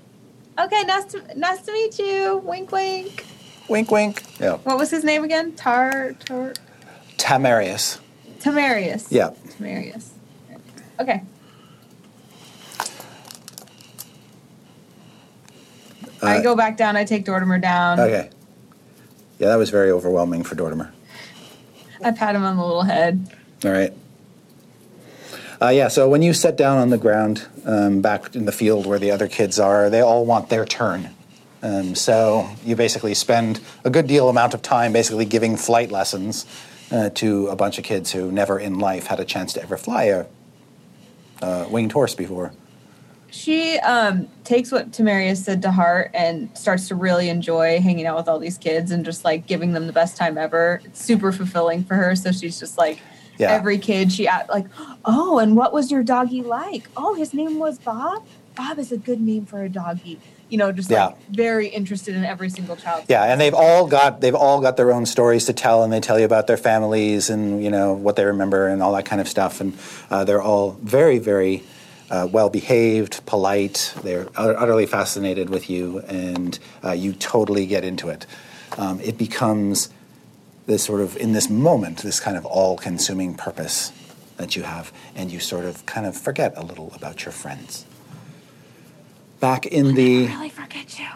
[0.60, 2.38] Okay, nice to nice to meet you.
[2.44, 3.26] Wink, wink.
[3.70, 4.24] Wink, wink.
[4.40, 4.58] Yeah.
[4.58, 5.54] What was his name again?
[5.54, 6.54] Tar, tar,
[7.18, 8.00] Tamarius.
[8.40, 9.08] Tamarius.
[9.10, 9.32] Yeah.
[9.50, 10.10] Tamarius.
[11.00, 11.22] Okay.
[16.22, 16.96] I Uh, go back down.
[16.96, 18.00] I take Dortimer down.
[18.00, 18.30] Okay.
[19.40, 20.92] Yeah, that was very overwhelming for Dortimer.
[22.04, 23.28] I pat him on the little head.
[23.66, 23.94] All right.
[25.62, 28.88] Uh, yeah, so when you sit down on the ground um, back in the field
[28.88, 31.10] where the other kids are, they all want their turn.
[31.62, 36.48] Um, so you basically spend a good deal amount of time basically giving flight lessons
[36.92, 39.78] uh, to a bunch of kids who never in life had a chance to ever
[39.78, 40.26] fly a
[41.44, 42.52] uh, winged horse before.
[43.32, 48.18] She um, takes what Tamarius said to heart and starts to really enjoy hanging out
[48.18, 50.82] with all these kids and just like giving them the best time ever.
[50.84, 52.14] It's super fulfilling for her.
[52.16, 53.00] So she's just like,
[53.38, 53.52] Yeah.
[53.52, 54.66] every kid she at like,
[55.06, 56.90] oh, and what was your doggy like?
[56.98, 58.24] Oh, his name was Bob.
[58.56, 60.20] Bob is a good name for a doggy.
[60.50, 61.16] You know, just like Yeah.
[61.30, 63.06] very interested in every single child.
[63.08, 66.02] Yeah, and they've all got they've all got their own stories to tell, and they
[66.02, 69.22] tell you about their families and you know what they remember and all that kind
[69.22, 69.62] of stuff.
[69.62, 69.72] And
[70.10, 71.64] uh, they're all very, very
[72.12, 73.96] uh, well behaved, polite.
[74.04, 78.28] They're ut- utterly fascinated with you, and uh, you totally get into it.
[78.78, 79.90] Um, it becomes
[80.66, 83.92] this sort of in this moment, this kind of all-consuming purpose
[84.38, 87.86] that you have, and you sort of kind of forget a little about your friends.
[89.40, 91.08] Back in the really forget you.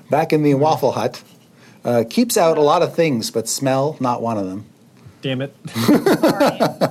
[0.10, 1.22] back in the Waffle Hut.
[1.84, 4.66] Uh, keeps out a lot of things, but smell not one of them.
[5.22, 5.54] Damn it.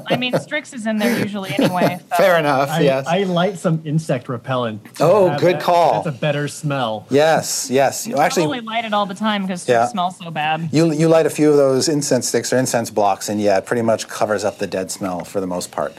[0.08, 2.00] I mean, Strix is in there usually anyway.
[2.10, 2.16] So.
[2.18, 2.70] Fair enough.
[2.70, 3.08] I, yes.
[3.08, 4.86] I light some insect repellent.
[5.00, 6.04] Oh, good that- call.
[6.04, 7.06] That's a better smell.
[7.10, 7.70] yes.
[7.72, 8.06] Yes.
[8.08, 9.84] You I actually, probably light it all the time because Yeah.
[9.86, 10.70] Strix smells so bad.
[10.74, 13.66] you you light a few of those incense sticks or incense blocks, and yeah, it
[13.66, 15.94] pretty much covers up the dead smell for the most part.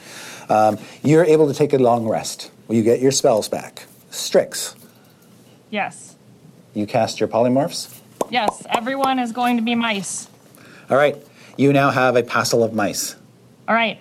[0.48, 2.50] Um, you're able to take a long rest.
[2.68, 3.84] You get your spells back.
[4.10, 4.74] Strix.
[5.70, 6.16] Yes.
[6.74, 7.98] You cast your polymorphs.
[8.30, 8.62] Yes.
[8.70, 10.28] Everyone is going to be mice.
[10.90, 11.16] All right.
[11.56, 13.16] You now have a passel of mice.
[13.68, 14.00] All right.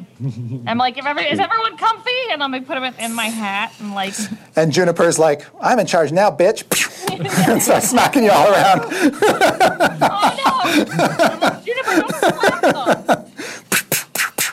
[0.68, 2.12] I'm like, if every, is everyone comfy?
[2.32, 4.14] And I'm gonna put them in my hat and like,
[4.56, 6.64] And Juniper's like, I'm in charge now, bitch.
[7.50, 8.82] and starts smacking you all around.
[8.84, 10.94] oh no!
[10.94, 13.26] I'm like, Juniper, don't slap them.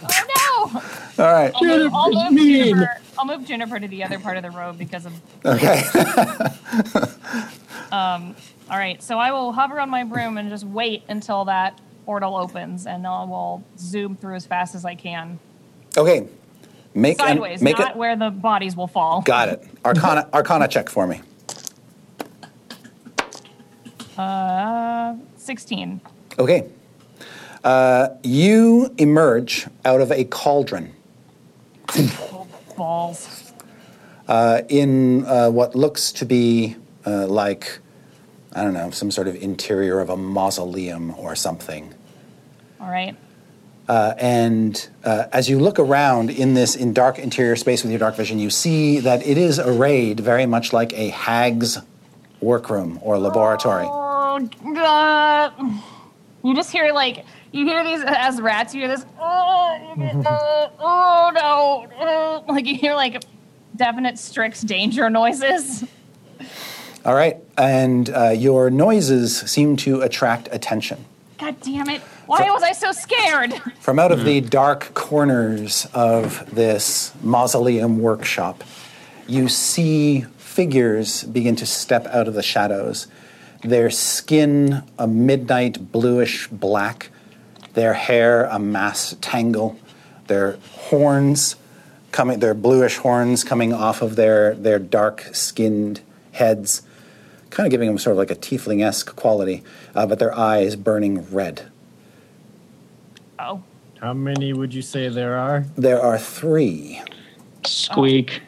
[0.05, 1.25] Oh no!
[1.25, 1.53] All right.
[1.55, 2.65] I'll move, I'll move mean.
[2.69, 3.01] Juniper.
[3.19, 5.13] I'll move Juniper to the other part of the road because of.
[5.45, 5.83] Okay.
[7.93, 8.35] um,
[8.71, 12.37] All right, so I will hover on my broom and just wait until that portal
[12.37, 15.39] opens, and I will zoom through as fast as I can.
[15.97, 16.27] Okay.
[16.95, 17.97] Make an- Sideways, make not it.
[17.97, 19.23] where the bodies will fall.
[19.23, 19.65] Got it.
[19.85, 21.21] Arcana Arcana check for me.
[24.19, 26.01] Uh, 16.
[26.39, 26.67] Okay.
[27.65, 30.93] Uh, you emerge out of a cauldron
[32.77, 33.53] Balls.
[34.29, 36.77] uh, in uh, what looks to be
[37.07, 37.79] uh, like,
[38.55, 41.95] I don't know, some sort of interior of a mausoleum or something.
[42.81, 43.17] All right.
[43.89, 47.99] Uh, and uh, as you look around in this in dark interior space with your
[47.99, 51.79] dark vision, you see that it is arrayed very much like a hag's
[52.41, 53.87] workroom or laboratory.
[53.89, 55.53] Oh, God.
[56.45, 58.75] You just hear like you hear these as rats.
[58.75, 59.05] You hear this.
[59.21, 62.05] Oh, oh no!
[62.05, 63.23] uh," like you hear like
[63.77, 65.85] definite Strix danger noises.
[67.05, 71.05] All right, and uh, your noises seem to attract attention.
[71.39, 72.01] God damn it!
[72.27, 73.55] Why was I so scared?
[73.81, 78.63] From out of the dark corners of this mausoleum workshop,
[79.27, 83.09] you see figures begin to step out of the shadows.
[83.63, 87.11] Their skin a midnight bluish black,
[87.75, 89.77] their hair a mass tangle,
[90.29, 91.57] their horns
[92.13, 96.01] coming, their bluish horns coming off of their, their dark skinned
[96.33, 96.83] heads,
[97.53, 99.63] kind of giving them sort of like a tiefling esque quality,
[99.95, 101.71] uh, but their eyes burning red.
[103.39, 103.63] Oh,
[104.01, 105.65] How many would you say there are?
[105.77, 107.01] There are three.
[107.65, 108.43] Squeak.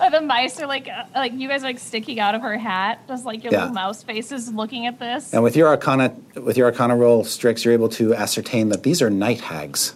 [0.00, 2.56] Uh, the mice are like uh, like you guys are like sticking out of her
[2.58, 3.60] hat, just like your Yeah.
[3.60, 5.32] little mouse faces looking at this.
[5.32, 9.00] And with your arcana, with your arcana roll, Strix, you're able to ascertain that these
[9.02, 9.94] are night hags.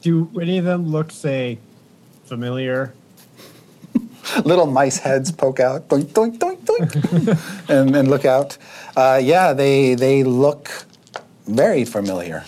[0.00, 1.58] Do any of them look, say,
[2.24, 2.92] familiar?
[4.44, 8.56] Little mice heads poke out, doink, doink, doink, doink, and, and look out.
[8.96, 10.84] Uh, yeah, they they look
[11.46, 12.44] very familiar.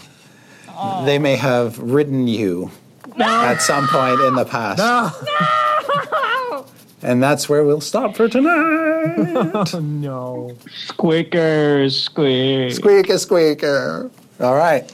[1.04, 2.70] They may have ridden you
[3.18, 6.66] at some point in the past, No,
[7.02, 8.54] and that's where we'll stop for tonight.
[9.54, 10.56] Oh, no.
[10.74, 12.00] Squeakers.
[12.00, 12.72] Squeak.
[12.72, 14.10] squeaker, squeaker.
[14.40, 14.90] All right.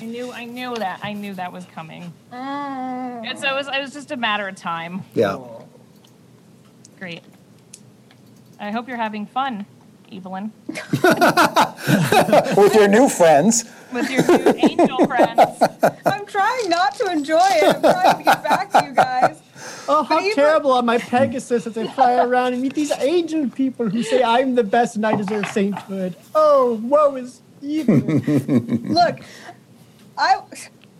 [0.00, 2.12] I knew I knew that I knew that was coming.
[2.32, 3.20] Ah.
[3.24, 5.02] And so it was it was just a matter of time.
[5.14, 5.38] Yeah.
[6.98, 7.22] Great.
[8.60, 9.66] I hope you're having fun,
[10.12, 10.94] Evelyn, With
[12.74, 13.64] your new friends.
[13.92, 15.62] with your new angel friends.
[16.06, 17.76] I'm trying not to enjoy it.
[17.76, 19.40] I'm trying to get back to you guys.
[19.88, 23.48] Oh, how even- terrible on my Pegasus as I fly around and meet these angel
[23.48, 26.16] people who say I'm the best and I deserve sainthood.
[26.34, 27.96] Oh, woe is evil.
[27.96, 29.20] Look,
[30.18, 30.40] I.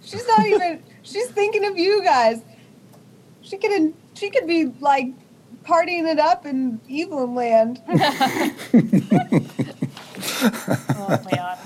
[0.03, 0.83] She's not even.
[1.03, 2.43] She's thinking of you guys.
[3.43, 3.95] She could.
[4.15, 5.07] She could be like
[5.65, 7.83] partying it up in Evelyn land.
[10.41, 11.59] Oh, Leon.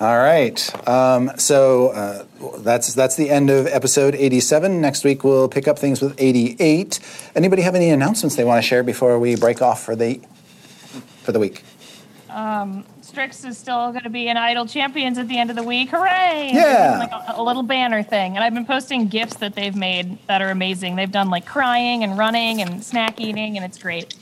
[0.00, 0.88] All right.
[0.88, 2.24] Um, so uh,
[2.58, 4.80] that's that's the end of episode 87.
[4.80, 7.00] Next week we'll pick up things with 88.
[7.34, 10.20] Anybody have any announcements they want to share before we break off for the
[11.22, 11.62] for the week?
[13.14, 15.90] Strix is still going to be in Idle Champions at the end of the week.
[15.90, 16.50] Hooray!
[16.52, 16.98] Yeah.
[16.98, 18.34] Like a, a little banner thing.
[18.34, 20.96] And I've been posting gifts that they've made that are amazing.
[20.96, 24.16] They've done like crying and running and snack eating, and it's great.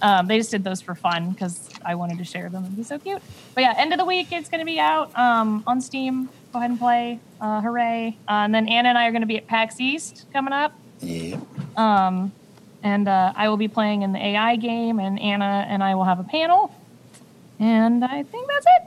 [0.00, 2.64] Um, they just did those for fun because I wanted to share them.
[2.64, 3.20] It'd be so cute.
[3.54, 6.30] But yeah, end of the week, it's going to be out um, on Steam.
[6.54, 7.20] Go ahead and play.
[7.42, 8.16] Uh, hooray.
[8.26, 10.72] Uh, and then Anna and I are going to be at PAX East coming up.
[11.00, 11.38] Yeah.
[12.82, 16.04] And uh, I will be playing in the AI game, and Anna and I will
[16.04, 16.74] have a panel.
[17.60, 18.82] And I think that's it.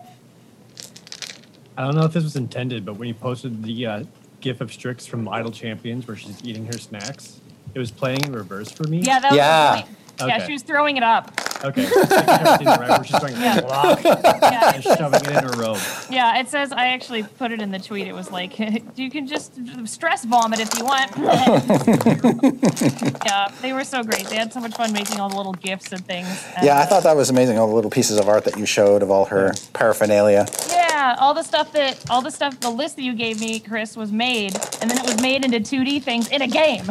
[1.77, 4.03] I don't know if this was intended, but when you posted the uh,
[4.41, 7.39] GIF of Strix from Idle Champions where she's eating her snacks,
[7.73, 8.99] it was playing in reverse for me.
[8.99, 9.75] Yeah, that was Yeah.
[9.75, 9.97] the point.
[10.19, 11.31] Yeah, she was throwing it up.
[11.65, 11.85] Okay.
[11.85, 13.61] I think I've seen it right where she's Yeah.
[13.61, 15.77] block Yeah, and shoving it in her robe.
[16.09, 18.07] yeah, it says I actually put it in the tweet.
[18.07, 18.59] It was like
[18.97, 19.53] you can just
[19.87, 21.11] stress vomit if you want.
[23.25, 24.25] yeah, they were so great.
[24.27, 26.27] They had so much fun making all the little gifts and things.
[26.55, 27.57] And, Yeah, I thought that was amazing.
[27.57, 30.45] All the little pieces of art that you showed of all her paraphernalia.
[30.69, 33.95] Yeah, all the stuff that all the stuff the list that you gave me, Chris,
[33.95, 36.85] was made, and then it was made into 2D things in a game.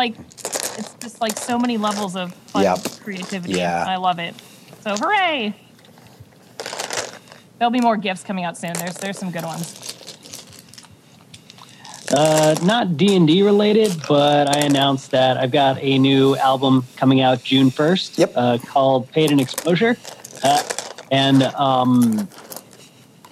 [0.00, 2.78] It's like it's just like so many levels of fun Yep.
[3.02, 3.54] creativity.
[3.54, 3.84] Yeah.
[3.86, 4.34] I love it.
[4.82, 5.54] So hooray!
[7.58, 8.72] There'll be more gifts coming out soon.
[8.74, 9.74] There's there's some good ones.
[12.10, 16.84] Uh, not D and D related, but I announced that I've got a new album
[16.96, 18.16] coming out June first.
[18.18, 18.32] Yep.
[18.34, 19.98] Uh, called Paid in Exposure,
[20.42, 20.62] uh,
[21.10, 22.26] and um,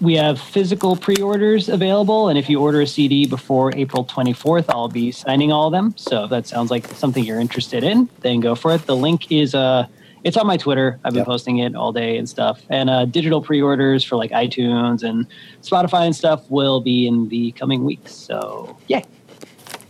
[0.01, 4.89] we have physical pre-orders available, and if you order a CD before April 24th, I'll
[4.89, 5.95] be signing all of them.
[5.97, 8.85] So if that sounds like something you're interested in, then go for it.
[8.87, 9.87] The link is uh,
[10.25, 10.99] it's on my Twitter.
[11.05, 11.27] I've been Yep.
[11.27, 12.61] posting it all day and stuff.
[12.69, 15.27] And uh, digital pre-orders for like iTunes and
[15.63, 18.13] Spotify and stuff will be in the coming weeks.
[18.13, 19.03] So yeah,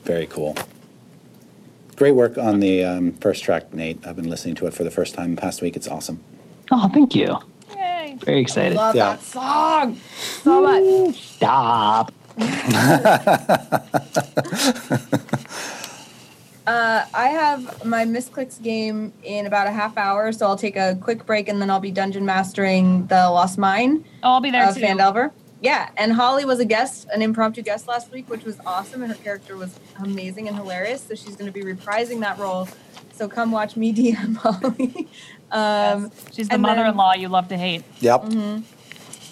[0.05, 0.55] Very cool.
[1.97, 4.07] Great work on the um, first track, Nate.
[4.07, 5.75] I've been listening to it for the first time past week.
[5.75, 6.23] It's awesome.
[6.71, 7.39] oh, thank you.
[8.21, 8.25] Yay.
[8.25, 8.77] Very excited.
[8.77, 9.17] Love Yeah.
[9.17, 9.99] that song
[10.43, 11.21] so much.
[11.37, 12.13] Stop.
[16.67, 20.99] Uh, I have my Misclicks game in about a half hour, so I'll take a
[21.01, 24.69] quick break and then I'll be dungeon mastering the Lost Mine Oh, I'll be there
[24.69, 24.81] of too.
[24.81, 25.31] Phandelver.
[25.61, 29.13] Yeah, and Holly was a guest, an impromptu guest last week, which was awesome, and
[29.13, 31.03] her character was amazing and hilarious.
[31.03, 32.67] So she's going to be reprising that role.
[33.17, 35.09] So come watch me DM Holly.
[35.51, 36.25] Um, Yes.
[36.35, 37.83] She's the mother-in-law you love to hate.
[38.01, 38.23] Yep.
[38.23, 38.61] Mm-hmm.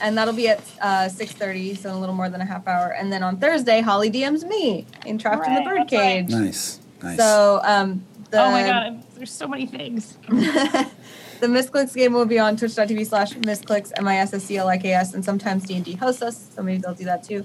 [0.00, 3.12] and that'll be at uh, 6.30 so a little more than a half hour and
[3.12, 6.28] then on thursday holly dms me in trapped in the Right, that's right.
[6.28, 6.80] Nice.
[7.02, 7.16] Nice.
[7.16, 10.16] so um, the, oh my god, there's so many things.
[10.28, 16.50] the misclicks game will be on twitch.tv slash misclicks m-i-s-s-c-l-i-k-s and sometimes d&d hosts us
[16.54, 17.44] so maybe they'll do that too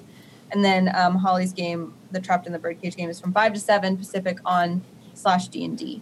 [0.51, 3.59] and then um, holly's game the trapped in the birdcage game is from 5 to
[3.59, 4.81] 7 pacific on
[5.13, 6.01] slash d&d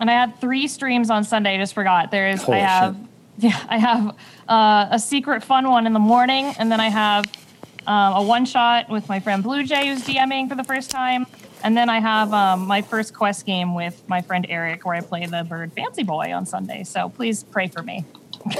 [0.00, 1.54] And I had three streams on Sunday.
[1.54, 2.10] I just forgot.
[2.10, 2.96] There's Holy I have
[3.38, 4.16] yeah I have
[4.48, 7.24] uh, a secret fun one in the morning, and then I have
[7.86, 11.26] um, a one shot with my friend Blue Jay who's DMing for the first time,
[11.62, 15.00] and then I have um, my first quest game with my friend Eric where I
[15.00, 16.84] play the bird Fancy Boy on Sunday.
[16.84, 18.04] So please pray for me.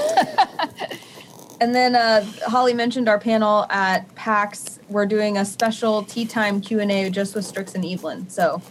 [1.59, 4.79] And then uh, Holly mentioned our panel at PAX.
[4.89, 8.29] We're doing a special tea time Q and A just with Strix and Evelyn.
[8.29, 8.61] So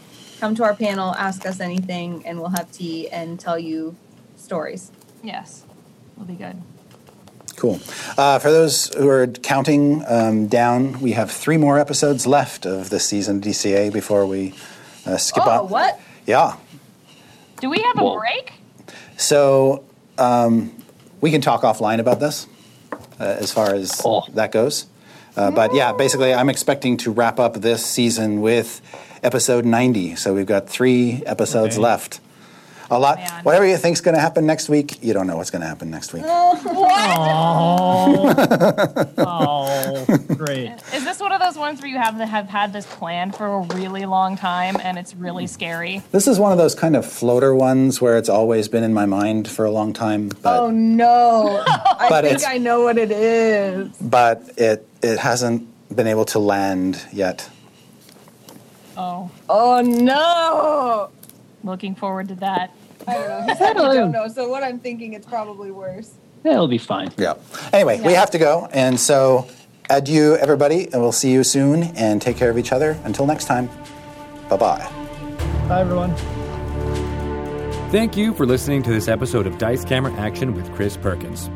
[0.41, 3.97] come to our panel, ask us anything, and we'll have tea and tell you
[4.37, 4.91] stories.
[5.23, 5.65] Yes,
[6.17, 6.61] we'll be good.
[7.57, 7.81] Cool.
[8.19, 12.91] Uh, for those who are counting um, down, we have three more episodes left of
[12.91, 14.53] this season of DCA before we
[15.07, 15.69] uh, skip oh, on.
[15.71, 15.99] what?
[16.27, 16.57] Yeah.
[17.61, 18.19] Do we have a Whoa.
[18.19, 18.53] break?
[19.17, 19.85] So
[20.19, 20.83] um,
[21.23, 22.47] we can talk offline about this
[23.19, 24.25] uh, as far as Oh.
[24.35, 24.87] that goes.
[25.35, 28.81] Uh, but yeah, basically, I'm expecting to wrap up this season with
[29.27, 30.15] episode 90.
[30.15, 31.83] So we've got three episodes Okay.
[31.83, 32.21] left.
[32.89, 33.19] A lot.
[33.19, 33.43] Man.
[33.43, 35.91] Whatever you think's going to happen next week, you don't know what's going to happen
[35.91, 36.23] next week.
[36.25, 36.57] Oh,
[39.19, 40.71] oh great.
[40.95, 43.61] Is this one of those ones where you have have had this planned for a
[43.75, 45.49] really long time and it's really hmm.
[45.49, 46.03] scary?
[46.13, 49.07] This is one of those kind of floater ones where it's always been in my
[49.07, 51.65] mind for a long time, but oh no!
[51.67, 53.91] I think I know what it is.
[54.01, 57.51] but it it hasn't been able to land yet.
[58.97, 61.11] Oh, Oh no!
[61.65, 62.71] looking forward to that.
[63.09, 63.41] I don't know.
[63.53, 64.29] He said he don't know.
[64.29, 66.15] So what I'm thinking, it's probably worse.
[66.45, 67.13] It'll be fine.
[67.17, 67.35] Yeah.
[67.73, 68.21] Anyway, we Yeah.
[68.21, 69.47] have to go, and so
[69.91, 71.85] adieu, everybody, and we'll see you soon.
[71.97, 72.97] And take care of each other.
[73.05, 73.69] Until next time.
[74.49, 74.89] Bye bye.
[75.69, 76.15] Bye, everyone.
[77.91, 81.49] Thank you for listening to this episode of Dice Camera Action with Chris Perkins.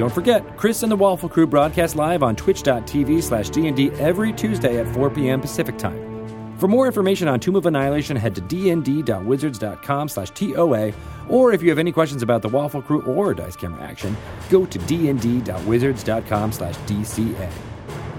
[0.00, 4.80] Don't forget, Chris and the Waffle Crew broadcast live on twitch.tv slash DND every Tuesday
[4.80, 5.42] at 4 p.m.
[5.42, 6.56] Pacific Time.
[6.56, 10.94] For more information on Tomb of Annihilation, head to dnd.wizards.com slash TOA,
[11.28, 14.16] or if you have any questions about the Waffle Crew or Dice Camera Action,
[14.48, 17.50] go to dnd.wizards.com slash DCA.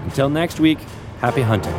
[0.04, 0.78] Until next week,
[1.18, 1.74] happy hunting.